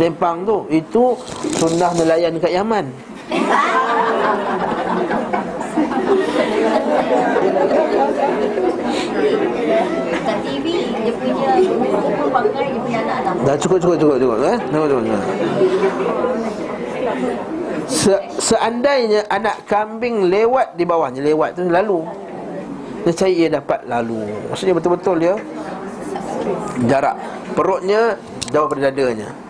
Lempang 0.00 0.48
tu. 0.48 0.64
Itu 0.72 1.20
sunnah 1.60 1.92
nelayan 1.92 2.32
dekat 2.32 2.56
Yaman 2.56 3.15
Dah 3.26 3.34
cukup 13.58 13.78
cukup 13.82 13.98
cukup 13.98 14.16
cukup 14.22 14.38
eh. 14.46 14.58
Cukup 14.70 14.86
cukup. 14.86 15.02
cukup. 15.02 15.24
Se, 17.86 18.14
seandainya 18.38 19.26
anak 19.30 19.66
kambing 19.66 20.30
lewat 20.30 20.78
di 20.78 20.86
bawahnya 20.86 21.22
lewat 21.22 21.58
tu 21.58 21.66
lalu 21.66 22.02
Nescaya 23.06 23.30
ia 23.30 23.46
dapat 23.46 23.86
lalu 23.86 24.26
Maksudnya 24.50 24.74
betul-betul 24.74 25.22
dia 25.22 25.34
Jarak 26.90 27.14
Perutnya 27.54 28.18
jauh 28.50 28.66
pada 28.66 28.90
dadanya 28.90 29.45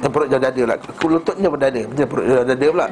eh, 0.00 0.10
Perut 0.10 0.26
jauh 0.32 0.42
dada 0.42 0.62
lah 0.64 0.76
Lututnya 1.04 1.48
pada 1.52 1.62
dada 1.68 1.82
Betul 1.86 2.06
perut 2.08 2.24
jauh 2.26 2.46
dada 2.48 2.66
pula 2.72 2.86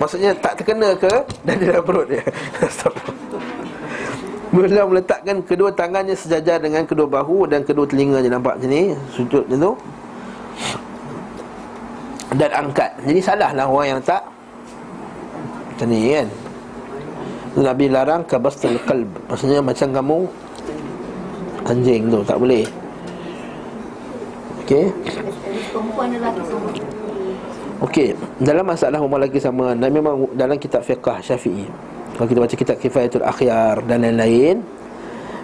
Maksudnya 0.00 0.30
tak 0.36 0.52
terkena 0.60 0.88
ke 0.96 1.12
Dada 1.48 1.66
dan 1.66 1.82
perut 1.84 2.06
dia 2.06 2.22
Beliau 4.52 4.84
meletakkan 4.84 5.40
kedua 5.48 5.72
tangannya 5.72 6.12
sejajar 6.12 6.60
dengan 6.60 6.84
kedua 6.84 7.08
bahu 7.08 7.48
dan 7.48 7.64
kedua 7.64 7.88
telinganya 7.88 8.36
nampak 8.36 8.60
macam 8.60 8.68
ni 8.68 8.92
sujud 9.16 9.48
macam 9.48 9.64
tu 9.64 9.72
dan 12.36 12.50
angkat. 12.52 12.90
Jadi 13.04 13.20
salahlah 13.20 13.66
orang 13.68 13.96
yang 13.96 14.00
tak 14.04 14.22
macam 15.72 15.86
ni 15.88 16.16
kan. 16.16 16.28
Nabi 17.52 17.86
larang 17.92 18.22
kabastul 18.24 18.80
qalb. 18.88 19.08
Maksudnya 19.28 19.60
macam 19.60 19.88
kamu 19.92 20.18
anjing 21.68 22.02
tu 22.08 22.20
tak 22.24 22.38
boleh. 22.40 22.64
Okey 24.72 24.88
Okey. 27.82 28.08
Dalam 28.40 28.64
masalah 28.64 28.96
perempuan 29.02 29.26
lelaki 29.26 29.42
sama 29.42 29.74
dan 29.76 29.90
memang 29.90 30.30
dalam 30.38 30.56
kitab 30.56 30.86
fiqh 30.86 31.18
Syafi'i. 31.20 31.66
Kalau 32.14 32.26
kita 32.30 32.38
baca 32.38 32.56
kitab 32.56 32.76
Kifayatul 32.78 33.26
Akhyar 33.26 33.82
dan 33.90 34.06
lain-lain, 34.06 34.62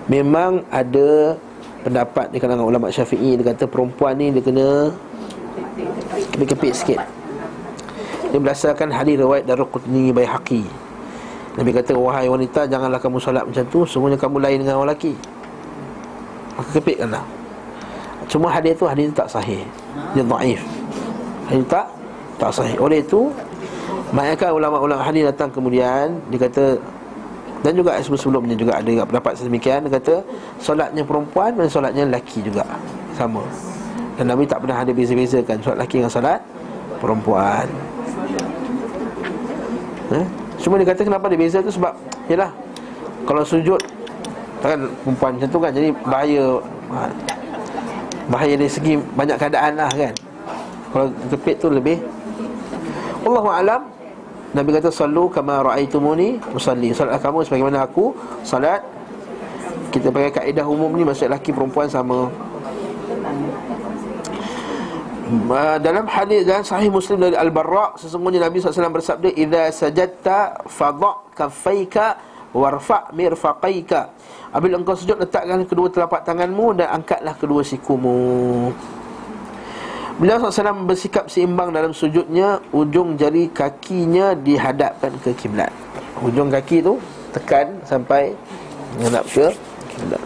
memang 0.06 0.62
ada 0.70 1.34
pendapat 1.82 2.30
di 2.30 2.38
kalangan 2.38 2.62
ulama 2.62 2.94
Syafi'i 2.94 3.34
dia 3.34 3.44
kata 3.52 3.66
perempuan 3.66 4.14
ni 4.16 4.30
dia 4.30 4.40
kena 4.40 4.94
kepit-kepit 6.32 6.72
sikit. 6.72 7.00
Dia 8.30 8.38
berdasarkan 8.38 8.94
hadis 8.94 9.18
riwayat 9.18 9.44
Daruqutni 9.44 10.14
Baihaqi. 10.14 10.62
Nabi 11.58 11.70
kata 11.74 11.98
wahai 11.98 12.30
wanita 12.30 12.70
janganlah 12.70 13.02
kamu 13.02 13.18
solat 13.18 13.42
macam 13.42 13.66
tu, 13.66 13.82
semuanya 13.82 14.14
kamu 14.14 14.38
lain 14.38 14.62
dengan 14.62 14.78
orang 14.78 14.94
lelaki. 14.94 15.12
Maka 16.54 16.70
kepitkanlah. 16.78 17.37
Cuma 18.28 18.52
hadis 18.52 18.76
tu 18.76 18.84
hadis 18.84 19.08
tak 19.16 19.28
sahih. 19.28 19.64
Dia 20.12 20.22
dhaif. 20.22 20.60
Hadis 21.48 21.64
tak 21.66 21.86
tak 22.38 22.50
sahih. 22.54 22.78
Oleh 22.78 23.02
itu 23.02 23.28
Maknanya 24.08 24.56
ulama-ulama 24.56 25.02
hadis 25.04 25.28
datang 25.28 25.52
kemudian 25.52 26.16
Dia 26.32 26.48
kata 26.48 26.80
Dan 27.60 27.76
juga 27.76 28.00
sebelum-sebelumnya 28.00 28.56
juga 28.56 28.80
ada 28.80 29.04
pendapat 29.04 29.32
sedemikian 29.36 29.84
Dia 29.84 30.00
kata 30.00 30.14
Solatnya 30.56 31.04
perempuan 31.04 31.52
dan 31.52 31.68
solatnya 31.68 32.08
lelaki 32.08 32.40
juga 32.40 32.64
Sama 33.12 33.44
Dan 34.16 34.32
Nabi 34.32 34.48
tak 34.48 34.64
pernah 34.64 34.80
ada 34.80 34.92
beza-bezakan 34.94 35.60
Solat 35.60 35.76
lelaki 35.84 35.96
dengan 36.00 36.12
solat 36.12 36.40
perempuan 36.98 37.66
eh? 40.16 40.26
Cuma 40.58 40.80
dia 40.80 40.88
kata 40.88 41.04
kenapa 41.04 41.28
dia 41.28 41.38
beza 41.38 41.58
tu 41.60 41.72
sebab 41.72 41.92
Yalah 42.32 42.50
Kalau 43.28 43.44
sujud 43.44 43.80
Kan 44.64 44.88
perempuan 45.04 45.36
macam 45.36 45.48
tu 45.52 45.58
kan 45.60 45.70
Jadi 45.76 45.88
bahaya 46.08 46.44
ha, 46.96 46.98
Bahaya 48.28 48.54
dari 48.60 48.68
segi 48.68 48.94
banyak 48.96 49.40
keadaan 49.40 49.80
lah 49.80 49.88
kan 49.88 50.14
Kalau 50.92 51.06
kepit 51.32 51.56
tu 51.60 51.72
lebih 51.72 51.96
Allahu 53.24 53.48
alam 53.48 53.98
Nabi 54.56 54.72
kata 54.72 54.88
sallu 54.88 55.28
kama 55.28 55.60
raaitumuni 55.60 56.40
usalli. 56.56 56.96
Salat 56.96 57.20
kamu 57.20 57.44
sebagaimana 57.44 57.84
aku 57.84 58.16
salat. 58.40 58.80
Kita 59.92 60.08
pakai 60.08 60.32
kaedah 60.32 60.64
umum 60.64 60.88
ni 60.96 61.04
maksud 61.04 61.28
lelaki 61.28 61.52
perempuan 61.52 61.88
sama. 61.88 62.32
Dalam 65.84 66.08
hadis 66.08 66.48
dan 66.48 66.64
sahih 66.64 66.88
Muslim 66.88 67.20
dari 67.20 67.36
Al-Barra 67.36 67.92
sesungguhnya 68.00 68.48
Nabi 68.48 68.64
SAW 68.64 68.88
bersabda 68.88 69.28
idza 69.36 69.68
sajadta 69.68 70.64
fadha 70.64 71.20
kaffaika 71.36 72.16
warfa' 72.52 73.12
mirfaqaika. 73.12 74.12
Apabila 74.48 74.80
engkau 74.80 74.96
sujud 74.96 75.20
letakkan 75.20 75.64
kedua 75.68 75.92
telapak 75.92 76.24
tanganmu 76.24 76.78
dan 76.78 76.88
angkatlah 77.00 77.36
kedua 77.36 77.60
sikumu. 77.60 78.72
Beliau 80.18 80.42
SAW 80.42 80.82
bersikap 80.82 81.30
seimbang 81.30 81.70
dalam 81.70 81.94
sujudnya 81.94 82.58
Ujung 82.74 83.14
jari 83.14 83.46
kakinya 83.54 84.34
dihadapkan 84.34 85.14
ke 85.22 85.30
kiblat. 85.38 85.70
Ujung 86.18 86.50
kaki 86.50 86.82
tu 86.82 86.98
tekan 87.30 87.78
sampai 87.86 88.34
menghadap 88.98 89.22
ke 89.30 89.46
kiblat. 89.94 90.22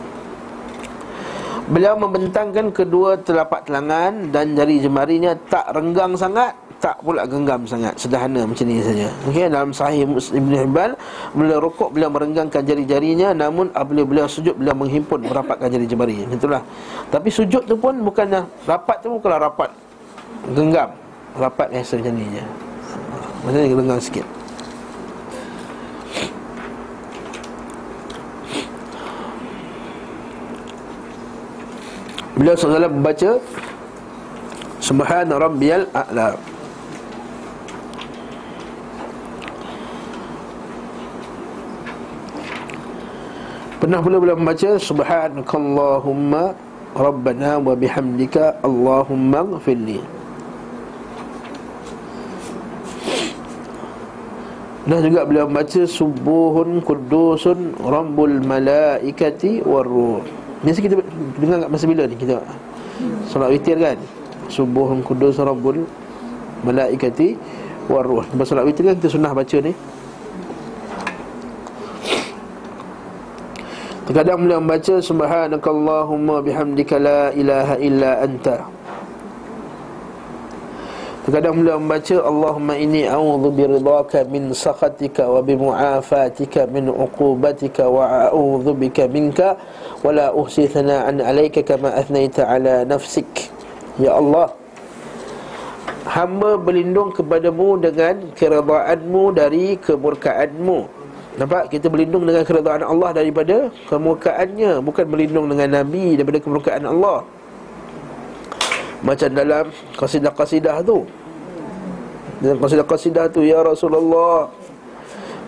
Beliau 1.69 1.95
membentangkan 1.95 2.73
kedua 2.73 3.21
telapak 3.21 3.69
telangan 3.69 4.33
dan 4.33 4.57
jari 4.57 4.81
jemarinya 4.81 5.37
tak 5.47 5.71
renggang 5.77 6.17
sangat 6.17 6.57
tak 6.83 6.99
pula 6.99 7.23
genggam 7.31 7.63
sangat 7.63 7.95
sederhana 7.95 8.43
macam 8.43 8.67
ni 8.67 8.83
saja. 8.83 9.07
Okey 9.31 9.47
dalam 9.47 9.71
sahih 9.71 10.03
Ibn 10.19 10.53
Hibban 10.67 10.99
beliau 11.31 11.63
rukuk 11.63 11.95
beliau 11.95 12.11
merenggangkan 12.11 12.67
jari-jarinya 12.67 13.31
namun 13.31 13.71
apabila 13.71 14.03
beliau 14.03 14.27
sujud 14.27 14.59
beliau 14.59 14.75
menghimpun 14.75 15.23
merapatkan 15.23 15.71
jari 15.71 15.87
jemari. 15.87 16.27
Itulah. 16.27 16.59
Tapi 17.15 17.31
sujud 17.31 17.71
tu 17.71 17.79
pun 17.79 17.95
bukannya 18.03 18.51
rapat 18.67 18.99
tu 18.99 19.15
bukanlah 19.15 19.47
rapat 19.47 19.71
genggam. 20.59 20.91
Rapat 21.39 21.71
biasa 21.71 22.03
macam 22.03 22.15
ni 22.19 22.27
je. 22.35 22.45
Maksudnya 23.47 23.79
renggang 23.79 24.03
sikit. 24.03 24.27
Beliau 32.35 32.59
SAW 32.59 32.91
membaca 32.91 33.39
Subhana 34.83 35.39
Rabbiyal 35.39 35.87
A'la 35.95 36.52
Pernah 43.83 43.99
pula 43.99 44.23
beliau 44.23 44.39
membaca? 44.39 44.79
Subhanakallahumma 44.79 46.55
Rabbana 46.95 47.59
wa 47.59 47.75
bihamdika 47.75 48.63
Allahumma 48.63 49.59
gfirli 49.59 49.99
Pernah 54.87 55.01
juga 55.03 55.27
beliau 55.27 55.51
membaca 55.51 55.83
Subuhun 55.83 56.79
kudusun 56.79 57.75
Rabbul 57.83 58.47
malaikati 58.47 59.67
warruh 59.67 60.23
Biasa 60.63 60.79
kita 60.79 61.03
dengar 61.43 61.67
kat 61.67 61.71
masa 61.75 61.91
bila 61.91 62.07
ni 62.07 62.15
kita 62.15 62.39
Salat 63.27 63.51
witir 63.51 63.83
kan? 63.83 63.99
Subuhun 64.47 65.03
kudus 65.03 65.43
Rabbul 65.43 65.83
malaikati 66.63 67.35
warruh 67.91 68.23
Lepas 68.31 68.47
salat 68.47 68.63
witir 68.63 68.87
kan 68.87 68.95
kita 68.95 69.11
sunnah 69.11 69.35
baca 69.35 69.59
ni 69.59 69.75
Terkadang 74.13 74.45
beliau 74.45 74.61
membaca 74.61 75.01
Subhanakallahumma 75.01 76.45
bihamdika 76.45 77.01
la 77.01 77.33
ilaha 77.33 77.81
illa 77.81 78.21
anta. 78.21 78.61
Terkadang 81.25 81.65
beliau 81.65 81.81
membaca 81.81 82.21
Allahumma 82.21 82.77
inni 82.77 83.09
a'udhu 83.09 83.49
biridhaka 83.57 84.29
min 84.29 84.53
sakhatika 84.53 85.33
wa 85.33 85.41
bimu'afatika 85.41 86.69
min 86.69 86.93
uqubatika 86.93 87.89
wa 87.89 88.29
a'udhu 88.29 88.77
bika 88.77 89.09
minka 89.09 89.57
wa 90.05 90.13
la 90.13 90.29
uhsi 90.29 90.69
thana'an 90.69 91.25
alaika 91.25 91.65
kama 91.65 91.97
athnaita 91.97 92.45
ala 92.45 92.85
nafsik. 92.85 93.49
Ya 93.97 94.13
Allah 94.21 94.53
Hamba 96.05 96.61
berlindung 96.61 97.17
kepadamu 97.17 97.81
dengan 97.81 98.29
keredaanmu 98.37 99.25
dari 99.33 99.81
kemurkaanmu 99.81 101.02
Nampak? 101.41 101.73
Kita 101.73 101.89
berlindung 101.89 102.29
dengan 102.29 102.45
keredaan 102.45 102.85
Allah 102.85 103.17
daripada 103.17 103.73
kemurkaannya. 103.89 104.85
Bukan 104.85 105.05
berlindung 105.09 105.49
dengan 105.49 105.81
Nabi 105.81 106.21
daripada 106.21 106.39
kemurkaan 106.45 106.85
Allah. 106.85 107.25
Macam 109.01 109.29
dalam 109.33 109.65
kasidah-kasidah 109.97 110.85
tu. 110.85 111.09
Dalam 112.43 112.59
kasidah-kasidah 112.59 113.31
tu 113.31 113.47
Ya 113.47 113.63
Rasulullah 113.63 114.51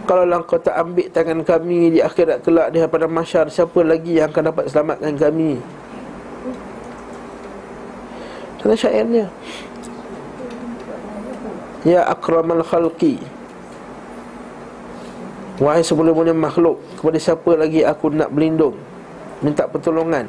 Kalau 0.07 0.23
kau 0.47 0.63
tak 0.63 0.79
ambil 0.79 1.11
tangan 1.11 1.43
kami 1.43 1.91
di 1.91 1.99
akhirat 1.99 2.47
kelak 2.47 2.71
di 2.71 2.79
hadapan 2.79 3.11
masyar 3.11 3.51
Siapa 3.51 3.83
lagi 3.83 4.23
yang 4.23 4.31
akan 4.31 4.55
dapat 4.55 4.71
selamatkan 4.71 5.19
kami? 5.19 5.59
Sana 8.65 8.81
syairnya. 8.81 9.29
Ya 11.85 12.01
akramal 12.09 12.65
khalqi 12.65 13.21
Wahai 15.63 15.87
sebelumnya 15.87 16.35
makhluk 16.35 16.83
Kepada 16.99 17.19
siapa 17.19 17.55
lagi 17.55 17.87
aku 17.87 18.11
nak 18.11 18.27
berlindung? 18.35 18.75
Minta 19.39 19.71
pertolongan. 19.71 20.27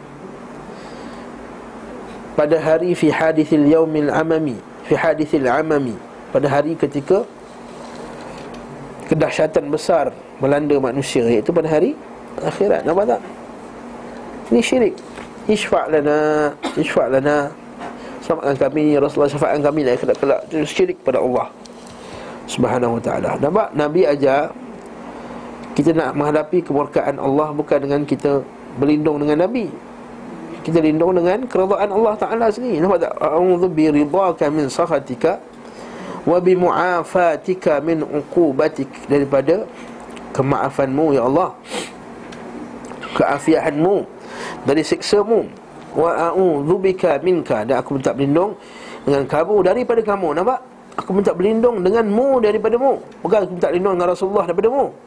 Pada 2.37 2.61
hari 2.61 2.93
Fi 2.93 3.09
hadithil 3.09 3.65
yaumil 3.65 4.13
amami 4.13 4.59
Fi 4.85 4.93
hadithil 4.93 5.49
amami 5.49 5.97
Pada 6.29 6.45
hari 6.45 6.77
ketika 6.77 7.25
Kedahsyatan 9.09 9.73
besar 9.73 10.13
Melanda 10.37 10.77
manusia 10.77 11.25
Iaitu 11.25 11.49
pada 11.49 11.71
hari 11.73 11.97
akhirat. 12.43 12.83
Nampak 12.83 13.15
tak? 13.15 13.21
Ini 14.51 14.59
syirik. 14.59 14.95
Ishfa' 15.47 15.87
lana 15.87 16.51
Ishfa' 16.75 17.07
lana. 17.07 17.53
Selamatkan 18.25 18.57
kami 18.57 18.97
Rasulullah 18.97 19.31
syafatkan 19.31 19.61
kami 19.63 19.85
Dari 19.85 19.95
akhirat 19.95 20.17
kelak. 20.19 20.41
Itu 20.49 20.65
syirik 20.67 20.97
pada 21.05 21.21
Allah 21.23 21.47
Subhanahu 22.49 22.99
wa 22.99 23.01
ta'ala. 23.01 23.31
Nampak? 23.39 23.73
Nabi 23.73 24.03
ajar 24.03 24.51
kita 25.75 25.91
nak 25.91 26.15
menghadapi 26.15 26.63
kemurkaan 26.63 27.19
Allah 27.19 27.51
bukan 27.51 27.83
dengan 27.83 28.01
kita 28.07 28.39
berlindung 28.79 29.19
dengan 29.19 29.43
Nabi. 29.43 29.67
Kita 30.63 30.81
lindung 30.81 31.13
dengan 31.13 31.45
keridaan 31.45 31.91
Allah 31.91 32.15
Taala 32.17 32.47
sendiri. 32.49 32.81
Nampak 32.81 33.05
tak? 33.05 33.13
A'udzu 33.21 33.67
bi 33.69 33.91
ridhaka 33.91 34.49
min 34.49 34.65
sakhatika 34.71 35.37
wa 36.25 36.41
bi 36.41 36.57
mu'afatika 36.57 37.83
min 37.83 38.01
uqubatik 38.01 38.89
daripada 39.05 39.67
kemaafanmu 40.33 41.13
ya 41.13 41.27
Allah. 41.27 41.53
Keafianmu 43.13 43.95
dari 44.65 44.81
siksamu 44.81 45.45
wa 45.93 46.33
a'udzu 46.33 46.75
bika 46.81 47.19
minka 47.21 47.67
dan 47.67 47.83
aku 47.83 47.99
minta 47.99 48.15
berlindung 48.15 48.57
dengan 49.05 49.27
kamu 49.27 49.55
daripada 49.59 50.01
kamu. 50.01 50.39
Nampak? 50.39 50.59
Aku 51.03 51.11
minta 51.11 51.35
berlindung 51.35 51.83
denganmu 51.83 52.39
daripadamu. 52.39 52.95
Bukan 53.19 53.37
aku 53.43 53.51
minta 53.59 53.67
berlindung 53.69 53.93
dengan 53.99 54.07
Rasulullah 54.15 54.47
daripadamu. 54.47 55.04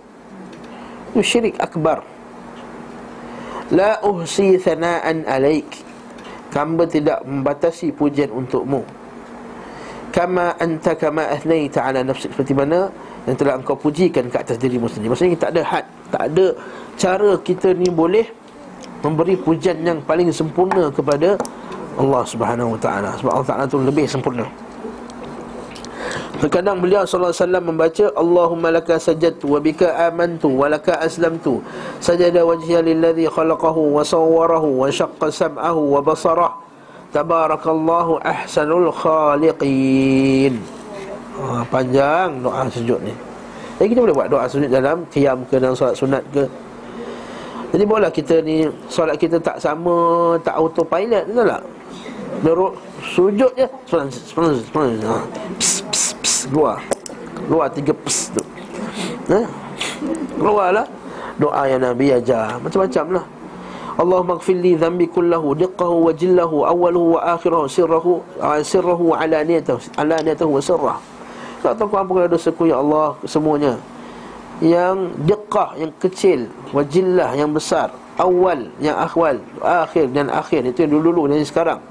Syirik 1.16 1.56
akbar. 1.60 2.04
La 3.72 4.00
uhsi 4.04 4.56
thana'an 4.60 5.24
alaik. 5.28 5.84
Hamba 6.58 6.90
tidak 6.90 7.22
membatasi 7.22 7.94
pujian 7.94 8.34
untukmu. 8.34 8.82
Kama 10.10 10.58
anta 10.58 10.98
kama 10.98 11.22
athnaita 11.30 11.86
ala 11.86 12.02
nafsik 12.02 12.34
Seperti 12.34 12.50
mana? 12.50 12.90
Yang 13.30 13.44
telah 13.44 13.54
engkau 13.62 13.78
pujikan 13.78 14.26
ke 14.26 14.36
atas 14.42 14.58
dirimu 14.58 14.90
sendiri. 14.90 15.14
Maksudnya 15.14 15.38
tak 15.38 15.54
ada 15.54 15.62
had. 15.62 15.86
Tak 16.10 16.22
ada 16.34 16.46
cara 16.98 17.30
kita 17.38 17.70
ni 17.78 17.86
boleh 17.86 18.26
Memberi 18.98 19.38
pujian 19.38 19.78
yang 19.86 20.02
paling 20.02 20.34
sempurna 20.34 20.90
kepada 20.90 21.38
Allah 21.94 22.22
subhanahu 22.26 22.74
wa 22.74 22.80
ta'ala. 22.82 23.14
Sebab 23.22 23.30
Allah 23.30 23.46
ta'ala 23.46 23.64
tu 23.70 23.78
lebih 23.78 24.10
sempurna 24.10 24.42
Terkadang 26.38 26.78
beliau 26.78 27.02
sallallahu 27.02 27.34
alaihi 27.34 27.42
wasallam 27.42 27.64
membaca 27.66 28.04
Allahumma 28.14 28.68
laka 28.70 28.94
sajadtu 28.94 29.50
wa 29.50 29.58
bika 29.58 29.90
amantu 30.06 30.54
wa 30.54 30.70
laka 30.70 30.94
aslamtu. 31.02 31.58
Sajada 31.98 32.46
wajhiya 32.46 32.78
lilladhi 32.78 33.26
khalaqahu 33.26 33.98
wa 33.98 34.06
sawwarahu 34.06 34.86
wa 34.86 34.86
syaqqa 34.86 35.34
sam'ahu 35.34 35.98
wa 35.98 35.98
basarah 35.98 36.54
tabarakallahu 37.10 38.22
ahsanul 38.22 38.94
khaliqin. 38.94 40.62
Ha, 41.38 41.66
panjang 41.66 42.38
doa 42.38 42.70
sujud 42.70 43.02
ni. 43.02 43.14
Jadi 43.78 43.94
kita 43.94 44.00
boleh 44.02 44.14
buat 44.14 44.28
doa 44.30 44.44
sujud 44.46 44.70
dalam 44.70 45.06
qiyam 45.10 45.42
ke 45.46 45.58
dalam 45.58 45.74
solat 45.74 45.94
sunat 45.98 46.22
ke? 46.34 46.46
Jadi 47.74 47.82
bolehlah 47.82 48.10
kita 48.14 48.42
ni 48.42 48.66
solat 48.86 49.18
kita 49.18 49.42
tak 49.42 49.58
sama 49.58 50.34
tak 50.42 50.54
autopilot 50.54 51.26
betul 51.30 51.46
tak? 51.46 51.62
Deruk 52.42 52.72
sujud 53.02 53.52
je. 53.58 53.66
Sepanjang 53.86 54.62
Sepanjang 54.66 55.02
ha. 55.06 55.18
Pss, 55.58 55.82
pss, 55.82 55.82
pss, 55.90 56.07
Keluar. 56.48 56.80
Keluar 57.46 57.68
tiga 57.72 57.92
pss 57.92 58.32
tu. 58.32 58.42
Ha? 59.32 59.40
Keluarlah. 60.40 60.86
Doa 61.38 61.62
yang 61.70 61.84
Nabi 61.84 62.10
ajar. 62.10 62.58
Macam-macam 62.58 63.20
lah. 63.20 63.24
Allah 63.98 64.20
maghfir 64.22 64.54
li 64.54 64.78
dhambi 64.78 65.10
kullahu 65.10 65.58
diqqahu 65.58 66.06
wa 66.06 66.12
jillahu 66.14 66.62
awaluhu 66.62 67.18
wa 67.18 67.34
akhirahu 67.34 67.66
sirrahu 67.66 68.22
uh, 68.38 68.62
sirrahu 68.62 69.10
wa 69.10 69.18
alaniyatahu 69.18 69.98
alaniyatahu 69.98 70.54
wa 70.54 70.62
sirrah. 70.62 70.98
Kau 71.58 71.74
tahu 71.74 71.90
apa 71.98 72.06
kalau 72.06 72.30
dosaku 72.30 72.70
ya 72.70 72.78
Allah 72.78 73.18
semuanya. 73.26 73.74
Yang 74.62 75.18
diqqah 75.26 75.82
yang 75.82 75.90
kecil 75.98 76.46
wa 76.70 76.86
jillah 76.86 77.34
yang 77.34 77.50
besar 77.50 77.90
awal 78.22 78.70
yang 78.78 78.94
akhwal 78.94 79.34
akhir 79.66 80.14
dan 80.14 80.30
akhir. 80.30 80.62
Itu 80.70 80.86
yang 80.86 80.94
dulu-dulu 80.94 81.34
dan 81.34 81.42
sekarang. 81.42 81.82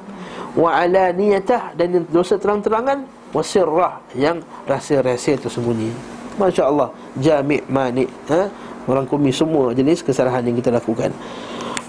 Wa 0.56 0.88
alaniyatah 0.88 1.76
dan 1.76 2.08
dosa 2.08 2.40
terang-terangan 2.40 3.04
wa 3.36 3.44
sirrah 3.44 4.00
yang 4.16 4.40
rahsia-rahsia 4.68 5.40
tersembunyi. 5.40 5.92
masya-Allah 6.38 6.94
jami' 7.18 7.66
mani 7.68 8.06
ha? 8.30 8.48
Merangkumi 8.88 9.36
semua 9.36 9.76
jenis 9.76 10.00
kesalahan 10.00 10.48
yang 10.48 10.56
kita 10.56 10.72
lakukan 10.72 11.12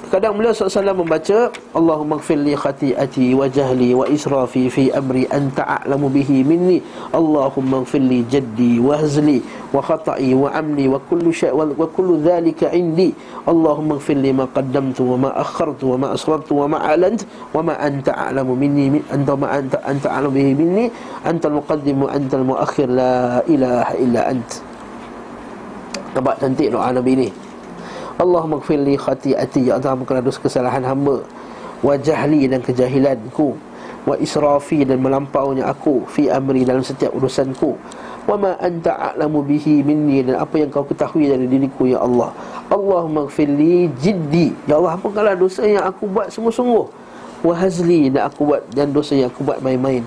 Kadang 0.09 0.41
beliau 0.41 0.57
SAW 0.57 1.05
membaca 1.05 1.53
Allahumma 1.77 2.17
gfir 2.17 2.41
li 2.41 2.57
khati'ati 2.57 3.37
wa 3.37 3.45
jahli 3.45 3.93
wa 3.93 4.09
israfi 4.09 4.73
fi 4.73 4.89
amri 4.89 5.29
anta 5.29 5.61
a'lamu 5.69 6.09
bihi 6.09 6.41
minni. 6.49 6.81
Allahumma 7.13 7.85
gfir 7.85 8.01
li 8.01 8.25
jaddi 8.25 8.81
wa 8.81 8.97
hazli 8.97 9.45
wa 9.69 9.85
khata'i 9.85 10.33
wa 10.33 10.49
amni 10.49 10.89
wa 10.89 10.97
kullu 11.13 11.29
sya' 11.29 11.53
wa, 11.53 11.69
wa 11.69 11.85
kullu 11.93 12.25
dhalika 12.25 12.73
indi. 12.73 13.13
Allahumma 13.45 14.01
gfir 14.01 14.17
li 14.17 14.33
ma 14.33 14.49
qaddamtu 14.49 15.05
wa 15.13 15.29
ma 15.29 15.31
akhartu 15.37 15.93
wa 15.93 15.97
ma 16.01 16.07
asrartu 16.17 16.57
wa 16.57 16.73
ma 16.73 16.79
alant 16.89 17.29
wa 17.53 17.61
ma 17.69 17.77
anta 17.77 18.17
a'lamu 18.17 18.57
minni 18.57 18.89
min, 18.97 19.05
anta 19.13 19.37
ma 19.37 19.53
anta 19.61 19.77
anta 19.85 20.09
a'lamu 20.09 20.33
bihi 20.33 20.53
minni. 20.57 20.85
Anta 21.29 21.53
al-muqaddim 21.53 22.09
anta 22.09 22.41
al-muakhir 22.41 22.89
la 22.89 23.45
ilaha 23.45 23.93
illa 24.01 24.25
ant. 24.33 24.51
Nampak 26.17 26.41
cantik 26.41 26.73
doa 26.73 26.97
Nabi 26.97 27.13
ni 27.13 27.48
Allahumma 28.19 28.59
gfir 28.59 28.83
li 28.83 28.99
khati'ati 28.99 29.71
Ya 29.71 29.79
Allah 29.79 29.95
ampunkanlah 29.95 30.27
dosa 30.27 30.43
kesalahan 30.43 30.83
hamba. 30.83 31.23
Wa 31.87 31.95
jahli 31.95 32.51
dan 32.51 32.59
kejahilanku. 32.59 33.55
Wa 34.11 34.19
israfi 34.19 34.83
dan 34.83 34.99
melampaunya 34.99 35.71
aku 35.71 36.03
Fi 36.11 36.27
amri 36.27 36.67
dalam 36.67 36.83
setiap 36.83 37.15
urusanku. 37.15 37.79
Wa 38.27 38.35
ma 38.35 38.59
anta 38.59 39.15
a'lamu 39.15 39.47
bihi 39.47 39.87
minni 39.87 40.27
Dan 40.27 40.35
apa 40.35 40.59
yang 40.59 40.69
kau 40.69 40.83
ketahui 40.83 41.31
dari 41.31 41.47
diriku 41.47 41.87
ya 41.87 42.03
Allah. 42.03 42.35
Allahumma 42.67 43.31
gfir 43.31 43.47
li 43.47 43.87
jiddi. 44.03 44.51
Ya 44.67 44.83
Allah 44.83 44.99
ampunkanlah 44.99 45.39
dosa 45.39 45.63
yang 45.63 45.87
aku 45.87 46.11
buat 46.11 46.35
sungguh-sungguh. 46.35 46.87
Wa 47.47 47.55
hazli 47.55 48.11
dan 48.11 48.27
aku 48.35 48.51
buat 48.51 48.67
Dan 48.75 48.91
dosa 48.91 49.15
yang 49.15 49.31
aku 49.31 49.47
buat 49.47 49.63
main-main. 49.63 50.03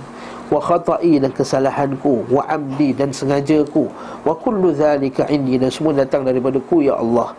Wa 0.51 0.59
khata'i 0.59 1.15
dan 1.15 1.31
kesalahanku. 1.31 2.27
Wa 2.27 2.43
amdi 2.51 2.91
dan 2.91 3.15
sengajaku. 3.15 3.87
Wa 4.27 4.35
kullu 4.35 4.75
dhalika 4.75 5.31
indi 5.31 5.55
dan 5.55 5.71
semua 5.71 5.95
datang 5.95 6.27
daripada 6.27 6.59
ku 6.59 6.83
ya 6.83 6.99
Allah 6.99 7.31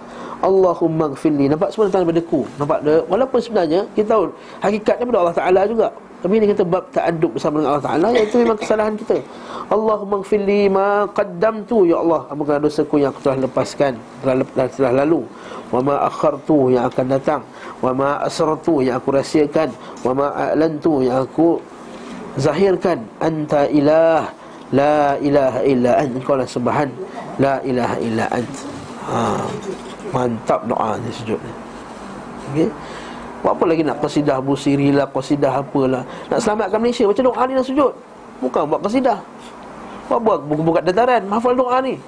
Allahumma 0.42 1.06
gfirli 1.14 1.46
Nampak 1.46 1.70
semua 1.70 1.86
datang 1.86 2.02
daripada 2.02 2.22
ku? 2.26 2.42
Nampak 2.58 2.78
dia? 2.82 2.98
Walaupun 3.06 3.38
sebenarnya 3.38 3.80
Kita 3.94 4.18
tahu 4.18 4.22
Hakikat 4.58 4.96
daripada 4.98 5.18
Allah 5.22 5.36
Ta'ala 5.38 5.60
juga. 5.70 5.88
Tapi 6.22 6.38
ini 6.38 6.46
kita 6.54 6.62
bab 6.62 6.86
ta'aduk 6.94 7.34
bersama 7.34 7.62
dengan 7.62 7.70
Allah 7.74 7.86
Ta'ala 7.86 8.08
Iaitu 8.14 8.36
memang 8.42 8.58
kesalahan 8.58 8.94
kita. 8.98 9.16
Allahumma 9.70 10.16
gfirli 10.22 10.66
ma 10.66 11.06
qaddamtu. 11.14 11.86
Ya 11.86 12.02
Allah 12.02 12.26
Apakah 12.26 12.58
dosaku 12.58 12.98
yang 12.98 13.14
aku 13.14 13.22
telah 13.22 13.38
lepaskan 13.46 13.92
Telah, 14.22 14.34
telah, 14.50 14.68
telah 14.74 14.92
lalu? 15.06 15.22
Wa 15.70 15.80
ma 15.80 15.94
akhartu 16.10 16.74
yang 16.74 16.84
akan 16.90 17.06
datang? 17.06 17.40
Wa 17.78 17.90
ma 17.94 18.18
asratu 18.26 18.82
yang 18.82 18.98
aku 18.98 19.14
rahsiakan? 19.14 19.70
Wa 20.02 20.10
ma 20.10 20.26
a'lantu 20.34 21.06
yang 21.06 21.22
aku 21.22 21.62
Zahirkan? 22.34 22.98
Anta 23.22 23.70
ilah 23.70 24.26
La 24.72 25.20
ilaha 25.20 25.60
illa 25.68 26.00
ant. 26.00 26.16
Engkau 26.16 26.34
lah 26.34 26.48
sembahan 26.48 26.88
La 27.36 27.60
ilaha 27.60 27.96
illa 28.00 28.24
ant. 28.32 28.54
Haa 29.04 29.91
Mantap 30.12 30.60
doa 30.68 31.00
ni 31.00 31.08
sujud 31.10 31.40
ni. 31.40 31.52
Okey? 32.52 32.68
Buat 33.42 33.58
apa 33.58 33.64
lagi 33.66 33.82
nak 33.82 33.98
qasidah 33.98 34.38
busiri 34.38 34.94
lah 34.94 35.10
Qasidah 35.10 35.50
apalah 35.66 36.06
Nak 36.30 36.38
selamatkan 36.38 36.78
Malaysia 36.78 37.10
Macam 37.10 37.26
doa 37.26 37.42
ni 37.50 37.52
nak 37.58 37.66
sujud. 37.66 37.92
Bukan 38.38 38.62
buat 38.70 38.80
qasidah. 38.86 39.18
Buat 40.06 40.20
buat 40.22 40.38
buku-buku 40.46 40.78
dataran 40.86 41.22
Hafal 41.26 41.58
doa 41.58 41.82
ni. 41.82 41.98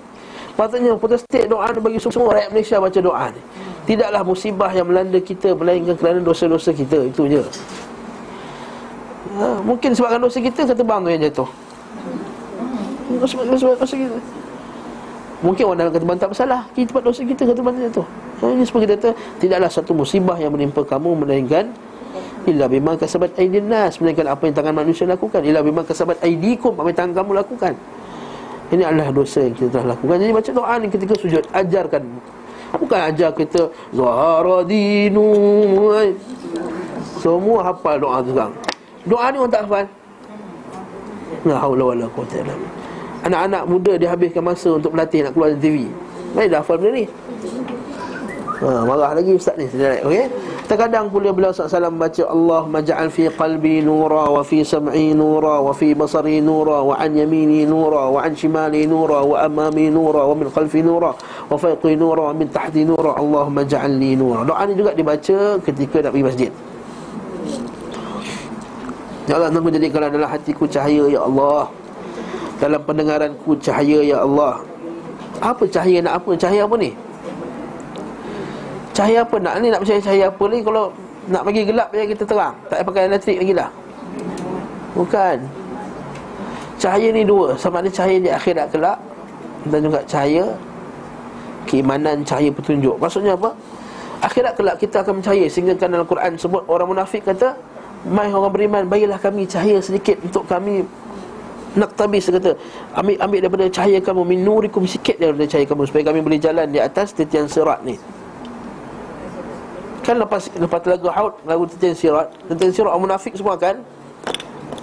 Patutnya 0.55 0.95
state 1.19 1.51
doa 1.51 1.67
ni 1.75 1.79
bagi 1.83 1.99
semua 1.99 2.31
rakyat 2.39 2.51
Malaysia 2.55 2.77
baca 2.79 2.99
doa 3.03 3.25
ni. 3.35 3.43
Tidaklah 3.91 4.23
musibah 4.23 4.71
yang 4.71 4.87
melanda 4.87 5.19
kita 5.19 5.51
Melainkan 5.59 5.99
kerana 5.99 6.23
dosa-dosa 6.23 6.71
kita 6.71 7.11
Itu 7.11 7.27
je. 7.27 7.43
Ha, 9.35 9.59
Mungkin 9.67 9.91
sebabkan 9.99 10.23
dosa 10.23 10.39
kita 10.39 10.63
Kata 10.63 10.83
bang 10.87 11.01
tu 11.03 11.11
yang 11.11 11.23
jatuh. 11.27 11.49
Sebab 13.25 13.43
dosa 13.51 13.97
kita 13.99 14.44
Mungkin 15.45 15.63
orang 15.69 15.79
dalam 15.85 15.93
kata 15.93 16.25
tak 16.25 16.31
bersalah. 16.33 16.61
Kita 16.73 16.89
tempat 16.89 17.03
dosa 17.05 17.21
kita 17.21 17.43
kata 17.45 17.61
bantai 17.61 17.93
tu. 17.93 18.01
Ha, 18.41 18.45
Ini 18.49 18.65
sebab 18.65 18.81
kita 18.89 18.93
kata 18.97 19.11
Tidaklah 19.45 19.71
satu 19.71 19.93
musibah 19.93 20.41
yang 20.41 20.57
menimpa 20.57 20.81
kamu 20.83 21.21
Melainkan 21.21 21.69
Illa 22.49 22.65
bima 22.65 22.97
kasabat 22.97 23.37
aidin 23.37 23.69
nas. 23.69 24.01
Melainkan 24.01 24.25
apa 24.25 24.49
yang 24.49 24.57
tangan 24.57 24.73
manusia 24.73 25.05
lakukan. 25.05 25.45
Illa 25.45 25.61
bima 25.61 25.85
kasabat 25.85 26.17
aidikum 26.25 26.73
Apa 26.81 26.89
yang 26.89 26.99
tangan 27.05 27.15
kamu 27.21 27.31
lakukan. 27.45 27.73
Ini 28.73 28.83
adalah 28.89 29.13
dosa 29.13 29.45
yang 29.45 29.53
kita 29.53 29.69
telah 29.77 29.93
lakukan. 29.93 30.17
Jadi 30.17 30.33
baca 30.33 30.51
doa 30.57 30.73
ni 30.81 30.87
ketika 30.89 31.15
sujud 31.21 31.45
Ajarkan. 31.53 32.03
Bukan 32.75 32.99
ajar 32.99 33.31
kita 33.31 33.71
Zahara 33.95 34.67
dinu 34.67 35.31
Semua 37.23 37.71
hafal 37.71 38.03
doa 38.03 38.19
tu 38.19 38.35
sekarang 38.35 38.55
Doa 39.07 39.31
ni 39.31 39.37
orang 39.39 39.53
tak 39.53 39.63
hafal? 39.69 39.87
La 41.45 41.55
haula 41.61 41.85
wala 41.95 42.07
quwwata 42.11 42.41
illa 42.41 42.55
billah 42.57 42.84
Anak-anak 43.25 43.63
muda 43.65 43.93
dia 43.97 44.13
habiskan 44.13 44.45
masa 44.45 44.77
untuk 44.77 44.93
berlatih 44.93 45.25
nak 45.25 45.33
keluar 45.33 45.57
dari 45.57 45.61
TV 45.65 45.77
Mana 46.37 46.51
dah 46.51 46.61
hafal 46.61 46.77
benda 46.77 46.91
ni. 46.99 47.07
Ha, 48.55 48.87
Marah 48.87 49.13
lagi 49.17 49.33
ustaz 49.35 49.57
ni 49.57 49.67
okay? 50.05 50.29
Terkadang 50.65 51.13
pula 51.13 51.35
beliau 51.35 51.53
SAW 51.53 51.93
baca 51.97 52.23
Allah 52.25 52.63
maja'al 52.65 53.09
fi 53.13 53.29
qalbi 53.33 53.85
nura 53.85 54.29
Wa 54.31 54.41
fi 54.41 54.65
sam'i 54.65 55.13
nura 55.13 55.61
Wa 55.61 55.73
fi 55.77 55.93
basari 55.93 56.41
nura 56.41 56.81
Wa 56.81 56.97
an 56.97 57.13
yamini 57.13 57.69
nura 57.69 58.09
Wa 58.09 58.25
an 58.25 58.33
shimali 58.33 58.89
nura 58.89 59.21
Wa 59.21 59.45
amami 59.45 59.93
nura 59.93 60.25
Wa 60.25 60.33
min 60.33 60.49
khalfi 60.49 60.81
nura 60.81 61.13
Wa 61.51 61.57
faiqi 61.61 61.99
nura 61.99 62.31
Wa 62.31 62.35
min 62.37 62.49
tahti 62.49 62.89
nura. 62.89 63.21
Allah 63.21 63.45
maja'al 63.53 63.93
li 64.01 64.17
nura. 64.17 64.49
Doa 64.49 64.65
ni 64.65 64.73
juga 64.73 64.97
dibaca 64.97 65.61
ketika 65.61 66.01
nak 66.01 66.11
pergi 66.17 66.25
masjid. 66.25 66.51
Ya 69.25 69.41
Allah, 69.41 69.49
nama 69.53 69.69
jadikanlah 69.73 70.13
dalam 70.13 70.29
hatiku 70.29 70.69
cahaya 70.69 71.09
Ya 71.09 71.21
Allah 71.25 71.69
dalam 72.63 72.81
pendengaranku 72.87 73.59
cahaya 73.59 73.99
ya 74.05 74.23
Allah 74.23 74.63
Apa 75.43 75.67
cahaya 75.67 75.99
nak 75.99 76.23
apa? 76.23 76.31
Cahaya 76.39 76.63
apa 76.67 76.77
ni? 76.79 76.91
Cahaya 78.95 79.27
apa 79.27 79.37
nak 79.43 79.55
ni? 79.59 79.67
Nak 79.75 79.81
percaya 79.83 80.01
cahaya 80.01 80.25
apa 80.31 80.45
ni? 80.47 80.59
Kalau 80.63 80.85
nak 81.27 81.43
bagi 81.43 81.63
gelap 81.67 81.89
ya 81.91 82.05
kita 82.07 82.23
terang 82.23 82.55
Tak 82.71 82.79
payah 82.79 82.87
pakai 82.87 83.03
elektrik 83.11 83.39
lagi 83.43 83.53
dah 83.57 83.71
Bukan 84.95 85.39
Cahaya 86.79 87.09
ni 87.11 87.23
dua 87.27 87.59
Sama 87.59 87.83
ada 87.83 87.91
cahaya 87.91 88.19
di 88.23 88.31
akhirat 88.31 88.71
kelak 88.71 88.99
Dan 89.67 89.81
juga 89.83 90.01
cahaya 90.07 90.45
Keimanan 91.67 92.23
cahaya 92.23 92.53
petunjuk 92.55 92.95
Maksudnya 93.01 93.35
apa? 93.35 93.51
Akhirat 94.23 94.55
kelak 94.55 94.77
kita 94.79 95.03
akan 95.03 95.19
percaya 95.19 95.45
Sehingga 95.51 95.75
kan 95.75 95.91
dalam 95.91 96.07
Quran 96.07 96.39
sebut 96.39 96.63
Orang 96.71 96.95
munafik 96.95 97.27
kata 97.27 97.57
Mai 98.07 98.31
orang 98.31 98.53
beriman 98.53 98.83
Bagilah 98.87 99.19
kami 99.19 99.49
cahaya 99.49 99.81
sedikit 99.81 100.21
Untuk 100.23 100.47
kami 100.47 100.85
Naktabis 101.75 102.31
kata 102.31 102.55
ambil 102.95 103.19
ambil 103.19 103.39
daripada 103.43 103.65
cahaya 103.67 103.99
kamu 103.99 104.23
minurikum 104.23 104.87
sikit 104.87 105.19
daripada 105.19 105.43
cahaya 105.51 105.67
kamu 105.67 105.83
supaya 105.91 106.03
kami 106.07 106.21
boleh 106.23 106.39
jalan 106.39 106.71
di 106.71 106.79
atas 106.79 107.11
titian 107.11 107.51
serat 107.51 107.83
ni. 107.83 107.99
Kan 110.05 110.21
lepas 110.21 110.53
lepas 110.61 110.85
lagu 110.85 111.09
haud 111.09 111.33
Lagu 111.49 111.65
tentang 111.65 111.97
sirat 111.97 112.29
Tentang 112.45 112.69
sirat 112.69 112.93
orang 112.93 113.09
munafik 113.09 113.33
semua 113.33 113.57
kan? 113.57 113.81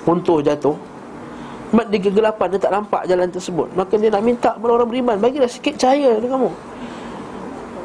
Runtuh 0.01 0.41
jatuh. 0.41 0.73
Mat 1.71 1.93
di 1.93 2.01
kegelapan 2.01 2.49
Dia 2.49 2.59
tak 2.59 2.73
nampak 2.73 3.05
jalan 3.05 3.29
tersebut. 3.29 3.69
Maka 3.77 4.01
dia 4.01 4.09
nak 4.09 4.25
minta 4.25 4.57
kepada 4.57 4.71
orang 4.81 4.89
beriman 4.89 5.15
Bagilah 5.21 5.45
sikit 5.45 5.77
cahaya 5.77 6.17
dekat 6.17 6.33
kamu. 6.33 6.49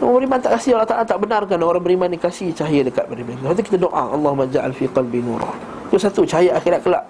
Orang 0.00 0.14
beriman 0.16 0.38
tak 0.40 0.56
kasih 0.56 0.80
Allah 0.80 0.88
Ta'ala 0.88 1.04
tak 1.04 1.20
benarkan 1.20 1.60
Orang 1.60 1.84
beriman 1.84 2.08
ni 2.08 2.16
kasih 2.16 2.56
cahaya 2.56 2.80
dekat 2.80 3.04
mereka. 3.12 3.36
Lepas 3.36 3.54
tu 3.60 3.64
kita 3.68 3.78
doa 3.84 4.02
Allahumma 4.16 4.48
ja'al 4.48 4.72
fi 4.72 4.88
qalbi 4.88 5.20
nurah 5.20 5.52
Itu 5.92 6.00
satu 6.00 6.24
cahaya 6.24 6.56
akhirat 6.56 6.80
kelak 6.84 7.04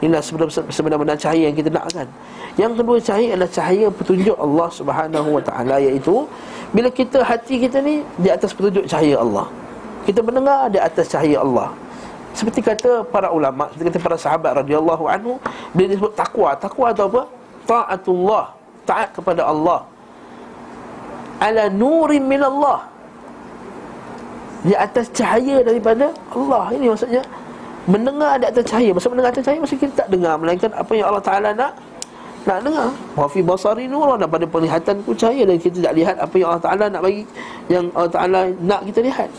Inilah 0.00 0.24
sebenar-benar 0.72 1.16
cahaya 1.20 1.52
yang 1.52 1.56
kita 1.56 1.68
nakkan 1.68 2.08
Yang 2.56 2.72
kedua 2.80 2.96
cahaya 3.04 3.28
adalah 3.36 3.52
cahaya 3.52 3.86
petunjuk 3.92 4.36
Allah 4.40 4.68
Subhanahu 4.72 5.28
Wa 5.36 5.42
Ta'ala 5.44 5.76
Iaitu 5.76 6.24
Bila 6.72 6.88
kita 6.88 7.20
hati 7.20 7.60
kita 7.60 7.84
ni 7.84 8.00
Di 8.16 8.32
atas 8.32 8.56
petunjuk 8.56 8.88
cahaya 8.88 9.20
Allah. 9.20 9.44
Kita 10.08 10.24
mendengar 10.24 10.72
di 10.72 10.80
atas 10.80 11.12
cahaya 11.12 11.44
Allah. 11.44 11.68
Seperti 12.32 12.64
kata 12.64 13.04
para 13.12 13.28
ulama 13.28 13.68
Seperti 13.76 13.92
kata 13.92 13.98
para 14.00 14.16
sahabat 14.16 14.64
radhiyallahu 14.64 15.04
anhu 15.04 15.36
Bila 15.76 15.86
disebut 15.92 16.16
takwa 16.16 16.56
Takwa 16.56 16.86
atau 16.96 17.04
apa? 17.12 17.22
Ta'atullah 17.68 18.44
Taat 18.88 19.08
kepada 19.12 19.44
Allah. 19.44 19.84
Ala 21.44 21.68
nurin 21.68 22.24
min 22.24 22.40
Allah 22.40 22.88
Di 24.64 24.72
atas 24.72 25.12
cahaya 25.12 25.60
daripada 25.60 26.08
Allah. 26.32 26.72
Ini 26.72 26.88
maksudnya 26.88 27.20
Mendengar 27.88 28.36
di 28.36 28.44
atas 28.44 28.64
cahaya. 28.68 28.90
Maksud 28.92 29.08
mendengar 29.16 29.32
atas 29.32 29.44
cahaya 29.48 29.60
Maksud 29.64 29.78
kita 29.80 29.92
tak 30.04 30.08
dengar. 30.12 30.34
Melainkan 30.36 30.70
apa 30.76 30.92
yang 30.92 31.06
Allah 31.08 31.24
Ta'ala 31.24 31.48
nak 31.56 31.72
Nak 32.44 32.58
dengar. 32.60 32.88
Wa 33.16 33.24
fi 33.24 33.40
basari 33.40 33.88
nurah 33.88 34.20
Dan 34.20 34.28
pada 34.28 34.44
penglihatan 34.44 35.00
ku 35.08 35.16
cahaya. 35.16 35.48
Dan 35.48 35.56
kita 35.56 35.80
tak 35.80 35.94
lihat 35.96 36.20
Apa 36.20 36.34
yang 36.36 36.48
Allah 36.52 36.64
Ta'ala 36.64 36.84
nak 36.92 37.00
bagi 37.00 37.24
Yang 37.72 37.84
Allah 37.96 38.12
Ta'ala 38.12 38.40
nak 38.60 38.80
kita 38.84 39.00
lihat. 39.00 39.30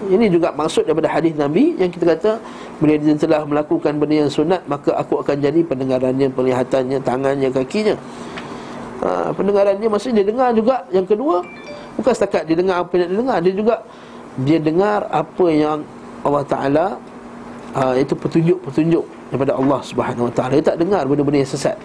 Ini 0.00 0.32
juga 0.32 0.48
maksud 0.56 0.88
daripada 0.88 1.12
hadis 1.12 1.36
Nabi 1.36 1.76
Yang 1.76 2.00
kita 2.00 2.16
kata 2.16 2.30
Bila 2.80 2.96
dia 2.96 3.12
telah 3.20 3.44
melakukan 3.44 4.00
benda 4.00 4.24
yang 4.24 4.32
sunat 4.32 4.64
Maka 4.64 4.96
aku 4.96 5.20
akan 5.20 5.36
jadi 5.44 5.60
pendengarannya 5.60 6.32
Penglihatannya 6.32 6.98
Tangannya 7.04 7.48
Kakinya. 7.52 7.96
Ha, 9.04 9.28
Pendengarannya 9.36 9.88
Maksudnya 9.92 10.24
dia 10.24 10.32
dengar 10.32 10.56
juga 10.56 10.88
Yang 10.88 11.16
kedua. 11.16 11.44
Bukan 12.00 12.12
setakat 12.16 12.48
dia 12.48 12.56
dengar 12.56 12.80
apa 12.80 12.92
yang 12.96 13.08
dia 13.12 13.18
dengar 13.20 13.36
Dia 13.44 13.52
juga 13.52 13.74
Dia 14.40 14.58
dengar 14.60 14.98
apa 15.12 15.46
yang 15.52 15.84
Allah 16.24 16.44
Ta'ala 16.48 16.86
uh, 17.76 17.94
itu 17.98 18.14
petunjuk-petunjuk 18.16 19.04
daripada 19.30 19.52
Allah 19.58 19.80
Subhanahu 19.82 20.28
Wa 20.30 20.32
Taala. 20.34 20.52
Dia 20.58 20.74
tak 20.74 20.78
dengar 20.78 21.06
benda-benda 21.06 21.42
yang 21.42 21.52
sesat. 21.52 21.76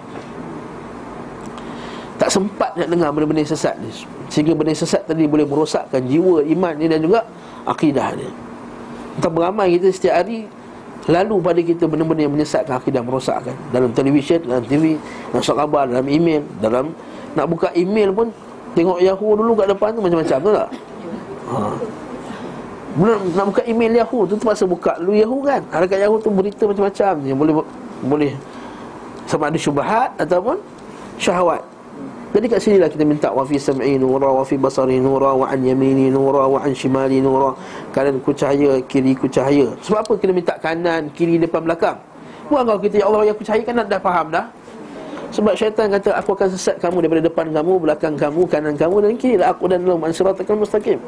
Tak 2.15 2.29
sempat 2.31 2.71
nak 2.79 2.87
dengar 2.87 3.09
benda-benda 3.11 3.43
yang 3.43 3.53
sesat 3.53 3.75
ni. 3.81 3.91
Sehingga 4.31 4.55
benda 4.55 4.71
yang 4.71 4.81
sesat 4.81 5.03
tadi 5.05 5.27
boleh 5.27 5.45
merosakkan 5.45 6.01
jiwa, 6.07 6.41
iman 6.41 6.73
dia 6.79 6.87
dan 6.89 6.99
juga 7.03 7.21
akidah 7.67 8.15
dia. 8.15 8.31
Entah 9.15 9.31
beramai 9.31 9.79
kita 9.79 9.87
setiap 9.95 10.15
hari 10.23 10.47
Lalu 11.05 11.35
pada 11.37 11.59
kita 11.61 11.83
benda-benda 11.85 12.25
yang 12.25 12.33
menyesatkan 12.33 12.81
akidah 12.81 12.99
merosakkan 13.05 13.53
Dalam 13.69 13.93
televisyen, 13.93 14.41
dalam 14.41 14.65
TV, 14.65 14.97
dalam 15.29 15.41
surat 15.45 15.57
khabar, 15.63 15.85
dalam 15.85 16.07
email 16.09 16.41
Dalam 16.59 16.91
nak 17.37 17.45
buka 17.45 17.69
email 17.77 18.09
pun 18.11 18.33
Tengok 18.73 18.99
Yahoo 18.99 19.39
dulu 19.39 19.55
kat 19.55 19.71
depan 19.71 19.95
tu 19.95 20.01
macam-macam 20.03 20.37
tu 20.41 20.51
tak? 20.51 20.69
Ha. 21.45 21.57
Belum 22.95 23.19
nak 23.35 23.45
buka 23.51 23.61
email 23.67 23.91
Yahoo 23.99 24.23
tu 24.23 24.39
terpaksa 24.39 24.63
buka 24.63 24.95
dulu 25.03 25.19
Yahoo 25.19 25.43
kan. 25.43 25.61
Harga 25.67 25.95
Yahoo 25.99 26.15
tu 26.19 26.31
berita 26.31 26.63
macam-macam 26.63 27.13
yang 27.27 27.37
boleh 27.37 27.53
boleh 28.07 28.31
sama 29.27 29.51
ada 29.51 29.59
syubhat 29.59 30.09
ataupun 30.15 30.55
syahwat. 31.19 31.59
Jadi 32.35 32.51
kat 32.51 32.59
sini 32.59 32.77
lah 32.83 32.91
kita 32.91 33.07
minta 33.07 33.31
wa 33.31 33.47
fi 33.47 33.55
sam'i 33.55 33.95
nura 33.95 34.27
wa 34.27 34.43
fi 34.43 34.59
basari 34.59 34.99
nura 34.99 35.31
wa 35.31 35.47
an 35.47 35.63
yamini 35.63 36.11
nura 36.11 36.43
wa 36.51 36.59
an 36.59 36.75
shimali 36.75 37.23
nura. 37.23 37.55
Kanan 37.95 38.19
ku 38.19 38.35
cahaya, 38.35 38.79
kiri 38.91 39.15
ku 39.15 39.27
cahaya. 39.31 39.71
Sebab 39.79 40.03
apa 40.03 40.13
kita 40.19 40.31
minta 40.35 40.53
kanan, 40.59 41.07
kiri, 41.15 41.39
depan, 41.39 41.63
belakang? 41.63 41.95
Bukan 42.51 42.63
kalau 42.67 42.79
kita 42.83 42.99
ya 42.99 43.07
Allah 43.07 43.31
yang 43.31 43.39
ku 43.39 43.43
cahaya 43.47 43.63
kanan 43.63 43.87
dah 43.87 43.99
faham 44.03 44.35
dah. 44.35 44.51
Sebab 45.31 45.51
syaitan 45.55 45.87
kata 45.91 46.15
aku 46.15 46.35
akan 46.35 46.47
sesat 46.55 46.75
kamu 46.79 47.07
daripada 47.07 47.23
depan 47.27 47.47
kamu, 47.55 47.73
belakang 47.79 48.15
kamu, 48.19 48.41
kanan 48.51 48.75
kamu 48.75 48.95
dan 49.03 49.11
kiri 49.15 49.35
lah 49.39 49.55
aku 49.55 49.71
dan 49.71 49.83
lahum 49.87 50.03
an 50.03 50.11
siratal 50.11 50.59
mustaqim. 50.59 50.99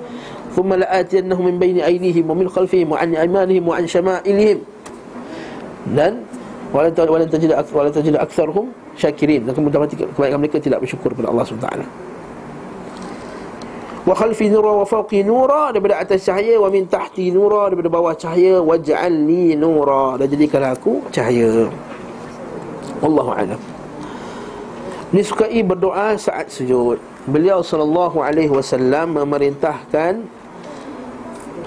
Baini 0.63 1.81
aydihim 1.81 2.25
wa 2.25 2.35
min 2.37 2.49
khalfihim 2.49 2.89
wa 2.89 2.97
an 2.97 3.13
aymanihim 3.13 3.63
wa 3.65 3.77
an 3.77 3.85
syama'ilihim. 3.85 4.59
Dan 5.93 6.25
wala 6.73 6.89
ta 6.91 7.05
wala 7.05 7.23
tajid 7.23 7.53
akthar 7.53 7.75
wala 7.77 7.89
tajid 7.93 8.15
aktharuhum 8.17 8.73
syakirin. 8.97 9.45
Dan 9.45 9.53
kemudian 9.53 9.85
kebanyakan 9.85 10.39
mereka 10.41 10.57
tidak 10.57 10.81
bersyukur 10.81 11.13
kepada 11.13 11.29
Allah 11.29 11.45
SWT 11.45 11.69
Wa 14.07 14.15
khalfi 14.15 14.47
nura 14.47 14.71
wa 14.71 14.85
fawqi 14.87 15.19
nura 15.27 15.75
daripada 15.75 15.99
atas 15.99 16.23
cahaya 16.23 16.55
wa 16.55 16.71
min 16.71 16.87
tahti 16.87 17.27
nura 17.27 17.67
daripada 17.67 17.91
bawah 17.91 18.15
cahaya 18.15 18.63
waj'alni 18.63 19.59
nura 19.59 20.15
dan 20.15 20.31
jadikanlah 20.31 20.71
aku 20.79 21.03
cahaya. 21.11 21.67
Wallahu 23.03 23.35
a'lam. 23.35 23.59
Disukai 25.11 25.59
berdoa 25.63 26.15
saat 26.19 26.51
sujud 26.51 26.99
Beliau 27.27 27.59
sallallahu 27.59 28.23
alaihi 28.23 28.47
wasallam 28.47 29.19
memerintahkan 29.19 30.23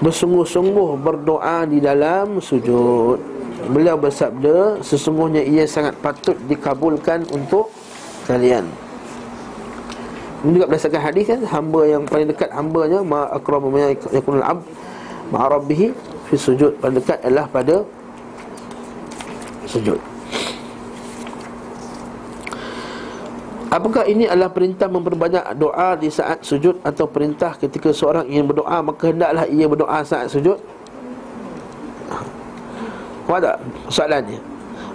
Bersungguh-sungguh 0.01 0.97
berdoa 0.97 1.65
di 1.69 1.77
dalam 1.77 2.41
sujud. 2.41 3.21
Beliau 3.69 3.93
bersabda 3.93 4.81
Sesungguhnya 4.81 5.45
ia 5.45 5.69
sangat 5.69 5.93
patut 6.01 6.33
dikabulkan 6.49 7.29
untuk 7.29 7.69
kalian. 8.25 8.65
Ini 10.41 10.57
juga 10.57 10.65
berdasarkan 10.73 11.01
hadis 11.05 11.29
kan 11.29 11.45
Hamba 11.45 11.85
yang 11.85 12.01
paling 12.09 12.33
dekat 12.33 12.49
hambanya 12.49 13.05
Ma 13.05 13.29
akramu 13.29 13.69
ma 13.69 13.93
yakunul 13.93 14.41
abd 14.41 14.65
Ma'arabihi 15.29 15.93
fi 16.27 16.35
sujud. 16.35 16.75
Paling 16.81 16.97
dekat 16.97 17.21
adalah 17.21 17.45
pada 17.47 17.85
sujud 19.69 20.10
Apakah 23.71 24.03
ini 24.03 24.27
adalah 24.27 24.51
perintah 24.51 24.91
memperbanyak 24.91 25.55
doa 25.55 25.95
di 25.95 26.11
saat 26.11 26.43
sujud 26.43 26.83
Atau 26.83 27.07
perintah 27.07 27.55
ketika 27.55 27.95
seorang 27.95 28.27
ingin 28.27 28.51
berdoa 28.51 28.83
Maka 28.83 29.15
hendaklah 29.15 29.47
ia 29.47 29.63
berdoa 29.63 30.03
saat 30.03 30.27
sujud? 30.27 30.59
Faham 33.23 33.39
tak 33.39 33.55
soalannya? 33.87 34.43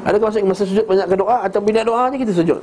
Adakah 0.05 0.29
maksudnya 0.29 0.53
masa 0.53 0.69
sujud 0.69 0.85
banyakkan 0.85 1.17
doa 1.17 1.37
Atau 1.49 1.65
bila 1.65 1.81
doa 1.81 2.13
ni 2.13 2.21
kita 2.21 2.37
sujud? 2.37 2.61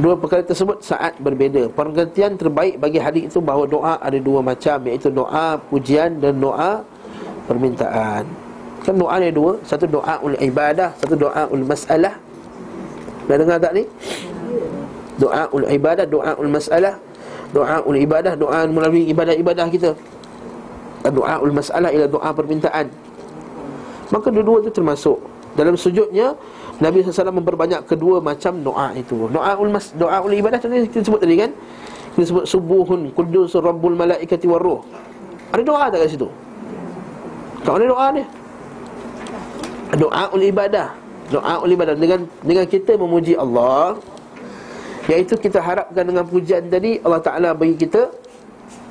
Dua 0.00 0.14
perkara 0.14 0.44
tersebut 0.46 0.80
saat 0.80 1.18
berbeza. 1.18 1.66
Pergantian 1.72 2.38
terbaik 2.38 2.78
bagi 2.78 3.02
hadis 3.02 3.26
itu 3.26 3.42
bahawa 3.42 3.66
doa 3.66 3.94
ada 3.98 4.16
dua 4.20 4.38
macam 4.44 4.78
Iaitu 4.86 5.10
doa 5.10 5.58
pujian 5.68 6.20
dan 6.22 6.38
doa 6.38 6.84
permintaan. 7.50 8.24
Kan 8.86 8.94
doa 8.96 9.18
ni 9.18 9.34
dua. 9.34 9.58
Satu 9.66 9.90
doa 9.90 10.22
ul 10.22 10.38
ibadah 10.38 10.94
Satu 11.00 11.18
doa 11.18 11.44
ul 11.50 11.66
masalah. 11.66 12.16
Dah 13.26 13.36
dengar 13.36 13.58
tak 13.58 13.72
ni? 13.76 13.84
Doa 15.20 15.44
ul 15.52 15.68
ibadah, 15.68 16.08
doa 16.08 16.32
ul 16.40 16.48
masalah, 16.48 16.96
doa 17.52 17.84
ul 17.84 17.96
ibadah, 18.00 18.32
doa 18.40 18.64
melalui 18.64 19.04
ibadah-ibadah 19.12 19.68
kita. 19.68 19.92
Doa 21.12 21.36
ul 21.44 21.52
masalah 21.52 21.92
ialah 21.92 22.08
doa 22.08 22.28
permintaan. 22.32 22.88
Maka 24.10 24.26
dua-dua 24.32 24.64
itu 24.64 24.72
termasuk 24.72 25.20
dalam 25.54 25.76
sujudnya 25.76 26.34
Nabi 26.80 27.04
SAW 27.04 27.36
memperbanyak 27.36 27.84
kedua 27.84 28.24
macam 28.24 28.64
doa 28.64 28.96
itu. 28.96 29.28
Doa 29.28 29.52
ul 29.60 29.68
mas, 29.68 29.92
doa 29.92 30.24
ul 30.24 30.32
ibadah 30.32 30.56
tadi 30.56 30.88
kita 30.88 31.04
sebut 31.04 31.20
tadi 31.20 31.36
kan? 31.36 31.52
Kita 32.16 32.24
sebut 32.32 32.44
subuhun 32.48 33.12
qudus 33.12 33.52
rabbul 33.60 33.94
malaikati 33.94 34.48
waruh. 34.48 34.80
Ada 35.52 35.62
doa 35.62 35.84
tak 35.92 35.98
kat 36.06 36.08
situ? 36.16 36.28
Tak 37.60 37.76
ada 37.76 37.84
doa 37.84 38.06
dia. 38.16 38.26
Doa 40.00 40.22
ul 40.32 40.42
ibadah. 40.48 40.88
Doa 41.30 41.54
ul 41.62 41.70
ibadah 41.70 41.94
dengan 41.94 42.24
dengan 42.42 42.64
kita 42.64 42.96
memuji 42.96 43.36
Allah 43.36 44.00
Iaitu 45.10 45.34
kita 45.34 45.58
harapkan 45.58 46.06
dengan 46.06 46.22
pujian 46.22 46.70
tadi 46.70 47.02
Allah 47.02 47.18
Ta'ala 47.18 47.50
bagi 47.50 47.74
kita 47.74 48.14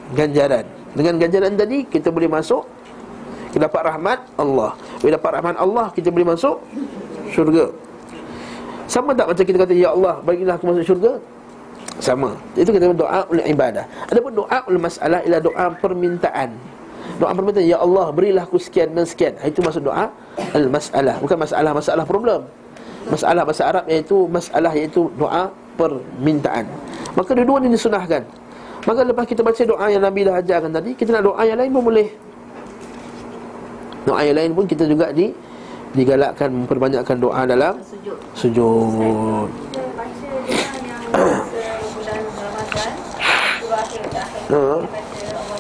Ganjaran. 0.10 0.66
Dengan 0.98 1.22
ganjaran 1.22 1.54
tadi 1.54 1.86
kita 1.86 2.12
boleh 2.12 2.28
masuk 2.28 2.66
Kita 3.56 3.70
dapat 3.70 3.88
rahmat 3.88 4.20
Allah. 4.36 4.76
Bila 5.00 5.16
dapat 5.16 5.32
rahmat 5.40 5.56
Allah 5.56 5.88
kita 5.96 6.12
boleh 6.12 6.36
masuk 6.36 6.60
Syurga. 7.32 7.72
Sama 8.90 9.14
tak 9.14 9.30
macam 9.30 9.46
kita 9.46 9.58
kata 9.62 9.74
Ya 9.78 9.94
Allah 9.94 10.18
bagilah 10.26 10.58
aku 10.58 10.66
masuk 10.74 10.84
syurga? 10.84 11.22
Sama. 12.02 12.34
Itu 12.58 12.74
kita 12.74 12.90
doa 12.90 13.22
oleh 13.30 13.46
ibadah. 13.54 13.86
Ada 14.10 14.18
pun 14.18 14.34
doa 14.34 14.58
oleh 14.66 14.82
masalah 14.82 15.22
Ialah 15.22 15.42
doa 15.46 15.66
permintaan. 15.78 16.50
Doa 17.22 17.32
permintaan 17.38 17.70
Ya 17.70 17.78
Allah 17.78 18.10
berilah 18.10 18.50
aku 18.50 18.58
sekian 18.58 18.98
dan 18.98 19.06
sekian. 19.06 19.38
Itu 19.46 19.62
masuk 19.62 19.86
doa 19.86 20.10
Al-masalah 20.58 21.22
Bukan 21.22 21.38
masalah-masalah 21.38 22.04
problem. 22.10 22.50
Masalah 23.14 23.46
bahasa 23.46 23.64
Arab 23.70 23.86
iaitu 23.86 24.26
Masalah 24.26 24.74
iaitu 24.74 25.14
doa 25.14 25.54
permintaan. 25.80 26.68
Maka 27.16 27.32
dua-dua 27.32 27.64
ini 27.64 27.80
disunahkan. 27.80 28.28
Maka 28.84 29.00
lepas 29.04 29.26
kita 29.28 29.44
baca 29.44 29.60
doa 29.64 29.86
yang 29.92 30.04
Nabi 30.04 30.24
dah 30.24 30.40
ajarkan 30.40 30.72
tadi 30.72 30.96
Kita 30.96 31.12
nak 31.12 31.28
doa 31.28 31.42
yang 31.44 31.60
lain 31.60 31.72
pun 31.76 31.84
boleh. 31.84 32.08
Doa 34.08 34.24
yang 34.24 34.38
lain 34.40 34.52
pun 34.56 34.64
kita 34.64 34.88
juga 34.88 35.12
di 35.12 35.36
Digalakkan 35.90 36.54
memperbanyakkan 36.54 37.18
doa 37.20 37.44
dalam 37.44 37.76
Sujud. 37.84 38.18
Sujud 38.38 39.50
Ha. 44.50 44.58
Allah 44.58 44.82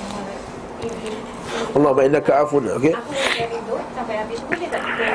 Muhammad 0.02 0.42
Ini 0.82 1.78
Allah 1.78 2.06
innaka 2.10 2.42
afun 2.42 2.66
okey. 2.82 2.94
Aku 2.98 3.78
sampai 3.94 4.16
habis. 4.18 4.42
Tu 4.42 4.50
boleh 4.50 4.66
tak 4.66 4.82
kita 4.82 5.06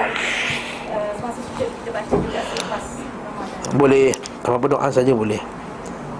uh, 0.94 1.10
Semasa 1.18 1.40
sujud 1.42 1.68
kita 1.82 1.90
baca 1.90 2.14
juga 2.14 2.40
selepas 2.54 2.84
Ramadan? 3.02 3.74
Boleh 3.74 4.06
apa 4.44 4.66
doa 4.68 4.88
saja 4.92 5.12
boleh. 5.16 5.40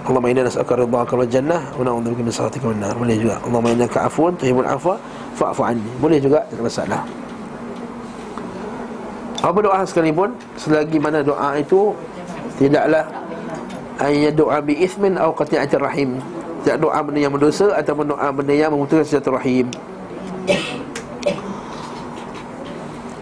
Allahumma 0.05 0.29
inna 0.29 0.45
nas'aluka 0.45 0.77
ridhaka 0.77 1.13
wal 1.17 1.29
jannah 1.29 1.61
wa 1.77 1.81
na'udzubika 1.81 2.21
min 2.21 2.33
sakhatika 2.33 2.65
wan 2.69 2.77
nar. 2.81 2.93
Boleh 2.97 3.17
juga. 3.17 3.35
Allahumma 3.41 3.69
innaka 3.73 3.99
afun 4.05 4.31
tuhibbul 4.37 4.69
afwa 4.69 4.95
fa'fu 5.37 5.61
anni. 5.65 5.89
Boleh 5.97 6.17
juga 6.21 6.45
tak 6.45 6.61
masalah. 6.61 7.01
Apa 9.41 9.57
doa 9.61 9.81
sekalipun 9.85 10.33
selagi 10.57 10.97
mana 10.97 11.21
doa 11.21 11.57
itu 11.57 11.93
tidaklah 12.57 13.05
ayat 14.01 14.33
doa 14.33 14.57
bi 14.61 14.77
ismin 14.77 15.17
atau 15.17 15.33
qati'atir 15.33 15.81
rahim. 15.81 16.17
Tidak 16.65 16.81
doa 16.81 16.97
benda 17.05 17.21
yang 17.21 17.33
berdosa 17.33 17.77
ataupun 17.77 18.09
doa 18.09 18.27
benda 18.33 18.49
yang 18.57 18.73
memutuskan 18.73 19.05
silaturahim 19.05 19.69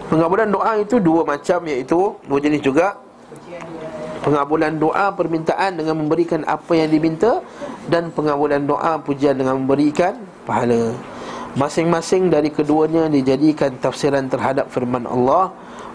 Pengabulan 0.08 0.48
doa 0.48 0.80
itu 0.80 0.96
dua 0.96 1.28
macam 1.28 1.60
iaitu 1.68 2.16
dua 2.24 2.38
jenis 2.40 2.64
juga 2.64 2.96
Pengabulan 4.24 4.80
doa 4.80 5.12
permintaan 5.12 5.76
dengan 5.76 6.00
memberikan 6.00 6.40
apa 6.48 6.72
yang 6.72 6.88
diminta 6.88 7.44
Dan 7.84 8.08
pengabulan 8.08 8.64
doa 8.64 8.96
pujian 8.96 9.36
dengan 9.36 9.60
memberikan 9.60 10.16
pahala. 10.48 10.96
Masing-masing 11.54 12.32
dari 12.32 12.48
keduanya 12.48 13.06
dijadikan 13.06 13.76
tafsiran 13.78 14.26
terhadap 14.26 14.72
firman 14.72 15.04
Allah 15.04 15.52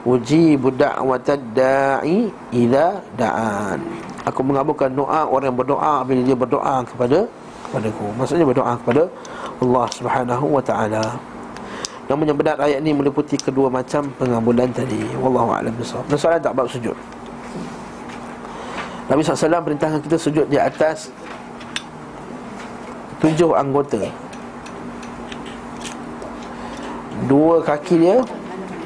Ujibu 0.08 0.72
da'watad 0.72 1.44
da'i 1.52 2.32
ila 2.56 3.04
da'an. 3.20 3.84
Aku 4.24 4.40
mengabulkan 4.48 4.88
doa 4.96 5.28
orang 5.28 5.52
yang 5.52 5.60
berdoa 5.60 6.08
bila 6.08 6.22
dia 6.24 6.38
berdoa 6.40 6.76
kepada 6.88 7.28
kepadaku. 7.68 8.08
Maksudnya 8.16 8.48
berdoa 8.48 8.80
kepada 8.80 9.04
Allah 9.60 9.86
subhanahu 9.92 10.46
wa 10.56 10.64
ta'ala. 10.64 11.04
Namun 12.08 12.32
yang 12.32 12.40
benar 12.40 12.56
ayat 12.64 12.80
ini 12.80 12.96
meliputi 12.96 13.36
kedua 13.36 13.68
macam 13.68 14.08
pengabulan 14.16 14.72
tadi. 14.72 15.04
Wallahu 15.20 15.52
a'lam. 15.52 15.76
Dan 16.08 16.16
soalan 16.16 16.40
tak 16.40 16.56
bab 16.56 16.72
sujud 16.72 16.96
Nabi 19.10 19.26
SAW 19.26 19.66
perintahkan 19.66 20.00
kita 20.06 20.18
sujud 20.22 20.46
di 20.46 20.62
atas 20.62 21.10
Tujuh 23.20 23.52
anggota. 23.58 24.00
Dua 27.28 27.60
kaki 27.60 27.96
dia 28.00 28.18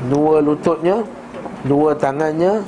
Dua 0.10 0.42
lututnya 0.42 1.04
Dua 1.68 1.94
tangannya 1.94 2.64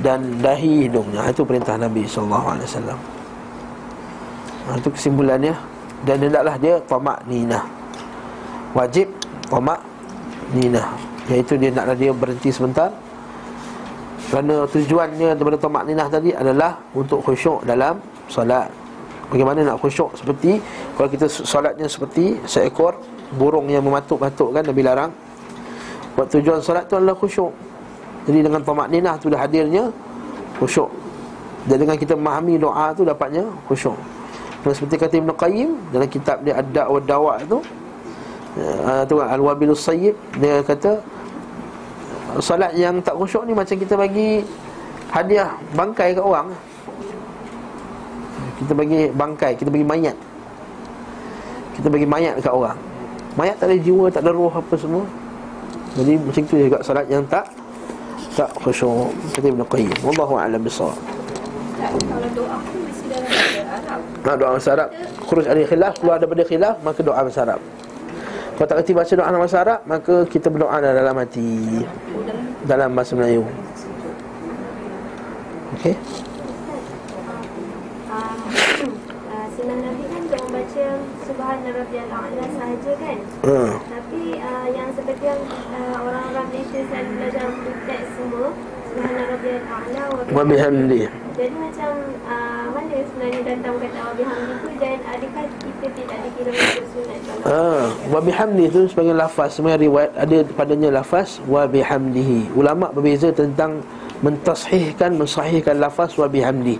Dan 0.00 0.40
dahi 0.40 0.88
hidungnya. 0.88 1.28
Itu 1.28 1.44
perintah 1.44 1.76
Nabi 1.76 2.08
SAW 2.08 2.96
Itu 4.80 4.88
kesimpulannya. 4.88 5.54
Dan 6.06 6.22
hendaklah 6.22 6.54
dia 6.60 6.78
tamak 6.86 7.18
ninah. 7.26 7.64
Wajib 8.76 9.10
tamak 9.50 9.82
ninah. 10.54 10.86
Iaitu 11.26 11.58
dia 11.58 11.74
naklah 11.74 11.96
dia 11.98 12.14
berhenti 12.14 12.54
sebentar 12.54 12.92
kerana 14.28 14.68
tujuannya 14.68 15.40
daripada 15.40 15.56
tamak 15.56 15.88
ninah 15.88 16.08
tadi 16.12 16.36
adalah 16.36 16.76
untuk 16.92 17.24
khusyuk 17.24 17.64
dalam 17.64 17.96
solat. 18.28 18.68
Bagaimana 19.32 19.64
nak 19.64 19.80
khusyuk 19.80 20.12
seperti 20.16 20.60
kalau 20.96 21.08
kita 21.08 21.28
solatnya 21.28 21.88
seperti 21.88 22.36
seekor 22.44 23.00
burung 23.36 23.68
yang 23.72 23.84
mematuk-matuk 23.84 24.52
kan 24.52 24.64
Nabi 24.64 24.82
larang. 24.84 25.12
Buat 26.12 26.28
tujuan 26.36 26.60
solat 26.60 26.84
tu 26.88 27.00
adalah 27.00 27.16
khusyuk. 27.16 27.52
Jadi 28.28 28.44
dengan 28.44 28.60
tamak 28.60 28.92
ninah 28.92 29.16
tu 29.16 29.32
dah 29.32 29.40
hadirnya 29.40 29.88
khusyuk. 30.60 30.92
Dan 31.64 31.84
dengan 31.84 31.96
kita 31.96 32.12
memahami 32.12 32.60
doa 32.60 32.92
tu 32.92 33.08
dapatnya 33.08 33.48
khusyuk. 33.64 33.96
Dan 34.60 34.72
seperti 34.76 34.96
kata 35.00 35.14
Ibn 35.24 35.30
Qayyim 35.32 35.70
dalam 35.94 36.08
kitab 36.08 36.44
dia 36.44 36.60
Ad-Da' 36.60 36.88
wa 36.90 37.00
Dawa' 37.00 37.36
tu 37.48 37.58
uh, 38.60 39.02
tu 39.08 39.14
Al-Wabilus 39.22 39.80
Sayyib 39.80 40.18
dia 40.36 40.60
kata 40.60 41.00
Salat 42.38 42.70
yang 42.78 43.02
tak 43.02 43.18
khusyuk 43.18 43.42
ni 43.50 43.52
macam 43.52 43.74
kita 43.74 43.98
bagi 43.98 44.46
hadiah 45.10 45.58
bangkai 45.74 46.14
kat 46.14 46.22
orang. 46.22 46.54
Kita 48.62 48.72
bagi 48.74 49.10
bangkai, 49.10 49.52
kita 49.58 49.68
bagi 49.70 49.86
mayat. 49.86 50.16
Kita 51.74 51.86
bagi 51.90 52.06
mayat 52.06 52.38
dekat 52.38 52.54
orang. 52.54 52.78
Mayat 53.34 53.58
tak 53.58 53.70
ada 53.70 53.76
jiwa, 53.78 54.06
tak 54.10 54.22
ada 54.22 54.30
roh 54.34 54.50
apa 54.50 54.74
semua. 54.78 55.02
Jadi 55.98 56.14
macam 56.14 56.42
tu 56.46 56.54
juga 56.58 56.78
salat 56.84 57.06
yang 57.10 57.26
tak 57.26 57.48
Tak 58.38 58.54
khusyuk. 58.62 59.10
Kata 59.34 59.46
Ibn 59.50 59.62
Qayyim. 59.66 59.98
Wallahu 60.06 60.38
a'lam 60.38 60.62
bisawab 60.62 60.94
Kalau 60.94 62.28
doa 62.38 62.54
pun 62.62 62.78
mesti 62.86 63.06
dalam 63.10 63.26
bahasa 63.26 63.60
Arab. 63.66 64.00
Nah, 64.22 64.34
doa 64.38 64.50
bahasa 64.54 64.70
Arab 64.78 64.88
Khuruj 65.26 65.46
ada 65.50 65.60
khilaf, 65.66 65.94
keluar 65.98 66.16
daripada 66.22 66.42
khilaf 66.46 66.76
Maka 66.86 67.00
doa 67.02 67.18
bahasa 67.18 67.40
Arab 67.42 67.60
Kalau 68.58 68.66
tak 68.66 68.82
kerti 68.82 68.90
baca 68.90 69.12
doa 69.14 69.30
dalam 69.30 69.38
bahasa 69.38 69.58
Arab 69.62 69.80
Maka 69.86 70.14
kita 70.26 70.50
berdoa 70.50 70.82
dalam 70.82 71.14
hati. 71.14 71.86
Dalam 72.66 72.90
bahasa 72.90 73.14
Melayu. 73.14 73.46
Okey. 75.78 75.94
Nabi 79.68 80.04
kan 80.10 80.20
untuk 80.24 80.40
membaca 80.48 80.86
Subhana 81.28 81.68
Rabbiyal 81.70 82.10
A'la 82.10 82.44
sahaja 82.56 82.92
kan? 82.98 83.18
Hmm. 83.44 83.72
Tapi 83.88 84.22
uh, 84.40 84.66
yang 84.74 84.88
seperti 84.96 85.24
yang 85.28 85.42
uh, 85.48 85.96
orang-orang 86.02 86.46
Malaysia 86.50 86.80
selalu 86.88 87.10
belajar 87.20 87.44
untuk 87.52 87.76
teks 87.86 88.08
semua 88.16 88.48
Wa 90.28 90.42
bihamdi 90.44 91.06
Jadi 91.38 91.54
macam 91.54 91.90
uh, 92.26 92.64
mana 92.74 92.96
sebenarnya 93.06 93.40
datang 93.46 93.74
kata 93.78 93.98
wa 94.02 94.12
bihamdi 94.18 94.52
tu 94.58 94.68
Dan 94.76 94.98
adakah 95.06 95.44
kita 95.62 95.86
tidak 95.94 96.18
dikira 96.26 96.50
sunat 96.92 97.18
Ah, 97.48 97.94
wa 98.10 98.20
bihamdi 98.20 98.66
itu 98.66 98.90
sebagai 98.90 99.14
lafaz 99.14 99.56
sebenarnya 99.56 99.86
riwayat 99.86 100.10
ada 100.18 100.36
padanya 100.52 100.88
lafaz 101.00 101.38
wa 101.46 101.64
bihamdihi. 101.70 102.52
Ulama 102.58 102.90
berbeza 102.90 103.30
tentang 103.30 103.78
mentashihkan 104.20 105.14
mensahihkan 105.14 105.78
lafaz 105.78 106.18
wa 106.18 106.26
bihamdi. 106.26 106.76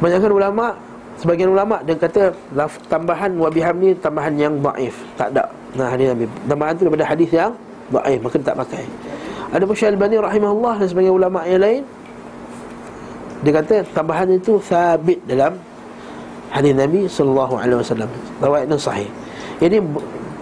Banyakkan 0.00 0.32
ulama 0.32 0.74
sebagian 1.20 1.52
ulama 1.52 1.84
dia 1.84 1.94
kata 1.94 2.32
laf, 2.56 2.80
tambahan 2.88 3.36
wa 3.36 3.52
bihamdi 3.52 3.94
tambahan 4.00 4.34
yang 4.34 4.54
dhaif, 4.58 4.96
tak 5.14 5.30
ada. 5.36 5.44
Nah 5.76 5.92
hadis 5.92 6.10
Nabi. 6.10 6.24
Tambahan 6.48 6.72
itu 6.74 6.82
daripada 6.88 7.04
hadis 7.04 7.30
yang 7.30 7.52
dhaif 7.92 8.18
maka 8.24 8.36
tak 8.40 8.56
pakai. 8.64 8.84
Ada 9.54 9.62
pun 9.70 9.74
Syekh 9.78 9.94
Al-Bani 9.94 10.18
rahimahullah 10.18 10.82
dan 10.82 10.86
sebagian 10.90 11.14
ulama 11.14 11.46
yang 11.46 11.62
lain 11.62 11.82
dia 13.44 13.52
kata 13.60 13.84
tambahan 13.92 14.28
itu 14.32 14.56
sabit 14.64 15.20
dalam 15.28 15.52
hadis 16.48 16.72
Nabi 16.72 17.04
sallallahu 17.04 17.54
alaihi 17.60 17.78
wasallam. 17.84 18.10
Riwayatnya 18.40 18.76
sahih. 18.80 19.08
Ini 19.60 19.84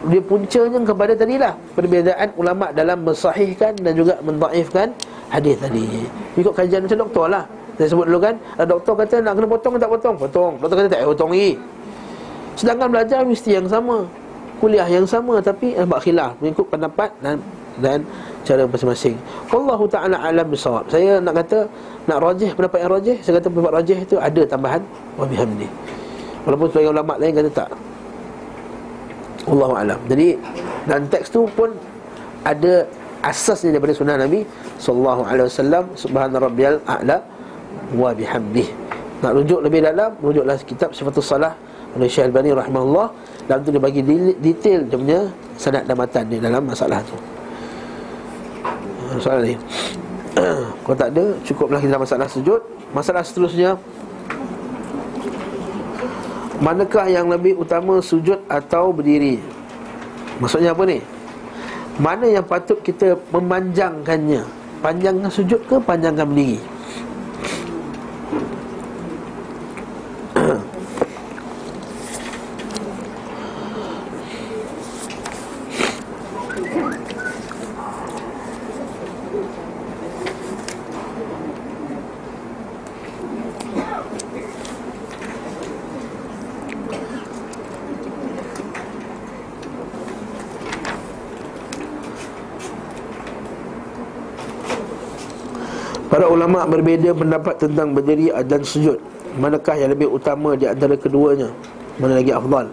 dia 0.07 0.23
puncanya 0.23 0.79
kepada 0.87 1.13
tadilah 1.19 1.53
perbezaan 1.75 2.31
ulama 2.39 2.71
dalam 2.71 3.03
mensahihkan 3.03 3.75
dan 3.83 3.93
juga 3.99 4.15
mendhaifkan 4.23 4.95
hadis 5.35 5.59
tadi. 5.59 6.07
Ikut 6.39 6.55
kajian 6.55 6.87
macam 6.87 6.99
doktor 7.11 7.27
lah. 7.27 7.45
Saya 7.75 7.89
sebut 7.91 8.07
dulu 8.07 8.21
kan, 8.23 8.35
doktor 8.63 8.95
kata 8.95 9.15
nak 9.19 9.33
kena 9.35 9.47
potong 9.51 9.75
tak 9.81 9.91
potong? 9.91 10.15
Potong. 10.15 10.53
Doktor 10.63 10.77
kata 10.79 10.89
tak 10.93 10.99
payah 11.03 11.11
potong 11.11 11.31
lagi. 11.35 11.53
Sedangkan 12.55 12.89
belajar 12.93 13.21
mesti 13.27 13.51
yang 13.59 13.67
sama. 13.67 14.07
Kuliah 14.63 14.87
yang 14.87 15.03
sama 15.03 15.43
tapi 15.43 15.75
eh, 15.75 15.83
khilaf 15.83 16.39
mengikut 16.39 16.71
pendapat 16.71 17.11
dan 17.19 17.43
dan 17.81 18.05
cara 18.43 18.67
masing-masing. 18.67 19.17
Wallahu 19.49 19.87
taala 19.87 20.19
alam 20.19 20.47
bisawab. 20.51 20.91
Saya 20.91 21.23
nak 21.23 21.41
kata 21.41 21.65
nak 22.11 22.19
rajih 22.19 22.51
pendapat 22.53 22.79
yang 22.83 22.93
rajih, 22.93 23.17
saya 23.23 23.33
kata 23.39 23.49
pendapat 23.49 23.73
rajih 23.79 23.99
itu 24.03 24.17
ada 24.19 24.43
tambahan 24.45 24.83
wa 25.15 25.25
bihamdi. 25.25 25.69
Walaupun 26.43 26.67
sebagian 26.75 26.93
ulama 26.93 27.15
lain 27.23 27.33
kata 27.39 27.51
tak. 27.55 27.69
Wallahu 29.47 29.75
alam. 29.79 29.99
Jadi 30.11 30.39
dan 30.91 31.07
teks 31.07 31.31
tu 31.31 31.47
pun 31.55 31.71
ada 32.43 32.83
asasnya 33.23 33.79
daripada 33.79 33.95
sunnah 33.95 34.19
Nabi 34.19 34.43
sallallahu 34.83 35.23
alaihi 35.23 35.47
wasallam 35.47 35.85
subhana 35.95 36.37
rabbiyal 36.43 36.83
a'la 36.91 37.23
wa 37.95 38.11
bihamdih. 38.11 38.67
Nak 39.23 39.33
rujuk 39.39 39.63
lebih 39.63 39.87
dalam, 39.87 40.19
rujuklah 40.19 40.59
kitab 40.67 40.91
Sifatus 40.91 41.31
Salah 41.31 41.55
oleh 41.95 42.11
Syekh 42.11 42.35
Al-Bani 42.35 42.51
rahimahullah. 42.51 43.07
Dalam 43.47 43.63
tu 43.63 43.71
dia 43.71 43.79
bagi 43.79 44.03
di- 44.03 44.35
detail 44.43 44.83
dia 44.91 44.99
punya 44.99 45.21
sanad 45.55 45.87
dan 45.87 45.95
matan 45.95 46.27
dia 46.27 46.43
dalam 46.43 46.67
masalah 46.67 46.99
tu. 47.07 47.15
Soalan 49.21 49.53
ni. 49.53 49.55
Kalau 50.85 50.97
tak 50.97 51.11
ada, 51.13 51.25
cukuplah 51.45 51.81
kita 51.83 51.97
masalah 52.01 52.29
sujud. 52.31 52.61
Masalah 52.93 53.25
seterusnya 53.25 53.77
Manakah 56.63 57.11
yang 57.11 57.27
lebih 57.27 57.59
utama 57.59 57.99
sujud 57.99 58.39
atau 58.47 58.95
berdiri? 58.95 59.43
Maksudnya 60.39 60.71
apa 60.71 60.87
ni? 60.87 61.03
Mana 61.99 62.23
yang 62.31 62.47
patut 62.47 62.79
kita 62.87 63.19
memanjangkannya? 63.35 64.47
Panjangkan 64.79 65.27
sujud 65.27 65.59
ke 65.67 65.83
panjangkan 65.83 66.23
berdiri? 66.23 66.63
Ulama 96.53 96.69
berbeza 96.69 97.17
pendapat 97.17 97.55
tentang 97.65 97.97
berdiri 97.97 98.29
dan 98.45 98.61
sujud. 98.61 99.01
Manakah 99.41 99.73
yang 99.73 99.97
lebih 99.97 100.13
utama 100.13 100.53
di 100.53 100.69
antara 100.69 100.93
keduanya? 101.01 101.49
Mana 101.97 102.21
lagi 102.21 102.29
afdal? 102.29 102.69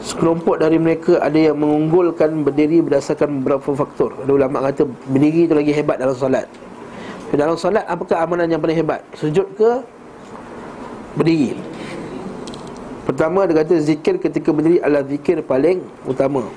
Sekelompok 0.00 0.56
dari 0.56 0.80
mereka 0.80 1.20
ada 1.20 1.36
yang 1.36 1.60
mengunggulkan 1.60 2.48
berdiri 2.48 2.80
berdasarkan 2.80 3.44
beberapa 3.44 3.76
faktor. 3.76 4.16
Ada 4.24 4.32
ulama 4.32 4.64
kata 4.64 4.88
berdiri 5.12 5.44
itu 5.44 5.52
lagi 5.52 5.72
hebat 5.76 6.00
dalam 6.00 6.16
solat. 6.16 6.48
Dalam 7.28 7.60
solat 7.60 7.84
apakah 7.84 8.24
amalan 8.24 8.48
yang 8.48 8.64
paling 8.64 8.80
hebat? 8.80 9.04
Sujud 9.12 9.44
ke? 9.52 9.84
Berdiri? 11.12 11.60
Pertama 13.04 13.44
dia 13.44 13.60
kata 13.60 13.84
zikir 13.84 14.16
ketika 14.16 14.48
berdiri 14.48 14.80
adalah 14.80 15.04
zikir 15.04 15.44
paling 15.44 15.84
utama 16.08 16.48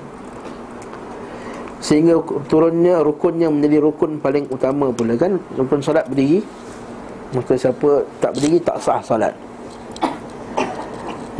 Sehingga 1.82 2.22
turunnya 2.46 3.02
rukunnya 3.02 3.50
menjadi 3.50 3.82
rukun 3.82 4.22
paling 4.22 4.46
utama 4.54 4.94
pula 4.94 5.18
kan? 5.18 5.34
Rukun 5.58 5.82
solat 5.82 6.06
berdiri 6.06 6.46
Maka 7.34 7.58
siapa 7.58 8.06
tak 8.22 8.38
berdiri 8.38 8.62
tak 8.62 8.78
sah 8.78 9.02
solat. 9.02 9.34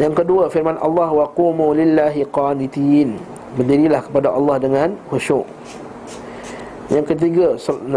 Yang 0.01 0.25
kedua 0.25 0.49
firman 0.49 0.81
Allah 0.81 1.13
wa 1.13 1.29
qumu 1.31 1.77
lillahi 1.77 2.27
qanitin. 2.33 3.21
Berdirilah 3.55 4.01
kepada 4.03 4.33
Allah 4.33 4.57
dengan 4.57 4.89
khusyuk. 5.13 5.45
Yang 6.89 7.07
ketiga 7.15 7.47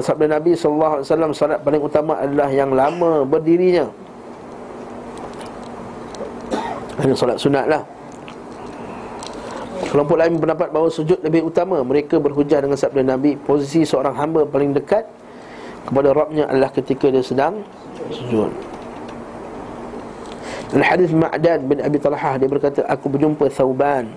sabda 0.04 0.38
Nabi 0.38 0.54
wasallam 0.60 1.32
salat 1.32 1.64
paling 1.64 1.82
utama 1.82 2.20
adalah 2.20 2.52
yang 2.52 2.76
lama 2.76 3.24
berdirinya. 3.24 3.88
Hanya 7.00 7.16
solat 7.16 7.40
sunat 7.40 7.66
lah 7.72 7.95
Kelompok 9.90 10.18
lain 10.18 10.38
berpendapat 10.38 10.70
bahawa 10.74 10.90
sujud 10.90 11.22
lebih 11.22 11.46
utama 11.46 11.80
Mereka 11.86 12.18
berhujah 12.18 12.62
dengan 12.62 12.78
sabda 12.78 13.06
Nabi 13.06 13.38
Posisi 13.38 13.86
seorang 13.86 14.18
hamba 14.18 14.44
paling 14.44 14.74
dekat 14.74 15.06
Kepada 15.86 16.12
Rabbnya 16.12 16.50
adalah 16.50 16.74
ketika 16.74 17.14
dia 17.14 17.22
sedang 17.22 17.62
sujud. 18.10 18.50
Dalam 20.74 20.86
hadis 20.86 21.10
Ma'dan 21.14 21.70
bin 21.70 21.78
Abi 21.80 22.02
Talhah 22.02 22.42
Dia 22.42 22.50
berkata 22.50 22.82
Aku 22.90 23.08
berjumpa 23.08 23.48
Thauban 23.54 24.10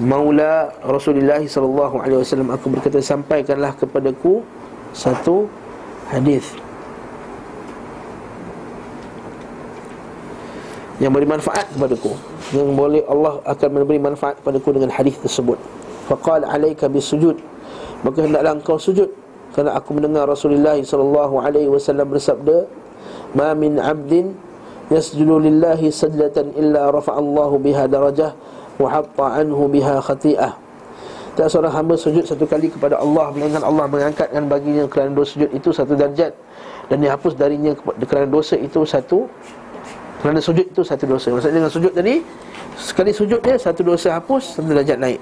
Maula 0.00 0.72
Rasulullah 0.80 1.44
sallallahu 1.44 2.00
alaihi 2.00 2.24
wasallam. 2.24 2.48
Aku 2.56 2.72
berkata 2.72 3.04
sampaikanlah 3.04 3.76
kepadaku 3.76 4.40
satu 4.96 5.44
hadis 6.08 6.56
yang 11.00 11.16
beri 11.16 11.24
manfaat 11.24 11.66
kepadaku. 11.72 12.12
Yang 12.52 12.68
boleh 12.76 13.02
Allah 13.08 13.40
akan 13.48 13.68
memberi 13.72 13.98
manfaat 13.98 14.36
kepadaku 14.44 14.76
dengan 14.76 14.92
hadis 14.92 15.16
tersebut. 15.16 15.56
Faqala 16.12 16.46
alayka 16.52 16.86
bisujud. 16.92 17.40
Maka 18.04 18.28
hendaklah 18.28 18.52
engkau 18.60 18.76
sujud. 18.76 19.08
Kerana 19.56 19.74
aku 19.74 19.96
mendengar 19.96 20.28
Rasulullah 20.30 20.78
sallallahu 20.78 21.42
alaihi 21.42 21.66
wasallam 21.66 22.06
bersabda 22.06 22.70
ma 23.34 23.50
min 23.56 23.82
'abdin 23.82 24.30
yasjudu 24.92 25.42
lillahi 25.42 25.90
sajdatan 25.90 26.54
illa 26.54 26.92
rafa'allahu 26.94 27.58
biha 27.58 27.90
darajah 27.90 28.36
wa 28.78 28.86
hatta 28.86 29.42
anhu 29.42 29.66
biha 29.66 29.98
khati'ah. 30.04 30.54
Tak 31.34 31.46
seorang 31.48 31.72
hamba 31.72 31.94
sujud 31.96 32.26
satu 32.26 32.44
kali 32.44 32.68
kepada 32.68 32.98
Allah 32.98 33.30
Melainkan 33.32 33.62
Allah 33.62 33.86
mengangkatkan 33.86 34.50
baginya 34.50 34.84
kerana 34.90 35.14
dosa 35.14 35.38
sujud 35.38 35.50
itu 35.56 35.70
satu 35.72 35.96
darjat. 35.96 36.36
Dan 36.90 37.06
dihapus 37.06 37.38
darinya 37.38 37.70
kerana 38.02 38.26
dosa 38.26 38.58
itu 38.58 38.82
satu 38.82 39.30
Kerana 40.20 40.40
sujud 40.40 40.68
itu 40.68 40.82
satu 40.84 41.08
dosa. 41.08 41.32
Maksudnya 41.32 41.64
dengan 41.64 41.72
sujud 41.72 41.92
tadi 41.96 42.20
Sekali 42.76 43.10
sujud 43.12 43.40
dia 43.40 43.56
satu 43.56 43.80
dosa 43.80 44.20
hapus 44.20 44.60
Satu 44.60 44.68
darjat 44.68 45.00
naik. 45.00 45.20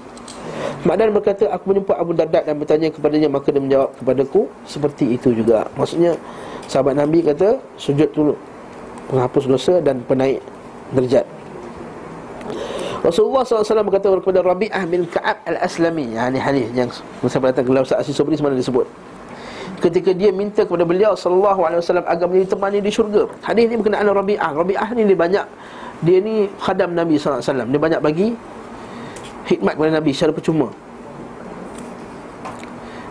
Makdan 0.83 1.15
berkata 1.15 1.47
aku 1.51 1.71
menjumpa 1.71 1.93
Abu 1.95 2.11
Dardak 2.15 2.43
dan 2.47 2.55
bertanya 2.59 2.87
kepadanya 2.91 3.27
Maka 3.31 3.51
dia 3.51 3.63
menjawab 3.63 3.89
kepadaku 3.95 4.51
Seperti 4.67 5.15
itu 5.15 5.31
juga. 5.31 5.67
Maksudnya 5.79 6.19
sahabat 6.67 6.99
Nabi 6.99 7.23
kata 7.23 7.59
Sujud 7.79 8.11
dulu 8.11 8.35
Penghapus 9.07 9.45
dosa 9.49 9.79
dan 9.81 10.03
penaik 10.05 10.43
derajat. 10.93 11.25
Rasulullah 12.99 13.47
SAW 13.47 13.87
berkata 13.87 14.11
kepada 14.11 14.43
Rabi'ah 14.43 14.83
bin 14.85 15.07
Ka'ab 15.07 15.39
al-Aslami. 15.47 16.13
Yang 16.13 16.27
ini 16.29 16.39
hadis 16.39 16.67
yang 16.75 16.89
Masa 17.23 17.39
datang 17.39 17.65
ke 17.65 17.71
Lausa 17.71 17.95
Asyid 17.97 18.13
Sobri 18.13 18.35
Semana 18.37 18.59
disebut 18.59 18.85
Ketika 19.79 20.11
dia 20.11 20.29
minta 20.35 20.67
kepada 20.67 20.83
beliau 20.83 21.15
Sallallahu 21.15 21.63
alaihi 21.63 21.79
wasallam 21.79 22.05
Agar 22.05 22.25
menjadi 22.27 22.47
temannya 22.51 22.81
di 22.83 22.91
syurga. 22.91 23.23
Hadis 23.39 23.71
ini 23.71 23.75
berkenaan 23.79 24.11
Rabi'ah. 24.11 24.51
Rabi'ah 24.51 24.89
ni 24.91 25.07
dia 25.07 25.15
banyak 25.15 25.45
Dia 26.03 26.17
ni 26.19 26.51
khadam 26.59 26.91
Nabi 26.91 27.15
SAW 27.15 27.39
Dia 27.71 27.79
banyak 27.79 28.01
bagi 28.03 28.35
Hikmat 29.47 29.73
kepada 29.79 29.91
Nabi 29.97 30.11
secara 30.13 30.29
percuma. 30.35 30.69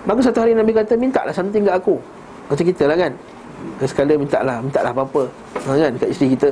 Maka 0.07 0.21
satu 0.23 0.39
hari 0.45 0.53
Nabi 0.55 0.71
kata 0.77 0.95
Mintalah 0.95 1.35
something 1.35 1.66
kat 1.66 1.75
aku. 1.75 1.97
Macam 2.53 2.64
kita 2.64 2.85
lah 2.87 2.97
kan. 3.01 3.12
Sekali 3.83 4.14
minta 4.14 4.39
lah 4.45 4.62
Minta 4.62 4.85
lah 4.85 4.93
apa-apa. 4.95 5.27
Ha, 5.66 5.75
kan? 5.75 5.91
Dekat 5.99 6.09
isteri 6.14 6.37
kita. 6.37 6.51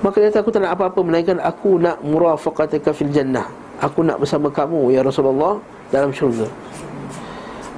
Maka 0.00 0.16
dia 0.16 0.28
kata 0.32 0.38
aku 0.42 0.50
tak 0.50 0.64
nak 0.64 0.72
apa-apa 0.74 1.00
Melainkan 1.04 1.38
aku 1.38 1.76
nak 1.78 2.00
murafaqataka 2.02 2.90
fil 2.96 3.12
jannah. 3.12 3.46
Aku 3.78 4.02
nak 4.02 4.18
bersama 4.18 4.50
kamu 4.50 4.92
ya 4.92 5.00
Rasulullah 5.00 5.56
Dalam 5.88 6.10
syurga 6.12 6.50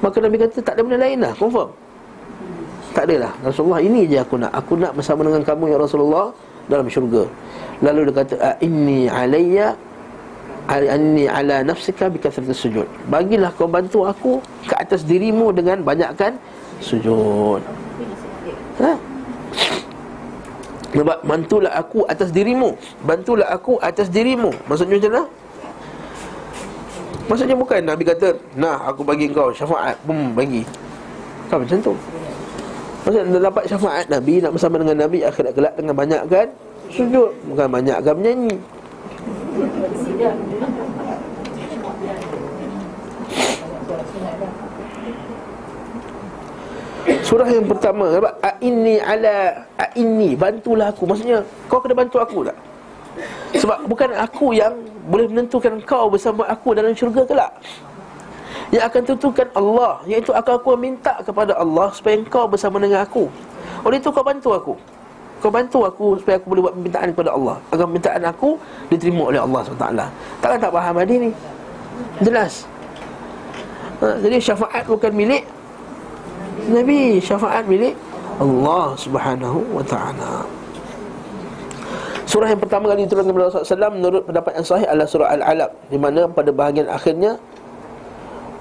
Maka 0.03 0.17
Nabi 0.19 0.35
kata 0.35 0.59
tak 0.59 0.75
ada 0.75 0.81
benda 0.83 0.99
lain 0.99 1.23
lah 1.23 1.31
Confirm. 1.39 1.71
Tak 2.91 3.09
ada 3.09 3.15
lah. 3.25 3.33
Rasulullah 3.41 3.81
ini 3.81 4.05
je 4.05 4.19
aku 4.19 4.35
nak. 4.37 4.51
Aku 4.53 4.75
nak 4.75 4.91
bersama 4.93 5.25
dengan 5.25 5.41
kamu 5.41 5.71
ya 5.71 5.77
Rasulullah 5.79 6.29
Dalam 6.67 6.85
syurga. 6.91 7.23
Lalu 7.79 8.11
dia 8.11 8.13
kata 8.21 8.35
Inni 8.59 9.07
alaiya 9.07 9.73
Inni 10.69 11.25
ala 11.27 11.63
nafsika 11.63 12.11
bikathratis 12.11 12.59
sujud. 12.59 12.87
Bagilah 13.07 13.51
kau 13.55 13.67
bantu 13.67 14.03
aku 14.07 14.43
Ke 14.67 14.75
atas 14.79 15.07
dirimu 15.07 15.55
dengan 15.55 15.81
banyakkan 15.81 16.35
Sujud. 16.83 17.63
Ha? 18.83 18.91
Nampak? 20.93 21.19
Bantulah 21.25 21.73
aku 21.73 22.05
atas 22.05 22.29
dirimu. 22.29 22.77
Bantulah 23.01 23.49
aku 23.49 23.81
atas 23.81 24.13
dirimu. 24.13 24.53
Maksudnya 24.69 25.01
macam 25.01 25.11
mana? 25.11 25.23
Maksudnya 27.23 27.55
bukan 27.55 27.79
Nabi 27.87 28.03
kata 28.03 28.35
Nah 28.59 28.83
aku 28.83 29.01
bagi 29.07 29.31
kau 29.31 29.49
syafaat. 29.55 29.95
Bum 30.03 30.35
bagi. 30.35 30.67
Kan 31.47 31.63
macam 31.63 31.77
tu. 31.79 31.93
Maksudnya 33.03 33.39
dapat 33.39 33.63
syafaat 33.67 34.05
Nabi 34.11 34.43
Nak 34.43 34.51
bersama 34.55 34.75
dengan 34.79 35.07
Nabi 35.07 35.23
Akhirat 35.23 35.51
kelak 35.55 35.73
dengan 35.79 35.95
banyak 35.95 36.21
kan? 36.27 36.47
Sujud. 36.91 37.31
Bukan 37.47 37.67
banyak 37.71 37.97
kan 38.03 38.13
menyanyi. 38.19 38.55
Surah 47.23 47.49
yang 47.49 47.65
pertama 47.65 48.13
nampak 48.13 48.35
inni 48.61 48.99
ala 48.99 49.65
inni 49.95 50.35
bantulah 50.35 50.91
aku. 50.91 51.07
Maksudnya 51.07 51.41
kau 51.71 51.79
kena 51.81 51.95
bantu 51.97 52.19
aku 52.19 52.45
tak 52.45 52.55
sebab 53.57 53.85
bukan 53.85 54.09
aku 54.17 54.57
yang 54.57 54.73
boleh 55.07 55.29
menentukan 55.29 55.77
kau 55.85 56.09
bersama 56.09 56.47
aku 56.49 56.73
dalam 56.73 56.95
syurga 56.95 57.23
kelak. 57.27 57.51
Yang 58.73 58.83
akan 58.89 59.01
tentukan 59.05 59.47
Allah. 59.53 60.01
Iaitu 60.09 60.33
akan 60.33 60.53
aku 60.57 60.73
minta 60.73 61.13
kepada 61.21 61.53
Allah 61.53 61.93
supaya 61.93 62.17
kau 62.25 62.49
bersama 62.49 62.81
dengan 62.81 63.05
aku. 63.05 63.29
Oleh 63.85 64.01
itu 64.01 64.09
kau 64.09 64.25
bantu 64.25 64.49
aku. 64.57 64.73
Kau 65.43 65.51
bantu 65.51 65.83
aku 65.83 66.17
supaya 66.23 66.39
aku 66.39 66.47
boleh 66.55 66.61
buat 66.65 66.73
permintaan 66.73 67.07
kepada 67.13 67.29
Allah. 67.35 67.55
Agar 67.69 67.85
permintaan 67.85 68.23
aku 68.25 68.49
diterima 68.89 69.29
oleh 69.29 69.39
Allah 69.43 69.59
SWT. 69.61 69.87
Takkan 70.41 70.57
tak 70.57 70.71
faham 70.71 70.95
hadis 70.97 71.17
ni? 71.19 71.31
Jelas. 72.23 72.53
Ha, 74.01 74.17
jadi 74.23 74.39
syafaat 74.41 74.83
bukan 74.87 75.11
milik 75.13 75.43
Nabi. 76.71 77.21
Syafaat 77.21 77.67
milik 77.67 77.93
Allah 78.41 78.97
Subhanahu 78.97 79.61
wa 79.69 79.83
taala. 79.85 80.62
Surah 82.33 82.49
yang 82.49 82.57
pertama 82.57 82.89
kali 82.89 83.05
diturunkan 83.05 83.29
kepada 83.29 83.45
Rasulullah 83.45 83.93
SAW 83.93 83.93
menurut 83.93 84.21
pendapat 84.25 84.51
yang 84.57 84.65
sahih 84.65 84.89
adalah 84.89 85.05
surah 85.05 85.37
Al-Alaq 85.37 85.69
di 85.93 86.01
mana 86.01 86.25
pada 86.25 86.49
bahagian 86.49 86.89
akhirnya 86.89 87.37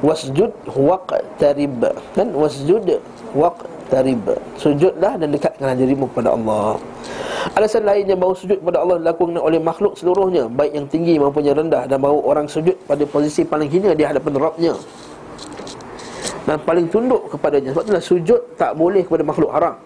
wasjud 0.05 0.53
waqtarib 0.69 1.81
kan? 2.13 2.29
Wasjud 2.37 2.85
waqtarib. 3.33 4.29
Sujudlah 4.61 5.17
dan 5.17 5.33
dekatkanlah 5.33 5.73
dirimu 5.73 6.05
kepada 6.13 6.37
Allah. 6.37 6.77
Alasan 7.57 7.89
lainnya 7.89 8.13
bahawa 8.13 8.37
sujud 8.37 8.61
kepada 8.61 8.85
Allah 8.85 9.01
dilakukan 9.01 9.41
oleh 9.41 9.57
makhluk 9.57 9.97
seluruhnya 9.97 10.53
baik 10.53 10.77
yang 10.77 10.85
tinggi 10.93 11.17
maupun 11.17 11.41
yang 11.41 11.57
rendah 11.57 11.89
dan 11.89 11.97
bahawa 11.97 12.21
orang 12.29 12.53
sujud 12.53 12.77
pada 12.85 13.09
posisi 13.09 13.41
paling 13.41 13.73
hina 13.73 13.97
di 13.97 14.05
hadapan 14.05 14.37
Rabbnya. 14.37 14.77
Dan 16.45 16.61
paling 16.61 16.93
tunduk 16.93 17.33
kepadanya 17.33 17.73
sebab 17.73 17.89
itulah 17.89 18.05
sujud 18.05 18.41
tak 18.61 18.77
boleh 18.77 19.01
kepada 19.01 19.25
makhluk 19.25 19.49
haram 19.49 19.81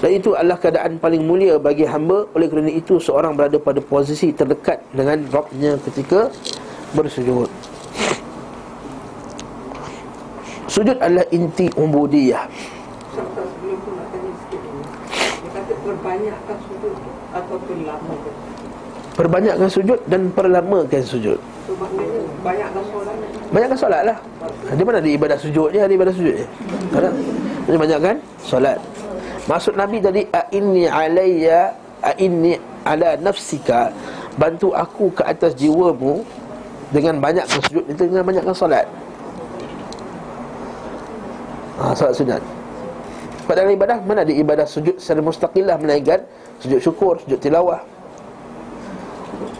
dan 0.00 0.16
itu 0.16 0.32
adalah 0.32 0.56
keadaan 0.56 0.96
paling 0.96 1.28
mulia 1.28 1.60
bagi 1.60 1.84
hamba. 1.84 2.24
Oleh 2.32 2.48
kerana 2.48 2.72
itu 2.72 2.96
seorang 2.96 3.36
berada 3.36 3.60
pada 3.60 3.84
posisi 3.84 4.32
terdekat 4.32 4.80
dengan 4.96 5.20
Rabbnya 5.28 5.76
ketika 5.84 6.32
bersujud. 6.96 7.52
Sujud 10.72 10.96
adalah 10.96 11.28
inti 11.28 11.68
ubudiyah. 11.76 12.48
Perbanyakkan 19.20 19.68
sujud 19.68 20.00
perbanyakkan 20.00 20.08
dan 20.08 20.32
perlamakan 20.32 21.02
sujud. 21.04 21.38
Banyakkan 23.52 23.76
solat 23.76 24.02
lah. 24.08 24.16
Dia 24.72 24.84
mana 24.86 24.98
ada 25.02 25.10
ibadah 25.10 25.38
sujud 25.38 25.68
dia 25.74 25.82
Ada 25.86 25.94
ibadah 25.94 26.14
sujud 26.14 26.34
dia 26.34 26.46
Tak 26.94 27.00
ada 27.02 27.10
Jadi 27.66 27.76
banyakkan 27.78 28.16
solat 28.42 28.78
Maksud 29.48 29.78
Nabi 29.78 30.02
tadi 30.02 30.22
A'inni 30.28 30.84
alayya 30.84 31.72
A'inni 32.04 32.60
ala 32.84 33.16
nafsika 33.16 33.88
Bantu 34.36 34.72
aku 34.76 35.12
ke 35.16 35.22
atas 35.24 35.56
jiwamu 35.56 36.20
Dengan 36.90 37.22
banyakkan 37.22 37.60
sujud 37.70 37.84
dengan 37.94 38.26
banyakkan 38.26 38.50
solat. 38.50 38.82
Ha, 41.78 41.94
Solat 41.94 42.18
sunat. 42.18 42.42
Pada 43.46 43.62
ibadah 43.64 43.98
Mana 44.02 44.26
ada 44.26 44.34
ibadah 44.34 44.66
sujud 44.66 44.98
secara 44.98 45.22
mustaqillah 45.22 45.78
Melainkan 45.78 46.20
sujud 46.60 46.80
syukur, 46.82 47.14
sujud 47.24 47.38
tilawah. 47.40 47.80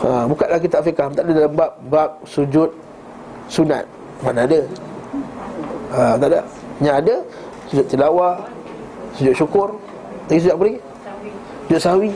Ha, 0.05 0.27
Bukalah 0.27 0.59
kitab 0.61 0.85
fiqah 0.85 1.09
Tak 1.15 1.25
ada 1.25 1.33
dalam 1.33 1.53
bab, 1.55 1.73
bab 1.89 2.11
sujud 2.29 2.75
sunat. 3.49 3.87
Mana 4.21 4.45
ada? 4.45 4.61
Ha, 5.95 6.01
Tak 6.21 6.29
ada. 6.29 6.41
Yang 6.81 6.97
ada 7.05 7.17
Sujud 7.71 7.87
tilawah 7.87 8.35
Sujud 9.21 9.37
syukur. 9.37 9.69
Lagi 10.33 10.41
sujud 10.41 10.57
apa 10.57 10.63
lagi? 10.65 10.79
Sujud 11.69 11.81
sahwi. 11.85 12.11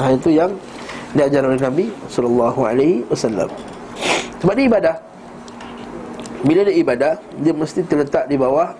Ha, 0.00 0.16
Itu 0.16 0.32
yang 0.32 0.56
Diajar 1.12 1.42
oleh 1.44 1.60
Nabi 1.60 1.92
Sallallahu 2.08 2.60
alaihi 2.64 3.04
wasallam. 3.12 3.52
Sebab 4.40 4.56
dia 4.56 4.64
ibadah. 4.64 4.96
Bila 6.40 6.64
dia 6.64 6.76
ibadah 6.80 7.12
Dia 7.44 7.52
mesti 7.52 7.84
terletak 7.84 8.32
di 8.32 8.40
bawah 8.40 8.72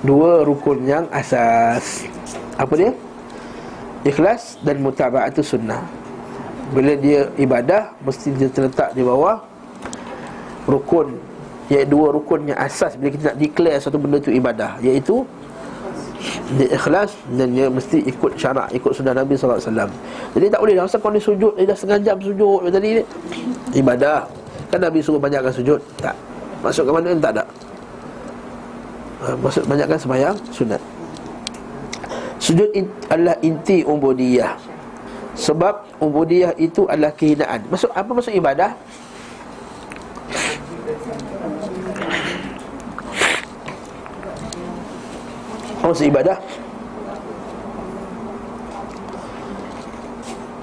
Dua 0.00 0.48
rukun 0.48 0.88
yang 0.88 1.04
asas. 1.12 2.08
Apa 2.56 2.72
dia? 2.72 2.96
Ikhlas 4.08 4.56
dan 4.64 4.80
mutaba'atu 4.80 5.44
sunnah. 5.44 5.84
Bila 6.72 6.96
dia 6.96 7.28
ibadah 7.36 7.92
Mesti 8.00 8.32
dia 8.32 8.48
terletak 8.48 8.96
di 8.96 9.04
bawah 9.04 9.44
rukun. 10.64 11.20
Iaitu 11.68 11.96
dua 11.96 12.12
rukun 12.12 12.48
yang 12.48 12.60
asas 12.60 12.96
bila 12.96 13.12
kita 13.12 13.32
nak 13.32 13.36
declare 13.40 13.80
satu 13.80 13.96
benda 14.00 14.20
tu 14.20 14.32
ibadah. 14.32 14.80
Iaitu 14.80 15.24
dia 16.56 16.68
ikhlas 16.72 17.16
dan 17.36 17.52
dia 17.52 17.66
mesti 17.68 18.00
ikut 18.04 18.32
syarak 18.36 18.68
ikut 18.72 18.92
sunnah 18.96 19.12
Nabi 19.16 19.36
wasallam. 19.36 19.90
Jadi 20.32 20.46
tak 20.48 20.60
boleh 20.60 20.74
rasa 20.80 20.96
kau 20.96 21.12
ni 21.12 21.20
sujud 21.20 21.52
dia 21.56 21.68
dah 21.68 21.76
setengah 21.76 22.00
jam 22.00 22.16
sujud 22.20 22.68
tadi 22.68 23.00
ni 23.00 23.02
ibadah. 23.76 24.24
Kan 24.72 24.80
Nabi 24.80 24.98
suruh 25.04 25.20
banyakkan 25.20 25.52
sujud? 25.52 25.78
Tak. 26.00 26.16
Masuk 26.64 26.88
ke 26.88 26.92
mana 26.96 27.12
tak 27.20 27.32
ada. 27.36 27.44
Ha, 29.24 29.36
maksud 29.36 29.62
banyakkan 29.68 29.98
sembahyang 30.00 30.36
sunat. 30.52 30.82
Sujud 32.40 32.68
adalah 33.08 33.36
inti 33.44 33.84
ubudiyah. 33.84 34.56
Sebab 35.34 36.00
ubudiyah 36.00 36.56
itu 36.60 36.84
adalah 36.88 37.12
kehinaan. 37.16 37.64
Maksud 37.68 37.90
apa 37.92 38.10
maksud 38.12 38.32
ibadah? 38.36 38.76
Maksud 45.84 46.08
ibadah? 46.08 46.36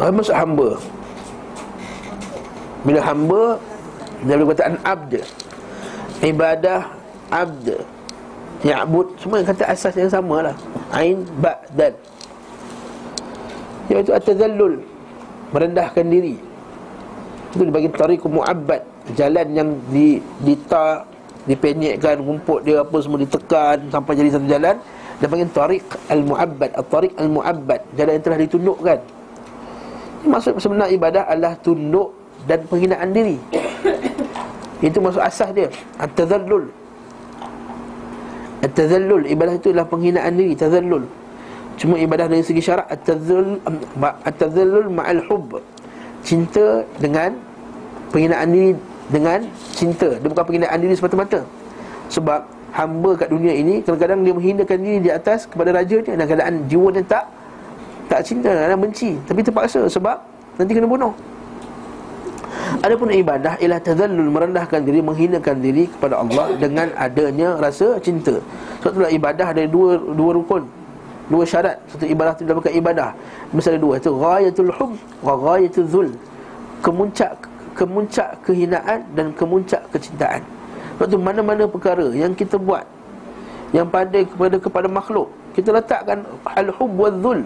Maksud 0.02 0.34
hamba? 0.34 0.69
Bila 2.81 2.99
hamba 3.06 3.61
Dalam 4.26 4.49
kataan 4.49 4.81
abd 4.81 5.22
Ibadah 6.26 6.89
abd. 7.30 7.85
Ya'bud 8.61 9.18
Semua 9.18 9.41
yang 9.41 9.49
kata 9.49 9.65
asas 9.69 9.93
yang 9.98 10.10
sama 10.10 10.45
lah. 10.45 10.56
Ain, 10.93 11.26
ba, 11.41 11.57
dan. 11.73 11.98
Iaitu 13.89 14.14
at-tazallul. 14.14 14.85
Merendahkan 15.49 16.06
diri. 16.06 16.38
Itu 17.57 17.65
dibagi 17.65 17.89
tariq 17.89 18.22
mu'abbad. 18.30 18.85
Jalan 19.18 19.48
yang 19.57 19.69
di, 19.89 20.22
dita 20.45 21.10
Dipenyekkan 21.49 22.22
rumput 22.22 22.61
dia 22.61 22.85
apa 22.85 22.93
semua 23.02 23.18
ditekan 23.18 23.89
Sampai 23.89 24.14
jadi 24.14 24.30
satu 24.30 24.45
jalan 24.45 24.77
Dia 25.22 25.30
panggil 25.30 25.49
tariq 25.53 25.85
al-mu'abbad. 26.10 26.72
At-tariq 26.73 27.14
al-mu'abbad. 27.15 27.81
Jalan 27.93 28.11
yang 28.18 28.23
telah 28.26 28.39
ditundukkan 28.41 28.99
Maksud 30.22 30.53
sebenar 30.61 30.89
ibadah 30.93 31.26
adalah 31.26 31.57
tunduk 31.65 32.14
dan 32.45 32.61
penghinaan 32.69 33.10
diri. 33.10 33.41
Itu 34.85 35.02
maksud 35.02 35.22
asas 35.22 35.49
dia. 35.53 35.69
At-tazallul. 35.98 36.69
At-tazallul. 38.61 39.26
Ibadah 39.30 39.53
itu 39.57 39.73
adalah 39.73 39.89
penghinaan 39.89 40.34
diri. 40.38 40.53
Tazallul. 40.53 41.06
Cuma 41.81 41.98
ibadah 41.98 42.30
dari 42.30 42.45
segi 42.45 42.61
syarak 42.61 42.85
At-tazallul 42.93 43.57
At-tazallul 44.22 44.93
ma'al 44.93 45.26
hub 45.26 45.57
Cinta 46.22 46.85
dengan 47.02 47.34
Penghinaan 48.11 48.52
diri 48.52 48.72
dengan 49.07 49.39
cinta. 49.72 50.19
Dia 50.19 50.27
bukan 50.27 50.43
penghinaan 50.43 50.80
diri 50.84 50.95
semata-mata. 50.99 51.39
Sebab 52.11 52.43
hamba 52.72 53.11
kat 53.19 53.27
dunia 53.31 53.53
ini 53.53 53.84
Kadang-kadang 53.84 54.23
dia 54.23 54.34
menghinakan 54.34 54.77
diri 54.80 54.98
di 55.03 55.11
atas 55.11 55.45
Kepada 55.48 55.76
raja 55.76 55.95
dia 55.99 56.14
Dan 56.15 56.26
keadaan 56.26 56.56
jiwa 56.72 56.88
dia 56.91 57.03
tak 57.06 57.26
Tak 58.07 58.22
cinta 58.27 58.52
dan 58.52 58.80
benci 58.80 59.15
Tapi 59.27 59.39
terpaksa 59.43 59.88
sebab 59.88 60.18
Nanti 60.60 60.72
kena 60.76 60.88
bunuh 60.88 61.14
Adapun 62.81 63.11
ibadah 63.11 63.60
ialah 63.60 63.84
tazallul 63.84 64.31
merendahkan 64.31 64.81
diri 64.81 65.03
menghinakan 65.03 65.60
diri 65.60 65.91
kepada 65.91 66.23
Allah 66.23 66.56
dengan 66.56 66.88
adanya 66.95 67.60
rasa 67.60 67.99
cinta. 67.99 68.39
Sebab 68.81 68.91
itulah 68.95 69.11
ibadah 69.11 69.45
ada 69.53 69.64
dua 69.68 69.99
dua 69.99 70.31
rukun. 70.39 70.64
Dua 71.27 71.43
syarat. 71.43 71.77
Satu 71.91 72.07
ibadah 72.07 72.34
itu 72.35 72.43
dalam 72.48 72.64
ibadah. 72.64 73.10
Ada 73.53 73.80
dua. 73.80 73.93
Itu 73.99 74.15
ghayatul 74.15 74.72
hub 74.72 74.91
wa 75.19 75.34
ghayatul 75.35 75.88
zul. 75.91 76.10
Kemuncak 76.81 77.52
kemuncak 77.76 78.39
kehinaan 78.43 79.03
dan 79.15 79.31
kemuncak 79.35 79.81
kecintaan. 79.91 80.41
Sebab 81.02 81.10
itu 81.10 81.18
mana-mana 81.18 81.65
perkara 81.65 82.14
yang 82.14 82.30
kita 82.38 82.61
buat 82.61 82.86
yang 83.73 83.90
pada 83.90 84.22
kepada 84.22 84.56
kepada 84.61 84.86
makhluk, 84.86 85.34
kita 85.57 85.73
letakkan 85.73 86.22
al-hub 86.45 86.94
wa 86.94 87.10
zul 87.10 87.41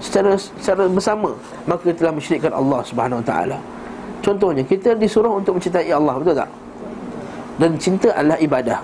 secara 0.00 0.40
secara 0.40 0.88
bersama, 0.88 1.36
maka 1.68 1.84
kita 1.84 2.08
telah 2.08 2.16
mensyirikkan 2.16 2.56
Allah 2.56 2.80
Subhanahu 2.80 3.20
Wa 3.20 3.26
Taala. 3.28 3.58
Contohnya 4.24 4.64
kita 4.64 4.96
disuruh 4.96 5.36
untuk 5.36 5.60
mencintai 5.60 5.92
Allah 5.92 6.16
Betul 6.16 6.34
tak? 6.40 6.50
Dan 7.60 7.70
cinta 7.76 8.08
adalah 8.16 8.40
ibadah 8.40 8.80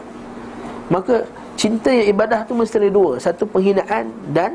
Maka 0.93 1.25
cinta 1.57 1.89
yang 1.89 2.13
ibadah 2.13 2.45
tu 2.45 2.53
mesti 2.53 2.77
ada 2.79 2.89
dua 2.93 3.17
Satu 3.17 3.49
penghinaan 3.49 4.13
dan 4.31 4.55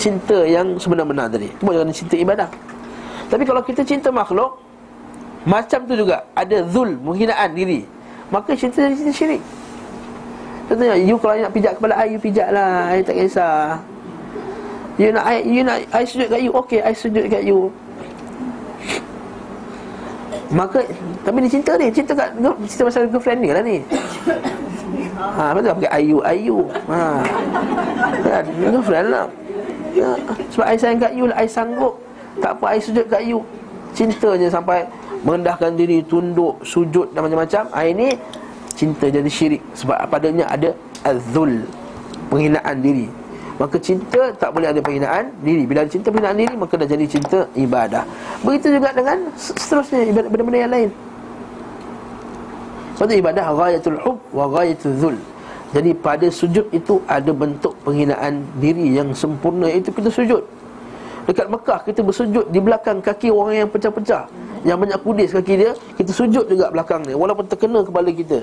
Cinta 0.00 0.46
yang 0.46 0.78
sebenar-benar 0.80 1.28
tadi 1.30 1.50
Itu 1.50 1.62
bukan 1.66 1.90
cinta 1.90 2.14
ibadah 2.14 2.48
Tapi 3.28 3.42
kalau 3.42 3.62
kita 3.62 3.82
cinta 3.82 4.08
makhluk 4.08 4.58
Macam 5.48 5.80
tu 5.88 5.94
juga 5.96 6.28
Ada 6.36 6.68
zul, 6.68 7.00
penghinaan 7.00 7.56
diri. 7.56 7.88
Maka 8.28 8.52
cinta 8.52 8.84
jadi 8.84 8.92
cinta 8.92 9.12
syirik. 9.16 9.40
Contohnya, 10.68 11.00
you 11.00 11.16
kalau 11.16 11.40
nak 11.40 11.52
pijak 11.56 11.80
kepala 11.80 11.96
I, 11.96 12.12
you 12.12 12.20
pijak 12.20 12.52
lah 12.52 12.92
I 12.92 13.00
tak 13.00 13.16
kisah. 13.16 13.80
You 15.00 15.16
nak 15.16 15.24
I, 15.24 15.40
you 15.40 15.64
nak 15.64 15.80
I 15.96 16.04
sujud 16.04 16.28
kat 16.28 16.44
you 16.44 16.52
Okay, 16.52 16.84
I 16.84 16.92
sujud 16.92 17.24
kat 17.32 17.40
you. 17.48 17.72
Maka 20.52 20.84
Tapi 21.24 21.44
dia 21.44 21.60
cinta 21.60 21.76
ni 21.76 21.92
Cinta 21.92 22.12
kat 22.16 22.32
Cinta 22.68 22.82
pasal 22.88 23.08
girlfriend 23.08 23.40
ni 23.40 23.48
lah 23.52 23.64
ni. 23.64 23.80
Ha 25.18 25.56
betul 25.56 25.72
pakai 25.80 25.90
ayu 26.04 26.18
ayu. 26.20 26.58
Ha. 26.92 27.24
Kan 28.26 28.44
girlfriend 28.60 29.08
lah. 29.08 29.26
Ya, 29.96 30.10
sebab 30.52 30.66
I 30.68 30.76
sayang 30.76 31.00
kat 31.00 31.12
you 31.16 31.24
lah 31.32 31.36
I 31.40 31.48
sanggup. 31.48 31.96
Tak 32.44 32.60
apa 32.60 32.76
I 32.76 32.78
sujud 32.82 33.06
kat 33.08 33.24
you. 33.24 33.40
Cintanya 33.96 34.52
sampai 34.52 34.84
Merendahkan 35.26 35.74
diri 35.74 36.02
Tunduk 36.06 36.62
Sujud 36.62 37.10
dan 37.10 37.26
macam-macam 37.26 37.62
ha, 37.74 37.80
Ini 37.82 38.08
Cinta 38.78 39.10
jadi 39.10 39.26
syirik. 39.26 39.62
Sebab 39.74 40.06
padanya 40.06 40.46
ada 40.46 40.70
Azul 41.02 41.66
Penghinaan 42.30 42.78
diri. 42.78 43.10
Maka 43.58 43.74
cinta 43.82 44.30
tak 44.38 44.54
boleh 44.54 44.70
ada 44.70 44.78
penghinaan 44.78 45.34
diri. 45.42 45.66
Bila 45.66 45.82
ada 45.82 45.90
cinta 45.90 46.14
penghinaan 46.14 46.38
diri 46.38 46.54
Maka 46.54 46.78
dah 46.78 46.86
jadi 46.86 47.04
cinta 47.10 47.42
ibadah. 47.58 48.06
Begitu 48.46 48.78
juga 48.78 48.94
dengan 48.94 49.18
seterusnya 49.34 50.06
Benda-benda 50.14 50.58
yang 50.62 50.72
lain. 50.72 50.90
Sebab 52.94 53.14
ibadah 53.14 53.46
Ghayatul 53.54 53.98
hub 54.02 54.18
wa 54.30 54.46
ghayatul 54.46 54.94
zul. 54.98 55.16
Jadi 55.74 55.90
pada 55.98 56.26
sujud 56.30 56.70
itu 56.70 57.02
Ada 57.10 57.34
bentuk 57.34 57.74
penghinaan 57.82 58.46
diri 58.56 58.94
yang 58.94 59.12
sempurna 59.12 59.68
Itu 59.68 59.92
kita 59.92 60.08
sujud 60.08 60.57
Dekat 61.28 61.46
Mekah 61.52 61.84
kita 61.84 62.00
bersujud 62.00 62.48
Di 62.48 62.56
belakang 62.56 63.04
kaki 63.04 63.28
orang 63.28 63.64
yang 63.64 63.68
pecah-pecah 63.68 64.24
Yang 64.64 64.78
banyak 64.88 64.98
kudis 65.04 65.28
kaki 65.36 65.54
dia 65.60 65.70
Kita 66.00 66.08
sujud 66.08 66.48
juga 66.48 66.72
belakang 66.72 67.04
dia 67.04 67.14
Walaupun 67.20 67.44
terkena 67.44 67.84
kepala 67.84 68.08
kita 68.08 68.40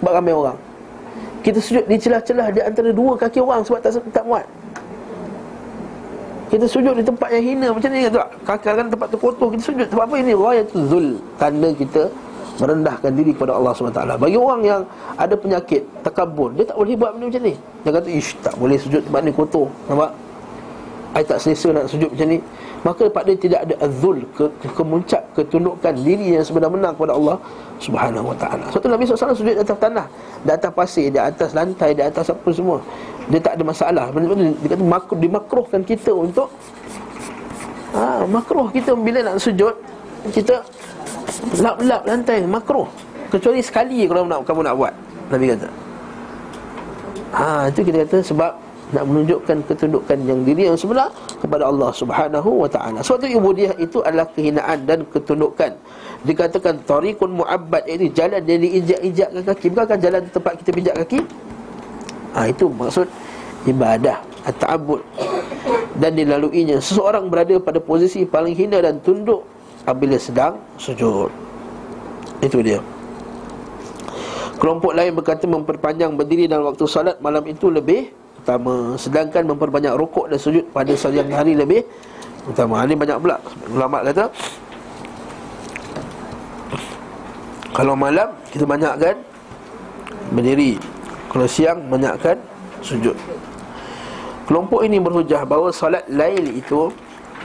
Sebab 0.00 0.12
ramai 0.16 0.32
orang 0.32 0.56
kita 1.46 1.62
sujud 1.62 1.86
di 1.86 1.94
celah-celah 1.94 2.50
di 2.50 2.58
antara 2.58 2.90
dua 2.90 3.14
kaki 3.14 3.38
orang 3.38 3.62
sebab 3.62 3.78
tak 3.78 4.02
tak 4.10 4.26
muat. 4.26 4.42
Kita 6.50 6.66
sujud 6.66 6.98
di 6.98 7.06
tempat 7.06 7.30
yang 7.38 7.44
hina 7.54 7.68
macam 7.70 7.90
ni 7.94 8.10
tu. 8.10 8.18
Kadang-kadang 8.42 8.90
tempat 8.90 9.06
tu 9.14 9.18
kotor 9.22 9.54
kita 9.54 9.62
sujud 9.62 9.86
sebab 9.86 10.10
apa 10.10 10.14
ini? 10.18 10.34
Ghayatul 10.34 10.84
zul. 10.90 11.06
Tanda 11.38 11.70
kita 11.70 12.10
merendahkan 12.56 13.12
diri 13.14 13.36
kepada 13.36 13.52
Allah 13.52 13.76
SWT 13.76 14.16
Bagi 14.16 14.38
orang 14.40 14.64
yang 14.64 14.80
ada 15.20 15.36
penyakit 15.36 15.84
Takabur, 16.00 16.56
dia 16.56 16.64
tak 16.64 16.80
boleh 16.80 16.96
buat 16.96 17.12
benda 17.12 17.28
macam 17.28 17.42
ni 17.44 17.54
Dia 17.84 17.90
kata, 17.92 18.08
ish, 18.08 18.32
tak 18.40 18.56
boleh 18.56 18.80
sujud 18.80 19.04
tempat 19.04 19.20
ni 19.28 19.32
kotor 19.36 19.68
Nampak? 19.92 20.10
I 21.16 21.24
tak 21.24 21.40
selesa 21.40 21.72
nak 21.72 21.88
sujud 21.88 22.12
macam 22.12 22.28
ni. 22.28 22.38
Maka 22.84 23.08
pada 23.08 23.32
dia 23.32 23.40
tidak 23.40 23.60
ada 23.64 23.74
azul 23.88 24.20
ke, 24.36 24.44
ke, 24.60 24.66
Kemuncak 24.76 25.22
ketundukan 25.32 25.96
diri 26.04 26.36
yang 26.36 26.44
sebenar-benar 26.44 26.92
kepada 26.92 27.16
Allah 27.16 27.36
Subhanahu 27.80 28.30
wa 28.30 28.36
ta'ala. 28.36 28.68
Sebab 28.68 28.80
tu 28.84 28.90
Nabi 28.92 29.02
SAW 29.08 29.32
sujud 29.32 29.54
di 29.56 29.62
atas 29.64 29.78
tanah 29.80 30.06
Di 30.44 30.50
atas 30.52 30.70
pasir, 30.76 31.08
di 31.08 31.16
atas 31.16 31.56
lantai, 31.56 31.96
di 31.96 32.04
atas 32.04 32.28
apa 32.28 32.48
semua. 32.52 32.78
Dia 33.32 33.40
tak 33.40 33.56
ada 33.56 33.64
masalah. 33.64 34.04
Dia 34.12 34.68
kata 34.76 34.84
makruh, 34.84 35.16
dimakruhkan 35.16 35.80
kita 35.82 36.12
untuk 36.12 36.52
ha, 37.96 38.22
Makruh 38.28 38.68
kita 38.70 38.92
bila 38.92 39.24
nak 39.24 39.40
sujud 39.40 39.72
Kita 40.30 40.60
Lap-lap 41.56 42.02
lantai, 42.04 42.44
makruh. 42.44 42.88
Kecuali 43.32 43.60
sekali 43.64 44.04
kalau 44.06 44.28
nak, 44.28 44.44
kamu 44.44 44.60
nak 44.66 44.74
buat 44.76 44.92
Nabi 45.32 45.46
kata. 45.54 45.68
Ha, 47.36 47.68
itu 47.68 47.80
kita 47.82 48.06
kata 48.06 48.18
sebab 48.22 48.52
nak 48.94 49.02
menunjukkan 49.02 49.66
ketundukan 49.66 50.18
yang 50.22 50.46
diri 50.46 50.70
yang 50.70 50.78
sebenar 50.78 51.10
kepada 51.42 51.66
Allah 51.66 51.90
Subhanahu 51.90 52.62
wa 52.62 52.68
taala. 52.70 53.02
Sebab 53.02 53.26
itu 53.26 53.34
ubudiyah 53.42 53.74
itu 53.82 53.98
adalah 54.06 54.30
kehinaan 54.30 54.86
dan 54.86 55.02
ketundukan. 55.10 55.74
Dikatakan 56.22 56.78
tariqun 56.86 57.42
muabbad 57.42 57.82
iaitu 57.90 58.14
jalan 58.14 58.42
yang 58.46 58.62
diinjak-injakkan 58.62 59.42
kaki, 59.42 59.66
bukan 59.74 59.98
jalan 59.98 60.22
tempat 60.30 60.52
kita 60.62 60.70
pijak 60.70 60.94
kaki. 61.02 61.18
Ha, 62.36 62.38
itu 62.46 62.66
maksud 62.70 63.06
ibadah 63.66 64.22
at-ta'abbud. 64.46 65.02
Dan 65.98 66.12
dilaluinya 66.14 66.78
seseorang 66.78 67.26
berada 67.26 67.56
pada 67.58 67.80
posisi 67.82 68.22
paling 68.22 68.54
hina 68.54 68.78
dan 68.84 69.02
tunduk 69.02 69.42
apabila 69.82 70.14
sedang 70.20 70.60
sujud. 70.78 71.32
Itu 72.44 72.60
dia. 72.62 72.78
Kelompok 74.56 74.92
lain 74.96 75.12
berkata 75.12 75.44
memperpanjang 75.44 76.16
berdiri 76.16 76.48
dalam 76.48 76.72
waktu 76.72 76.84
salat 76.88 77.16
malam 77.20 77.44
itu 77.44 77.68
lebih 77.68 78.08
utama. 78.46 78.94
Sedangkan 78.94 79.42
memperbanyak 79.50 79.98
rukuk 79.98 80.30
dan 80.30 80.38
sujud 80.38 80.62
pada 80.70 80.94
siang 80.94 81.26
hari 81.34 81.58
lebih 81.58 81.82
utama. 82.46 82.86
Ini 82.86 82.94
banyak 82.94 83.18
pula. 83.18 83.42
Ulama 83.74 84.06
kata 84.06 84.30
Kalau 87.74 87.92
malam 87.92 88.30
kita 88.54 88.64
banyakkan 88.64 89.18
berdiri. 90.30 90.78
Kalau 91.28 91.44
siang 91.44 91.90
banyakkan 91.90 92.38
sujud. 92.80 93.18
Kelompok 94.46 94.86
ini 94.86 95.02
berhujah 95.02 95.42
bahawa 95.42 95.74
salat 95.74 96.06
lail 96.06 96.54
itu 96.54 96.88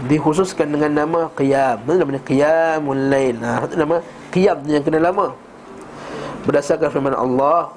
dikhususkan 0.07 0.71
dengan 0.71 1.03
nama 1.03 1.19
qiyam. 1.35 1.81
Nama 1.83 1.97
namanya 2.05 2.21
qiyamul 2.23 3.03
lail. 3.11 3.35
Nah, 3.41 3.65
itu 3.65 3.75
nama 3.75 3.97
qiyam 4.31 4.57
yang 4.69 4.85
kena 4.85 5.01
lama. 5.03 5.35
Berdasarkan 6.47 6.87
firman 6.93 7.17
Allah 7.17 7.73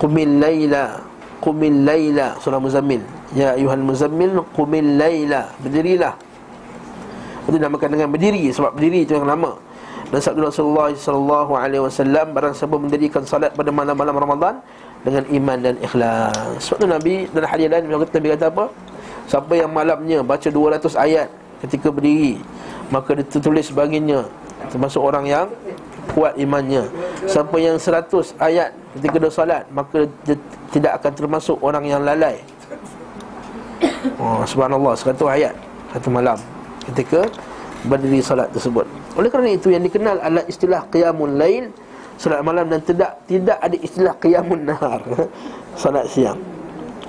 qumil 0.00 0.40
laila 0.40 1.04
qumil 1.42 1.86
laila 1.86 2.34
surah 2.38 2.60
muzammil 2.60 3.02
ya 3.34 3.54
ayuhal 3.58 3.82
muzammil 3.82 4.42
qumil 4.54 4.98
laila 4.98 5.50
berdirilah 5.62 6.14
itu 7.44 7.56
dinamakan 7.60 7.88
dengan 7.92 8.08
berdiri 8.08 8.48
sebab 8.50 8.72
berdiri 8.76 9.04
itu 9.04 9.18
yang 9.18 9.28
lama 9.28 9.56
dan 10.12 10.20
sabda 10.20 10.46
Rasulullah 10.46 10.94
sallallahu 10.94 11.52
alaihi 11.58 11.82
wasallam 11.82 12.26
barang 12.30 12.54
siapa 12.54 12.76
mendirikan 12.78 13.22
salat 13.26 13.50
pada 13.56 13.74
malam-malam 13.74 14.14
Ramadan 14.14 14.54
dengan 15.02 15.26
iman 15.26 15.58
dan 15.60 15.74
ikhlas. 15.82 16.60
Sebab 16.64 16.76
tu 16.80 16.86
Nabi 16.86 17.14
dalam 17.34 17.48
hadis 17.50 17.66
lain 17.66 17.84
Nabi 17.90 18.28
kata 18.32 18.46
apa? 18.48 18.64
Siapa 19.26 19.52
yang 19.56 19.72
malamnya 19.72 20.22
baca 20.22 20.48
200 20.48 20.86
ayat 20.94 21.28
ketika 21.64 21.88
berdiri 21.88 22.38
maka 22.92 23.16
ditulis 23.16 23.72
baginya 23.72 24.22
termasuk 24.68 25.00
orang 25.00 25.24
yang 25.24 25.46
kuat 26.12 26.36
imannya. 26.36 26.84
Siapa 27.24 27.56
yang 27.56 27.80
seratus 27.80 28.36
ayat 28.36 28.76
ketika 28.98 29.16
dia 29.16 29.32
salat 29.32 29.64
Maka 29.72 30.04
dia 30.28 30.36
tidak 30.70 31.00
akan 31.00 31.12
termasuk 31.16 31.56
orang 31.64 31.84
yang 31.88 32.04
lalai. 32.04 32.36
Oh, 34.20 34.44
Subhanallah, 34.44 34.92
seratus 34.94 35.24
ayat 35.24 35.54
Satu 35.96 36.12
malam 36.12 36.36
ketika 36.92 37.24
berdiri 37.88 38.20
salat 38.20 38.52
tersebut. 38.52 38.84
Oleh 39.16 39.32
kerana 39.32 39.48
itu 39.48 39.72
yang 39.72 39.80
dikenal 39.80 40.20
adalah 40.20 40.44
istilah 40.44 40.84
Qiyamul 40.92 41.36
Lail 41.40 41.72
Salat 42.14 42.46
malam 42.46 42.70
dan 42.70 42.78
tidak 42.86 43.18
tidak 43.26 43.58
ada 43.58 43.74
istilah 43.74 44.14
Qiyamun 44.22 44.62
Nahar 44.70 45.02
Salat 45.82 46.06
siang. 46.06 46.38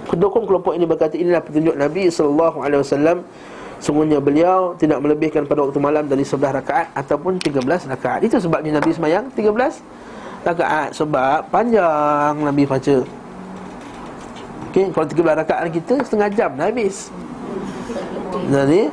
Pendukung 0.09 0.49
kelompok 0.49 0.73
ini 0.73 0.85
berkata 0.85 1.17
inilah 1.17 1.41
petunjuk 1.41 1.77
Nabi 1.77 2.09
SAW 2.09 2.61
Sungguhnya 3.83 4.23
beliau 4.23 4.73
tidak 4.79 5.03
melebihkan 5.03 5.43
pada 5.45 5.65
waktu 5.67 5.79
malam 5.79 6.07
dari 6.07 6.23
11 6.23 6.63
rakaat 6.63 6.87
ataupun 6.95 7.37
13 7.37 7.91
rakaat. 7.91 8.19
Itu 8.23 8.39
sebabnya 8.39 8.79
Nabi 8.79 8.91
semayang 8.95 9.29
13 9.33 9.83
rakaat 10.45 10.89
sebab 10.95 11.49
panjang 11.51 12.33
Nabi 12.39 12.63
baca. 12.63 12.97
Okey, 14.71 14.85
kalau 14.91 15.05
13 15.07 15.41
rakaat 15.43 15.65
kita 15.71 15.93
setengah 16.03 16.29
jam 16.31 16.49
dah 16.55 16.67
habis. 16.71 17.11
Jadi 18.45 18.91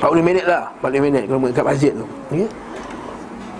40 0.00 0.24
minit 0.24 0.44
lah 0.48 0.72
40 0.80 1.04
minit 1.04 1.22
kalau 1.28 1.52
kat 1.52 1.64
masjid 1.64 1.92
tu 1.92 2.06
okay? 2.32 2.48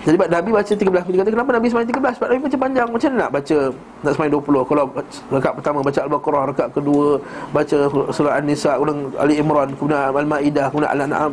Jadi 0.01 0.17
Nabi 0.17 0.49
baca 0.49 0.73
13 0.73 0.81
Dia 0.81 1.19
kata 1.21 1.29
kenapa 1.29 1.49
Nabi 1.53 1.67
semain 1.69 1.85
13 1.85 2.17
Sebab 2.17 2.27
Nabi 2.33 2.41
baca 2.41 2.57
panjang. 2.57 2.87
Macam 2.89 3.09
mana 3.13 3.21
nak 3.21 3.31
baca 3.37 3.57
Nak 4.01 4.11
semain 4.17 4.31
20 4.33 4.69
Kalau 4.69 4.85
rekat 5.29 5.53
pertama 5.61 5.79
baca 5.85 5.99
Al-Baqarah 6.01 6.43
Rekat 6.49 6.67
kedua 6.73 7.07
Baca 7.53 7.77
surah 8.09 8.33
An-Nisa 8.41 8.71
Kemudian 8.81 8.97
Ali 9.21 9.33
Imran 9.37 9.69
Kemudian 9.77 10.09
Al-Ma'idah 10.09 10.65
Kemudian 10.73 10.91
Al-An'am. 10.97 11.31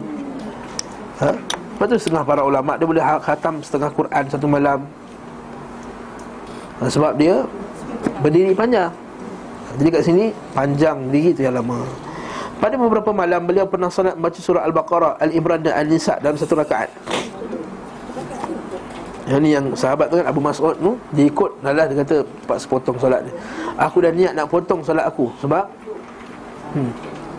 Ha? 1.24 1.31
Lepas 1.32 1.86
tu 1.89 1.97
setengah 1.97 2.24
para 2.28 2.43
ulama 2.45 2.77
Dia 2.77 2.86
boleh 2.86 3.05
ha-, 3.05 3.23
khatam 3.23 3.55
setengah 3.65 3.89
Quran 3.97 4.24
satu 4.28 4.45
malam. 4.45 4.85
Ha, 6.85 6.93
Sebab 6.93 7.16
dia 7.16 7.40
Berdiri 8.20 8.53
panjang. 8.53 8.93
Jadi 9.81 9.89
kat 9.89 10.03
sini 10.05 10.24
Panjang 10.53 11.09
diri 11.09 11.32
tu 11.32 11.40
yang 11.40 11.57
lama. 11.57 11.82
Pada 12.59 12.74
beberapa 12.74 13.15
malam 13.15 13.47
beliau 13.47 13.70
pernah 13.70 13.86
solat 13.86 14.19
baca 14.19 14.35
surah 14.35 14.66
Al-Baqarah, 14.66 15.23
Al-Imran 15.23 15.62
dan 15.62 15.78
Al-Nisa 15.78 16.19
dalam 16.19 16.35
satu 16.35 16.59
rakaat. 16.59 16.90
Yang 19.28 19.40
ni 19.44 19.50
yang 19.52 19.66
sahabat 19.76 20.09
tu 20.09 20.16
kan 20.16 20.26
Abu 20.32 20.40
Mas'ud 20.40 20.72
tu 20.80 20.96
Dia 21.12 21.28
ikut 21.28 21.60
Nalah 21.60 21.84
dia 21.84 22.00
kata 22.00 22.16
Pak 22.48 22.59
sepotong 22.64 22.96
solat 22.96 23.28
dia 23.28 23.34
Aku 23.76 24.00
dah 24.00 24.09
niat 24.09 24.32
nak 24.32 24.48
potong 24.48 24.80
solat 24.80 25.05
aku. 25.05 25.28
Sebab 25.44 25.68
hmm, 26.72 26.90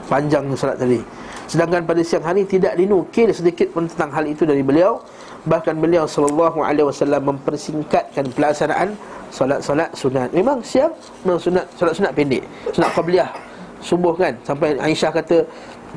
Panjang 0.05 0.45
solat 0.53 0.77
tadi. 0.77 1.01
Sedangkan 1.49 1.81
pada 1.89 2.01
siang 2.05 2.21
hari 2.21 2.45
Tidak 2.45 2.77
dinukil 2.77 3.33
sedikit 3.33 3.73
pun 3.73 3.89
tentang 3.89 4.13
hal 4.13 4.21
itu 4.29 4.45
dari 4.45 4.61
beliau. 4.61 5.01
Bahkan 5.49 5.81
beliau 5.81 6.05
Sallallahu 6.05 6.61
alaihi 6.61 6.85
wasallam 6.85 7.33
Mempersingkatkan 7.33 8.29
pelaksanaan 8.37 8.93
Solat-solat 9.33 9.89
sunat. 9.97 10.29
Memang 10.29 10.61
siang 10.61 10.93
Memang 11.25 11.41
sunat 11.41 11.65
Solat 11.73 11.97
sunat 11.97 12.13
pendek. 12.13 12.45
Sunat 12.69 12.93
qabliyah 12.93 13.29
Subuh 13.81 14.13
kan. 14.13 14.37
Sampai 14.45 14.77
Aisyah 14.77 15.09
kata 15.09 15.41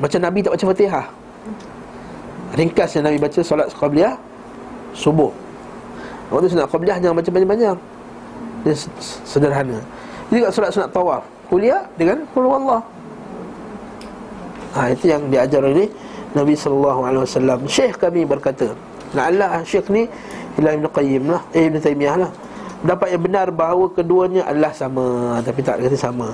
Baca 0.01 0.17
Nabi 0.17 0.41
tak 0.41 0.57
baca 0.57 0.65
fatihah. 0.73 1.05
Ringkasnya 2.57 3.05
Nabi 3.05 3.21
baca 3.21 3.39
solat 3.45 3.69
qabliyah 3.77 4.17
Subuh 4.97 5.42
Waktu 6.33 6.49
sunat 6.49 6.65
qabliyah 6.65 6.97
jangan 6.97 7.21
baca 7.21 7.29
panjang-panjang 7.29 7.77
Dia 8.65 8.75
sederhana. 9.21 9.77
Jadi 10.33 10.39
kat 10.41 10.51
solat 10.57 10.71
sunat 10.73 10.89
tawaf. 10.89 11.21
Kuliah 11.45 11.85
dengan 11.93 12.25
Qul 12.33 12.49
Allah 12.49 12.81
Ha, 14.73 14.89
itu 14.89 15.05
yang 15.05 15.29
diajar 15.29 15.61
oleh 15.61 15.85
Nabi 16.33 16.57
SAW 16.57 17.13
Syekh 17.69 18.01
kami 18.01 18.25
berkata 18.25 18.73
La'allah 19.13 19.61
syekh 19.61 19.85
ni 19.93 20.09
Ila 20.57 20.73
Ibn 20.73 20.89
Qayyim 20.89 21.29
lah 21.29 21.45
Eh 21.53 21.69
Ibn 21.69 21.77
Taymiyah 21.77 22.17
lah. 22.17 22.33
Dapat 22.81 23.13
yang 23.13 23.21
benar 23.21 23.53
bahawa 23.53 23.93
keduanya 23.93 24.49
adalah 24.49 24.73
sama 24.73 25.37
Tapi 25.45 25.61
tak 25.61 25.77
kata 25.85 25.93
sama. 25.93 26.33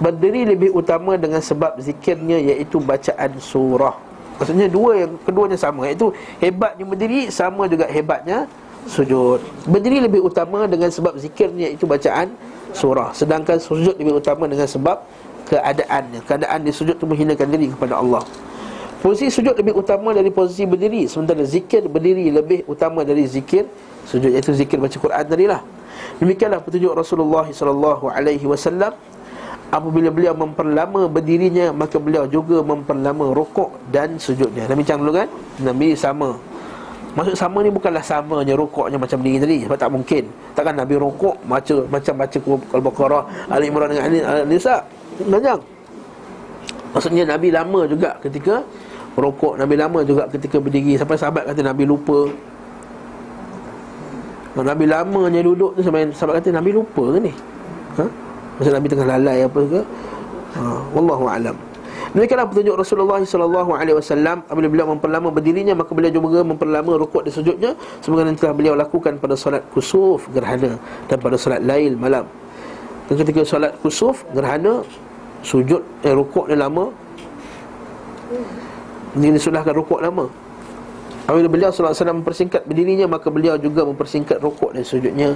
Berdiri 0.00 0.48
lebih 0.48 0.72
utama 0.72 1.20
dengan 1.20 1.44
sebab 1.44 1.76
zikirnya 1.84 2.40
Iaitu 2.40 2.80
bacaan 2.80 3.36
surah. 3.36 3.92
Maksudnya 4.40 4.72
dua 4.72 5.04
yang 5.04 5.12
keduanya 5.20 5.60
sama. 5.60 5.84
Iaitu 5.84 6.08
hebatnya 6.40 6.88
berdiri 6.88 7.28
Sama 7.28 7.68
juga 7.68 7.84
hebatnya 7.84 8.48
sujud. 8.88 9.40
Berdiri 9.68 10.04
lebih 10.04 10.24
utama 10.24 10.68
dengan 10.68 10.92
sebab 10.92 11.16
zikirnya 11.16 11.72
itu 11.72 11.84
bacaan 11.88 12.32
surah. 12.74 13.14
Sedangkan 13.16 13.56
sujud 13.60 13.96
lebih 13.96 14.18
utama 14.18 14.50
dengan 14.50 14.66
sebab 14.68 15.00
keadaannya 15.44 16.24
Keadaan 16.24 16.64
di 16.64 16.72
sujud 16.72 16.96
itu 16.96 17.06
menghinakan 17.06 17.46
diri 17.52 17.68
kepada 17.72 18.00
Allah. 18.00 18.24
Posisi 19.04 19.28
sujud 19.28 19.52
lebih 19.60 19.76
utama 19.76 20.16
dari 20.16 20.32
posisi 20.32 20.64
berdiri. 20.64 21.04
Sementara 21.04 21.44
zikir 21.44 21.84
berdiri 21.84 22.32
lebih 22.32 22.64
utama 22.64 23.04
dari 23.04 23.28
zikir 23.28 23.68
sujud. 24.08 24.32
Iaitu 24.32 24.56
zikir 24.56 24.80
baca 24.80 24.96
Quran 24.96 25.24
tadi 25.24 25.44
lah 25.48 25.60
Demikianlah 26.20 26.60
petunjuk 26.60 26.92
Rasulullah 26.92 27.48
SAW 27.48 28.96
Apabila 29.72 30.08
beliau 30.12 30.36
memperlama 30.36 31.08
berdirinya 31.08 31.72
Maka 31.72 31.96
beliau 31.96 32.28
juga 32.28 32.60
memperlama 32.60 33.32
rokok 33.32 33.76
dan 33.92 34.16
sujudnya. 34.20 34.68
Nabi 34.68 34.84
macam 34.84 34.96
dulu 35.00 35.12
kan? 35.12 35.28
Nabi 35.60 35.88
sama 35.96 36.36
Maksud 37.14 37.34
sama 37.38 37.62
ni 37.62 37.70
bukanlah 37.70 38.02
samanya 38.02 38.58
rokoknya 38.58 38.98
macam 38.98 39.22
ni 39.22 39.38
tadi 39.38 39.62
Sebab 39.62 39.78
tak 39.78 39.90
mungkin. 39.94 40.22
Takkan 40.58 40.74
Nabi 40.74 40.98
rokok 40.98 41.38
baca, 41.46 41.74
macam 41.86 42.14
baca 42.18 42.38
Al-Baqarah 42.74 43.22
Ali 43.54 43.70
Imran 43.70 43.86
dengan 43.94 44.04
Ali 44.10 44.18
Al-Nisa 44.18 44.82
Banyak 45.22 45.58
Maksudnya 46.90 47.22
Nabi 47.26 47.54
lama 47.54 47.86
juga 47.86 48.18
ketika 48.22 48.62
Rokok 49.14 49.54
Nabi 49.62 49.78
lama 49.78 50.02
juga 50.02 50.26
ketika 50.26 50.58
berdiri. 50.58 50.98
Sampai 50.98 51.14
sahabat 51.14 51.46
kata 51.46 51.62
Nabi 51.62 51.86
lupa. 51.86 52.26
Nabi 54.58 54.86
lamanya 54.86 55.42
duduk 55.42 55.74
tu 55.78 55.82
Sampai 55.82 56.06
sahabat 56.10 56.42
kata 56.42 56.54
Nabi 56.54 56.70
lupa 56.74 57.14
ke 57.14 57.18
ni? 57.22 57.32
Ha? 57.98 58.04
Maksud 58.58 58.72
Nabi 58.74 58.86
tengah 58.90 59.06
lalai 59.06 59.46
apa 59.46 59.60
ke? 59.70 59.80
Ha? 60.58 60.62
Wallahu'alam 60.94 61.73
Demikianlah 62.12 62.46
petunjuk 62.52 62.76
Rasulullah 62.76 63.22
sallallahu 63.24 63.70
alaihi 63.72 63.96
wasallam. 63.96 64.44
Apabila 64.44 64.68
beliau 64.68 64.86
memperlama 64.92 65.28
berdirinya 65.32 65.72
maka 65.72 65.90
beliau 65.96 66.12
juga 66.12 66.44
memperlama 66.44 67.00
rukuk 67.00 67.24
dan 67.24 67.32
sujudnya. 67.32 67.70
Sebagaimana 68.04 68.36
telah 68.36 68.54
beliau 68.54 68.74
lakukan 68.76 69.16
pada 69.16 69.34
solat 69.38 69.64
kusuf 69.72 70.28
gerhana 70.36 70.76
dan 71.08 71.16
pada 71.16 71.40
solat 71.40 71.64
lail 71.64 71.96
malam. 71.96 72.28
Dan 73.08 73.14
ketika 73.16 73.40
solat 73.48 73.72
kusuf 73.80 74.28
gerhana 74.36 74.84
sujud 75.40 75.80
eh 76.04 76.12
rukuk 76.12 76.52
dia 76.52 76.60
lama. 76.60 76.92
Ini 79.14 79.30
disulahkan 79.38 79.72
rukuk 79.72 80.02
lama. 80.02 80.26
Apabila 81.24 81.48
beliau 81.48 81.72
SAW 81.72 82.20
mempersingkat 82.20 82.68
berdirinya 82.68 83.08
Maka 83.08 83.32
beliau 83.32 83.56
juga 83.56 83.80
mempersingkat 83.88 84.44
rukuk 84.44 84.76
dan 84.76 84.84
sujudnya. 84.84 85.32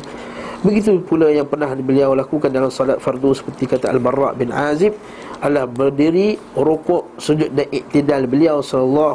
Begitu 0.60 1.00
pula 1.06 1.30
yang 1.32 1.46
pernah 1.46 1.70
beliau 1.78 2.12
lakukan 2.12 2.50
dalam 2.50 2.68
salat 2.68 2.98
fardu 3.00 3.32
Seperti 3.32 3.64
kata 3.64 3.94
Al-Barra' 3.94 4.36
bin 4.36 4.50
Azib 4.52 4.92
Allah 5.38 5.70
berdiri, 5.70 6.34
rukuk, 6.58 7.14
sujud 7.22 7.54
dan 7.54 7.70
iktidal 7.70 8.26
beliau 8.26 8.58
SAW 8.58 9.14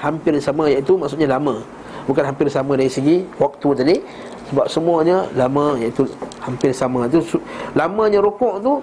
Hampir 0.00 0.40
sama 0.40 0.64
iaitu 0.72 0.96
maksudnya 0.96 1.36
lama. 1.36 1.60
Bukan 2.06 2.22
hampir 2.22 2.46
sama 2.46 2.78
dari 2.78 2.88
segi 2.88 3.26
waktu 3.36 3.68
tadi 3.74 3.96
Sebab 4.48 4.66
semuanya 4.70 5.26
lama 5.34 5.74
iaitu 5.76 6.06
hampir 6.40 6.70
sama. 6.70 7.04
Itu 7.10 7.20
Lamanya 7.74 8.22
rukuk 8.22 8.62
tu 8.62 8.78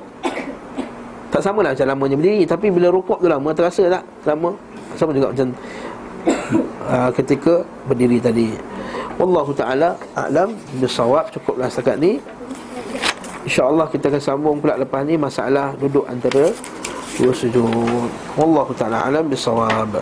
Tak 1.32 1.42
sama 1.42 1.64
lah 1.64 1.72
macam 1.74 1.88
lamanya 1.88 2.16
berdiri 2.20 2.44
Tapi 2.44 2.68
bila 2.70 2.92
rukuk 2.92 3.24
tu 3.24 3.32
lama 3.32 3.50
terasa 3.56 3.88
tak 3.88 4.04
lama? 4.28 4.52
Sama 4.94 5.16
juga 5.16 5.34
macam 5.34 5.48
uh, 6.86 7.10
ketika 7.18 7.66
berdiri 7.90 8.22
tadi. 8.22 8.54
Wallahu 9.18 9.56
ta'ala 9.56 9.98
a'lam 10.14 10.54
Bisawab 10.78 11.32
cukuplah 11.34 11.72
setakat 11.72 11.98
ni 11.98 12.20
InsyaAllah 13.44 13.92
kita 13.92 14.08
akan 14.08 14.24
sambung 14.24 14.58
pula 14.64 14.80
lepas 14.80 15.04
ni 15.04 15.20
Masalah 15.20 15.76
duduk 15.76 16.08
antara 16.08 16.52
Dua 17.14 17.30
sujud. 17.30 18.10
Wallahu 18.34 18.74
ta'ala 18.74 19.06
alam 19.06 19.30
bisawab 19.30 19.94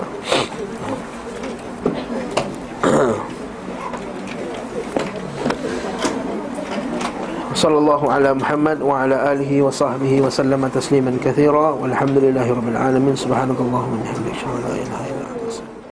Sallallahu 7.51 8.07
ala 8.07 8.31
Muhammad 8.31 8.79
wa 8.79 9.03
ala 9.03 9.35
alihi 9.35 9.59
wa 9.59 9.67
sahbihi 9.67 10.23
wa 10.23 10.31
sallam 10.31 10.63
tasliman 10.71 11.19
kathira. 11.19 11.75
Walhamdulillahi 11.75 12.47
rabbil 12.47 12.79
alamin. 12.79 13.11
Subhanakallahu 13.11 13.91
wa 13.91 13.99
sallam 14.07 14.31
Alhamdulillahi 14.31 15.10